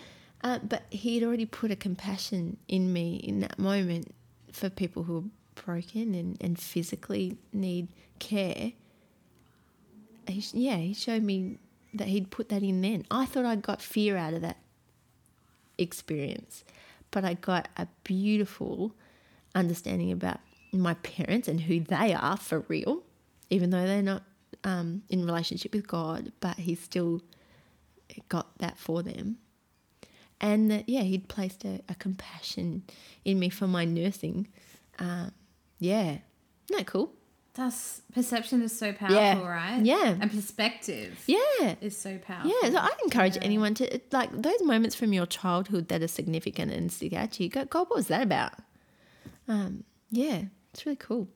Uh, 0.43 0.59
but 0.59 0.85
He 0.91 1.17
had 1.17 1.27
already 1.27 1.47
put 1.47 1.71
a 1.71 1.77
compassion 1.77 2.57
in 2.69 2.93
me 2.93 3.17
in 3.17 3.41
that 3.41 3.59
moment 3.59 4.15
for 4.53 4.69
people 4.69 5.05
who 5.05 5.19
are 5.19 5.63
broken 5.65 6.15
and, 6.15 6.37
and 6.41 6.59
physically 6.59 7.37
need 7.53 7.89
care 8.19 8.73
he, 10.29 10.45
yeah, 10.53 10.77
he 10.77 10.95
showed 10.95 11.23
me 11.23 11.59
that 11.95 12.09
he'd 12.09 12.31
put 12.31 12.49
that 12.49 12.63
in 12.63 12.81
then. 12.81 13.05
I 13.11 13.27
thought 13.27 13.45
I 13.45 13.57
got 13.57 13.83
fear 13.83 14.17
out 14.17 14.35
of 14.35 14.43
that 14.43 14.59
experience, 15.79 16.65
but 17.11 17.25
I 17.25 17.35
got 17.35 17.69
a 17.77 17.89
beautiful 18.05 18.95
understanding 19.55 20.11
about 20.11 20.41
my 20.73 20.95
parents 20.95 21.49
and 21.49 21.61
who 21.61 21.81
they 21.81 22.15
are 22.15 22.37
for 22.37 22.61
real, 22.69 23.03
even 23.51 23.71
though 23.71 23.87
they're 23.87 24.03
not 24.03 24.23
um, 24.65 25.03
in 25.09 25.27
relationship 25.27 25.75
with 25.75 25.87
God, 25.87 26.33
but 26.41 26.57
he 26.59 26.75
still 26.75 27.21
got 28.29 28.59
that 28.59 28.79
for 28.79 29.03
them. 29.03 29.39
And 30.41 30.71
that, 30.71 30.89
yeah, 30.89 31.03
he'd 31.03 31.29
placed 31.29 31.65
a, 31.65 31.81
a 31.89 31.95
compassion 31.95 32.83
in 33.25 33.39
me 33.39 33.49
for 33.49 33.67
my 33.67 33.85
nursing. 33.85 34.49
Um, 34.99 35.33
yeah, 35.79 36.19
isn't 36.69 36.79
that 36.79 36.87
cool? 36.87 37.13
That's 37.55 38.01
perception 38.15 38.63
is 38.63 38.77
so 38.79 38.93
powerful, 38.95 39.17
Yeah. 39.19 39.47
right? 39.47 39.81
Yeah. 39.85 40.17
And 40.21 40.31
perspective 40.31 41.23
Yeah. 41.27 41.75
is 41.83 41.97
so 41.97 42.17
powerful. 42.19 42.51
Yeah, 42.63 42.71
so 42.71 42.79
I'd 42.79 42.91
encourage 43.05 43.37
Yeah. 43.37 43.43
anyone 43.43 43.75
to 43.75 44.01
like 44.11 44.31
those 44.33 44.63
moments 44.63 44.97
from 44.97 45.13
your 45.13 45.27
childhood 45.27 45.89
that 45.89 46.03
are 46.03 46.09
significant 46.09 46.73
and 46.73 46.91
stick 46.91 47.13
out 47.13 47.33
to 47.33 47.43
you. 47.45 47.51
Go, 47.51 47.67
God, 47.67 47.91
what 47.91 47.97
was 47.97 48.07
that 48.09 48.23
about? 48.23 48.53
Um, 49.49 49.85
yeah, 50.11 50.45
it's 50.73 50.87
really 50.87 50.97
cool. 50.97 51.29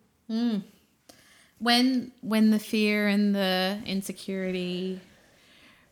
when 1.59 2.13
when 2.21 2.51
the 2.51 2.59
fear 2.59 3.09
and 3.09 3.35
the 3.35 3.81
insecurity 3.87 5.01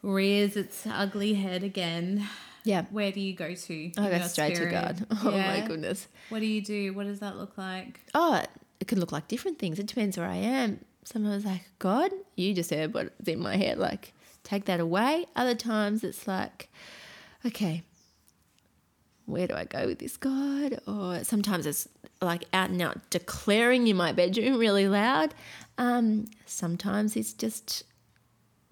rears 0.02 0.56
its 0.56 0.86
ugly 0.86 1.34
head 1.34 1.62
again, 1.62 2.26
Yeah, 2.64 2.84
where 2.90 3.12
do 3.12 3.20
you 3.20 3.34
go 3.34 3.54
to? 3.54 3.92
I 3.98 4.08
go 4.10 4.26
straight 4.26 4.56
to? 4.56 4.66
God. 4.70 5.06
Oh 5.22 5.30
my 5.32 5.64
goodness. 5.66 6.08
What 6.30 6.40
do 6.40 6.46
you 6.46 6.62
do? 6.62 6.92
What 6.94 7.04
does 7.06 7.20
that 7.20 7.36
look 7.36 7.56
like? 7.58 8.00
Oh, 8.14 8.42
it 8.84 8.88
could 8.88 8.98
look 8.98 9.12
like 9.12 9.28
different 9.28 9.58
things. 9.58 9.78
It 9.78 9.86
depends 9.86 10.18
where 10.18 10.28
I 10.28 10.36
am. 10.36 10.84
Sometimes 11.04 11.46
like 11.46 11.62
God, 11.78 12.10
you 12.36 12.52
just 12.52 12.68
heard 12.68 12.92
what's 12.92 13.26
in 13.26 13.40
my 13.40 13.56
head. 13.56 13.78
Like 13.78 14.12
take 14.42 14.66
that 14.66 14.78
away. 14.78 15.24
Other 15.34 15.54
times 15.54 16.04
it's 16.04 16.28
like, 16.28 16.68
okay, 17.46 17.82
where 19.24 19.46
do 19.46 19.54
I 19.54 19.64
go 19.64 19.86
with 19.86 20.00
this 20.00 20.18
God? 20.18 20.80
Or 20.86 21.24
sometimes 21.24 21.64
it's 21.64 21.88
like 22.20 22.44
out 22.52 22.68
and 22.68 22.82
out 22.82 22.98
declaring 23.08 23.86
in 23.86 23.96
my 23.96 24.12
bedroom 24.12 24.58
really 24.58 24.86
loud. 24.86 25.34
Um, 25.78 26.26
sometimes 26.44 27.16
it's 27.16 27.32
just 27.32 27.84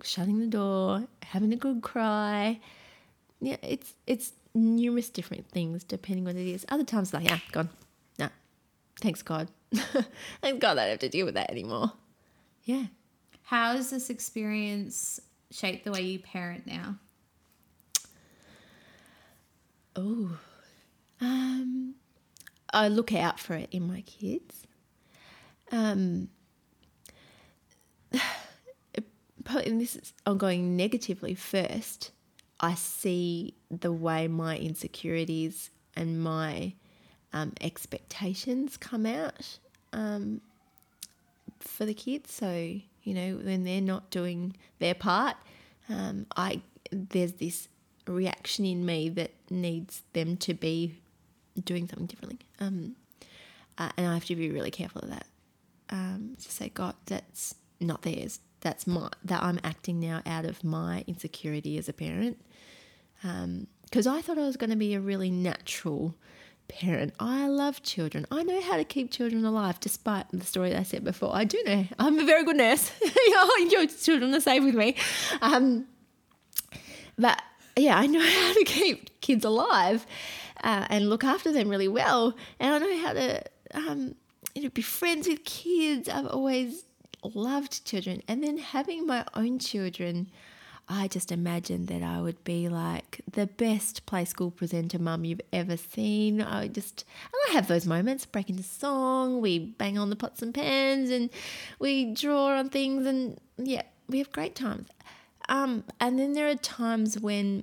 shutting 0.02 0.40
the 0.40 0.46
door, 0.46 1.04
having 1.22 1.54
a 1.54 1.56
good 1.56 1.80
cry. 1.80 2.60
Yeah, 3.40 3.56
it's 3.62 3.94
it's 4.06 4.32
numerous 4.54 5.08
different 5.08 5.48
things 5.48 5.84
depending 5.84 6.28
on 6.28 6.34
what 6.34 6.42
it 6.42 6.50
is. 6.50 6.66
Other 6.68 6.84
times 6.84 7.14
like, 7.14 7.24
yeah, 7.24 7.38
gone. 7.50 7.70
No. 8.18 8.28
Thanks 9.00 9.22
God. 9.22 9.48
Thanks 10.42 10.60
God 10.60 10.78
I 10.78 10.82
don't 10.82 10.90
have 10.90 10.98
to 11.00 11.08
deal 11.08 11.26
with 11.26 11.34
that 11.34 11.50
anymore. 11.50 11.92
Yeah. 12.64 12.86
How 13.42 13.76
has 13.76 13.90
this 13.90 14.10
experience 14.10 15.20
shaped 15.50 15.84
the 15.84 15.92
way 15.92 16.02
you 16.02 16.18
parent 16.18 16.66
now? 16.66 16.96
Oh, 19.94 20.38
um, 21.20 21.94
I 22.72 22.88
look 22.88 23.12
out 23.12 23.38
for 23.38 23.54
it 23.54 23.68
in 23.70 23.86
my 23.86 24.00
kids. 24.02 24.66
Um, 25.70 26.28
and 29.46 29.80
this 29.80 29.96
is 29.96 30.12
I'm 30.26 30.38
going 30.38 30.76
negatively 30.76 31.34
first. 31.34 32.12
I 32.60 32.74
see 32.74 33.54
the 33.70 33.92
way 33.92 34.28
my 34.28 34.56
insecurities 34.56 35.70
and 35.96 36.22
my 36.22 36.74
um, 37.32 37.52
expectations 37.60 38.76
come 38.76 39.06
out 39.06 39.58
um, 39.92 40.40
for 41.60 41.84
the 41.84 41.94
kids. 41.94 42.32
So 42.32 42.50
you 43.04 43.14
know 43.14 43.36
when 43.42 43.64
they're 43.64 43.80
not 43.80 44.10
doing 44.10 44.56
their 44.78 44.94
part, 44.94 45.36
um, 45.88 46.26
I 46.36 46.62
there's 46.90 47.34
this 47.34 47.68
reaction 48.06 48.64
in 48.64 48.84
me 48.84 49.08
that 49.10 49.30
needs 49.50 50.02
them 50.12 50.36
to 50.36 50.54
be 50.54 50.94
doing 51.62 51.88
something 51.88 52.06
differently. 52.06 52.38
Um, 52.60 52.96
uh, 53.78 53.90
and 53.96 54.06
I 54.06 54.14
have 54.14 54.24
to 54.26 54.36
be 54.36 54.50
really 54.50 54.70
careful 54.70 55.02
of 55.02 55.10
that. 55.10 55.26
Um, 55.90 56.36
to 56.42 56.50
say, 56.50 56.68
God, 56.70 56.94
that's 57.06 57.54
not 57.80 58.02
theirs. 58.02 58.40
that's 58.60 58.86
my 58.86 59.10
that 59.24 59.42
I'm 59.42 59.60
acting 59.62 60.00
now 60.00 60.22
out 60.24 60.44
of 60.44 60.64
my 60.64 61.04
insecurity 61.06 61.76
as 61.78 61.88
a 61.88 61.92
parent. 61.92 62.40
Because 63.20 64.06
I 64.06 64.20
thought 64.20 64.38
I 64.38 64.46
was 64.46 64.56
going 64.56 64.70
to 64.70 64.76
be 64.76 64.94
a 64.94 65.00
really 65.00 65.30
natural 65.30 66.14
parent. 66.68 67.14
I 67.20 67.46
love 67.48 67.82
children. 67.82 68.26
I 68.30 68.42
know 68.42 68.60
how 68.60 68.76
to 68.76 68.84
keep 68.84 69.10
children 69.10 69.44
alive, 69.44 69.80
despite 69.80 70.26
the 70.32 70.44
story 70.44 70.74
I 70.74 70.82
said 70.82 71.04
before. 71.04 71.34
I 71.34 71.44
do 71.44 71.62
know. 71.64 71.86
I'm 71.98 72.18
a 72.18 72.24
very 72.24 72.44
good 72.44 72.56
nurse. 72.56 72.92
Enjoy 73.60 73.86
children 73.86 74.34
are 74.34 74.40
safe 74.40 74.62
with 74.64 74.74
me. 74.74 74.96
Um, 75.40 75.86
but 77.18 77.42
yeah, 77.76 77.98
I 77.98 78.06
know 78.06 78.20
how 78.24 78.52
to 78.54 78.64
keep 78.64 79.20
kids 79.20 79.44
alive 79.44 80.06
uh, 80.64 80.86
and 80.88 81.08
look 81.08 81.24
after 81.24 81.52
them 81.52 81.68
really 81.68 81.88
well. 81.88 82.34
And 82.58 82.74
I 82.74 82.78
know 82.78 82.98
how 82.98 83.12
to 83.12 83.42
um, 83.74 84.14
you 84.54 84.62
know, 84.62 84.70
be 84.70 84.82
friends 84.82 85.28
with 85.28 85.44
kids. 85.44 86.08
I've 86.08 86.26
always 86.26 86.84
loved 87.22 87.84
children. 87.84 88.22
And 88.28 88.42
then 88.42 88.58
having 88.58 89.06
my 89.06 89.24
own 89.34 89.58
children, 89.58 90.28
I 90.88 91.08
just 91.08 91.32
imagined 91.32 91.88
that 91.88 92.02
I 92.02 92.20
would 92.20 92.42
be 92.44 92.68
like 92.68 93.20
the 93.30 93.46
best 93.46 94.04
play 94.04 94.24
school 94.24 94.50
presenter 94.50 94.98
mum 94.98 95.24
you've 95.24 95.40
ever 95.52 95.76
seen. 95.76 96.42
I 96.42 96.68
just, 96.68 97.04
and 97.24 97.40
I 97.50 97.52
have 97.54 97.68
those 97.68 97.86
moments, 97.86 98.26
break 98.26 98.50
into 98.50 98.62
song, 98.62 99.40
we 99.40 99.58
bang 99.58 99.96
on 99.96 100.10
the 100.10 100.16
pots 100.16 100.42
and 100.42 100.52
pans, 100.52 101.10
and 101.10 101.30
we 101.78 102.12
draw 102.12 102.58
on 102.58 102.68
things, 102.68 103.06
and 103.06 103.40
yeah, 103.56 103.82
we 104.08 104.18
have 104.18 104.32
great 104.32 104.54
times. 104.54 104.88
Um, 105.48 105.84
and 106.00 106.18
then 106.18 106.34
there 106.34 106.48
are 106.48 106.56
times 106.56 107.18
when 107.18 107.62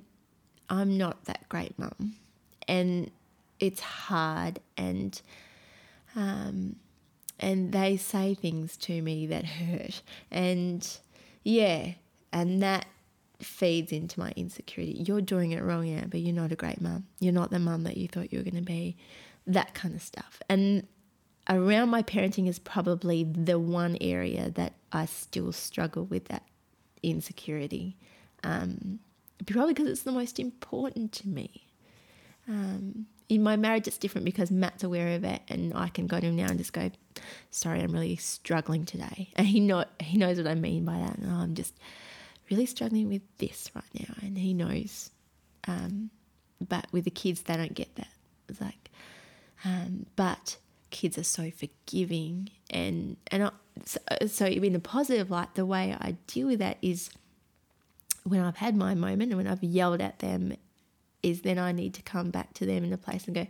I'm 0.68 0.96
not 0.96 1.24
that 1.26 1.48
great 1.48 1.78
mum, 1.78 2.14
and 2.66 3.10
it's 3.58 3.80
hard, 3.80 4.60
and 4.76 5.20
um, 6.16 6.76
and 7.38 7.72
they 7.72 7.96
say 7.96 8.34
things 8.34 8.76
to 8.78 9.02
me 9.02 9.26
that 9.26 9.44
hurt, 9.44 10.02
and 10.30 10.86
yeah, 11.44 11.92
and 12.32 12.62
that 12.62 12.86
feeds 13.44 13.92
into 13.92 14.18
my 14.18 14.32
insecurity. 14.36 15.02
You're 15.06 15.20
doing 15.20 15.52
it 15.52 15.62
wrong, 15.62 15.86
yeah, 15.86 16.04
but 16.08 16.20
you're 16.20 16.34
not 16.34 16.52
a 16.52 16.56
great 16.56 16.80
mum. 16.80 17.06
You're 17.18 17.32
not 17.32 17.50
the 17.50 17.58
mum 17.58 17.84
that 17.84 17.96
you 17.96 18.08
thought 18.08 18.32
you 18.32 18.38
were 18.38 18.44
going 18.44 18.56
to 18.56 18.62
be. 18.62 18.96
That 19.46 19.74
kind 19.74 19.94
of 19.94 20.02
stuff. 20.02 20.40
And 20.48 20.86
around 21.48 21.88
my 21.88 22.02
parenting 22.02 22.48
is 22.48 22.58
probably 22.58 23.24
the 23.24 23.58
one 23.58 23.96
area 24.00 24.50
that 24.50 24.74
I 24.92 25.06
still 25.06 25.52
struggle 25.52 26.04
with 26.04 26.26
that 26.26 26.44
insecurity. 27.02 27.96
Um, 28.44 29.00
probably 29.46 29.74
because 29.74 29.88
it's 29.88 30.02
the 30.02 30.12
most 30.12 30.38
important 30.38 31.12
to 31.12 31.28
me. 31.28 31.66
Um, 32.48 33.06
in 33.28 33.42
my 33.44 33.56
marriage, 33.56 33.86
it's 33.86 33.96
different 33.96 34.24
because 34.24 34.50
Matt's 34.50 34.82
aware 34.82 35.14
of 35.14 35.24
it, 35.24 35.40
and 35.48 35.72
I 35.74 35.88
can 35.88 36.08
go 36.08 36.18
to 36.18 36.26
him 36.26 36.36
now 36.36 36.48
and 36.48 36.58
just 36.58 36.72
go, 36.72 36.90
"Sorry, 37.50 37.80
I'm 37.80 37.92
really 37.92 38.16
struggling 38.16 38.84
today," 38.84 39.30
and 39.36 39.46
he 39.46 39.60
know 39.60 39.84
he 40.00 40.18
knows 40.18 40.36
what 40.36 40.48
I 40.48 40.54
mean 40.54 40.84
by 40.84 40.98
that, 40.98 41.18
and 41.18 41.30
I'm 41.30 41.54
just 41.54 41.74
really 42.50 42.66
struggling 42.66 43.08
with 43.08 43.22
this 43.38 43.70
right 43.74 43.84
now, 44.08 44.14
and 44.22 44.36
he 44.36 44.54
knows. 44.54 45.10
Um, 45.66 46.10
but 46.66 46.86
with 46.92 47.04
the 47.04 47.10
kids, 47.10 47.42
they 47.42 47.56
don't 47.56 47.74
get 47.74 47.94
that. 47.96 48.08
It's 48.48 48.60
like, 48.60 48.90
um, 49.64 50.06
but 50.16 50.56
kids 50.90 51.16
are 51.16 51.24
so 51.24 51.50
forgiving, 51.50 52.50
and 52.70 53.16
and 53.28 53.44
I, 53.44 53.50
so, 53.84 53.98
so 54.26 54.46
in 54.46 54.74
a 54.74 54.80
positive 54.80 55.30
light, 55.30 55.54
the 55.54 55.66
way 55.66 55.96
I 55.98 56.16
deal 56.26 56.48
with 56.48 56.58
that 56.58 56.78
is 56.82 57.10
when 58.24 58.40
I've 58.40 58.56
had 58.56 58.76
my 58.76 58.94
moment 58.94 59.32
and 59.32 59.36
when 59.36 59.46
I've 59.46 59.62
yelled 59.62 60.00
at 60.00 60.18
them, 60.18 60.54
is 61.22 61.42
then 61.42 61.58
I 61.58 61.72
need 61.72 61.94
to 61.94 62.02
come 62.02 62.30
back 62.30 62.54
to 62.54 62.66
them 62.66 62.84
in 62.84 62.92
a 62.92 62.98
place 62.98 63.26
and 63.26 63.34
go, 63.34 63.46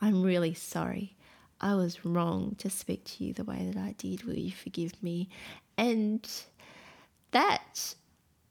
I'm 0.00 0.22
really 0.22 0.54
sorry. 0.54 1.16
I 1.60 1.74
was 1.74 2.04
wrong 2.04 2.54
to 2.58 2.68
speak 2.68 3.04
to 3.04 3.24
you 3.24 3.32
the 3.32 3.44
way 3.44 3.70
that 3.72 3.80
I 3.80 3.94
did. 3.96 4.24
Will 4.24 4.38
you 4.38 4.52
forgive 4.52 5.02
me? 5.02 5.28
And 5.78 6.28
that 7.30 7.94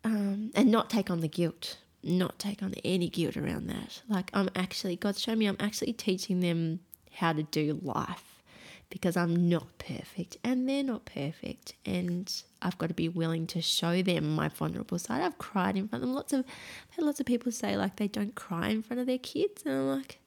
um, 0.06 0.52
and 0.54 0.70
not 0.70 0.90
take 0.90 1.10
on 1.10 1.22
the 1.22 1.28
guilt, 1.28 1.80
not 2.04 2.38
take 2.38 2.62
on 2.62 2.76
any 2.86 3.10
guilt 3.10 3.36
around 3.36 3.68
that. 3.68 4.04
Like, 4.08 4.30
I'm 4.34 4.50
actually, 4.56 4.96
God's 4.96 5.20
shown 5.20 5.40
me 5.40 5.48
I'm 5.48 5.58
actually 5.60 5.94
teaching 5.94 6.42
them 6.42 6.80
how 7.16 7.34
to 7.34 7.42
do 7.42 7.80
life 7.82 8.44
because 8.92 9.18
I'm 9.18 9.50
not 9.50 9.80
perfect 9.80 10.38
and 10.44 10.70
they're 10.70 10.84
not 10.84 11.06
perfect. 11.06 11.74
And 11.88 12.32
I've 12.62 12.78
got 12.78 12.88
to 12.90 12.94
be 12.94 13.10
willing 13.10 13.48
to 13.48 13.62
show 13.64 14.04
them 14.04 14.36
my 14.36 14.48
vulnerable 14.50 15.00
side. 15.00 15.24
I've 15.24 15.40
cried 15.40 15.76
in 15.76 15.88
front 15.88 16.04
of 16.04 16.10
them. 16.10 16.16
Lots 16.16 16.34
of, 16.34 16.42
I've 16.42 16.96
had 16.98 17.06
lots 17.06 17.20
of 17.20 17.26
people 17.26 17.52
say 17.52 17.76
like 17.76 17.96
they 17.96 18.08
don't 18.08 18.36
cry 18.36 18.70
in 18.70 18.84
front 18.84 19.00
of 19.00 19.08
their 19.08 19.18
kids. 19.18 19.64
And 19.66 19.74
I'm 19.74 19.88
like, 19.88 20.20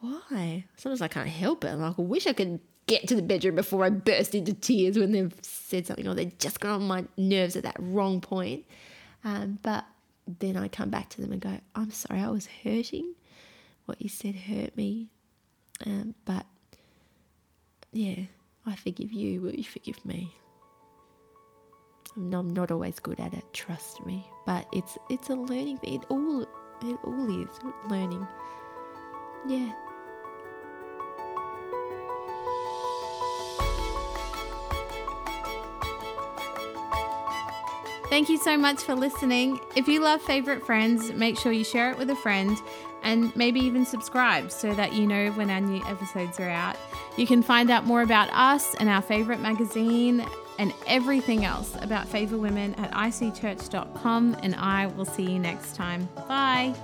why? 0.00 0.64
Sometimes 0.76 1.02
I 1.02 1.08
can't 1.08 1.28
help 1.28 1.64
it. 1.64 1.68
I'm 1.68 1.80
like, 1.80 1.98
I 1.98 2.02
wish 2.02 2.28
I 2.28 2.32
could 2.34 2.60
get 2.86 3.08
to 3.08 3.16
the 3.16 3.22
bedroom 3.22 3.56
before 3.56 3.84
I 3.84 3.90
burst 3.90 4.34
into 4.34 4.52
tears 4.52 4.98
when 4.98 5.12
they've 5.12 5.34
said 5.42 5.86
something 5.86 6.06
or 6.06 6.14
they 6.14 6.26
just 6.38 6.60
got 6.60 6.76
on 6.76 6.86
my 6.86 7.04
nerves 7.16 7.56
at 7.56 7.64
that 7.64 7.76
wrong 7.78 8.20
point. 8.20 8.64
Um, 9.24 9.58
but 9.62 9.84
then 10.38 10.56
I 10.56 10.68
come 10.68 10.90
back 10.90 11.08
to 11.10 11.20
them 11.20 11.32
and 11.32 11.40
go, 11.40 11.58
I'm 11.74 11.90
sorry, 11.90 12.20
I 12.20 12.30
was 12.30 12.48
hurting. 12.62 13.14
What 13.86 14.00
you 14.00 14.08
said 14.08 14.34
hurt 14.36 14.76
me. 14.76 15.08
Um, 15.84 16.14
but 16.24 16.46
yeah, 17.92 18.24
I 18.64 18.76
forgive 18.76 19.12
you. 19.12 19.40
Will 19.40 19.54
you 19.54 19.64
forgive 19.64 20.04
me? 20.04 20.32
I'm 22.16 22.50
not 22.50 22.70
always 22.70 22.98
good 22.98 23.20
at 23.20 23.34
it, 23.34 23.44
trust 23.52 24.04
me. 24.06 24.26
But 24.46 24.66
it's 24.72 24.96
it's 25.10 25.28
a 25.28 25.34
learning 25.34 25.78
thing. 25.78 25.94
It 25.94 26.06
all 26.08 26.42
it 26.42 26.98
all 27.04 27.42
is 27.42 27.48
learning. 27.90 28.26
Yeah. 29.46 29.72
Thank 38.08 38.28
you 38.28 38.38
so 38.38 38.56
much 38.56 38.82
for 38.82 38.94
listening. 38.94 39.60
If 39.74 39.88
you 39.88 40.00
love 40.00 40.22
Favorite 40.22 40.64
Friends, 40.64 41.12
make 41.12 41.38
sure 41.38 41.52
you 41.52 41.64
share 41.64 41.90
it 41.90 41.98
with 41.98 42.08
a 42.10 42.16
friend 42.16 42.56
and 43.02 43.34
maybe 43.36 43.60
even 43.60 43.84
subscribe 43.84 44.50
so 44.50 44.74
that 44.74 44.92
you 44.92 45.06
know 45.06 45.30
when 45.32 45.50
our 45.50 45.60
new 45.60 45.84
episodes 45.86 46.40
are 46.40 46.48
out. 46.48 46.76
You 47.16 47.26
can 47.26 47.42
find 47.42 47.70
out 47.70 47.84
more 47.84 48.02
about 48.02 48.30
us 48.32 48.74
and 48.76 48.88
our 48.88 49.02
favorite 49.02 49.40
magazine 49.40 50.24
and 50.58 50.72
everything 50.86 51.44
else 51.44 51.76
about 51.80 52.08
Favor 52.08 52.38
Women 52.38 52.74
at 52.74 52.90
icchurch.com, 52.92 54.36
and 54.42 54.54
I 54.54 54.86
will 54.86 55.04
see 55.04 55.30
you 55.30 55.38
next 55.38 55.76
time. 55.76 56.08
Bye. 56.28 56.74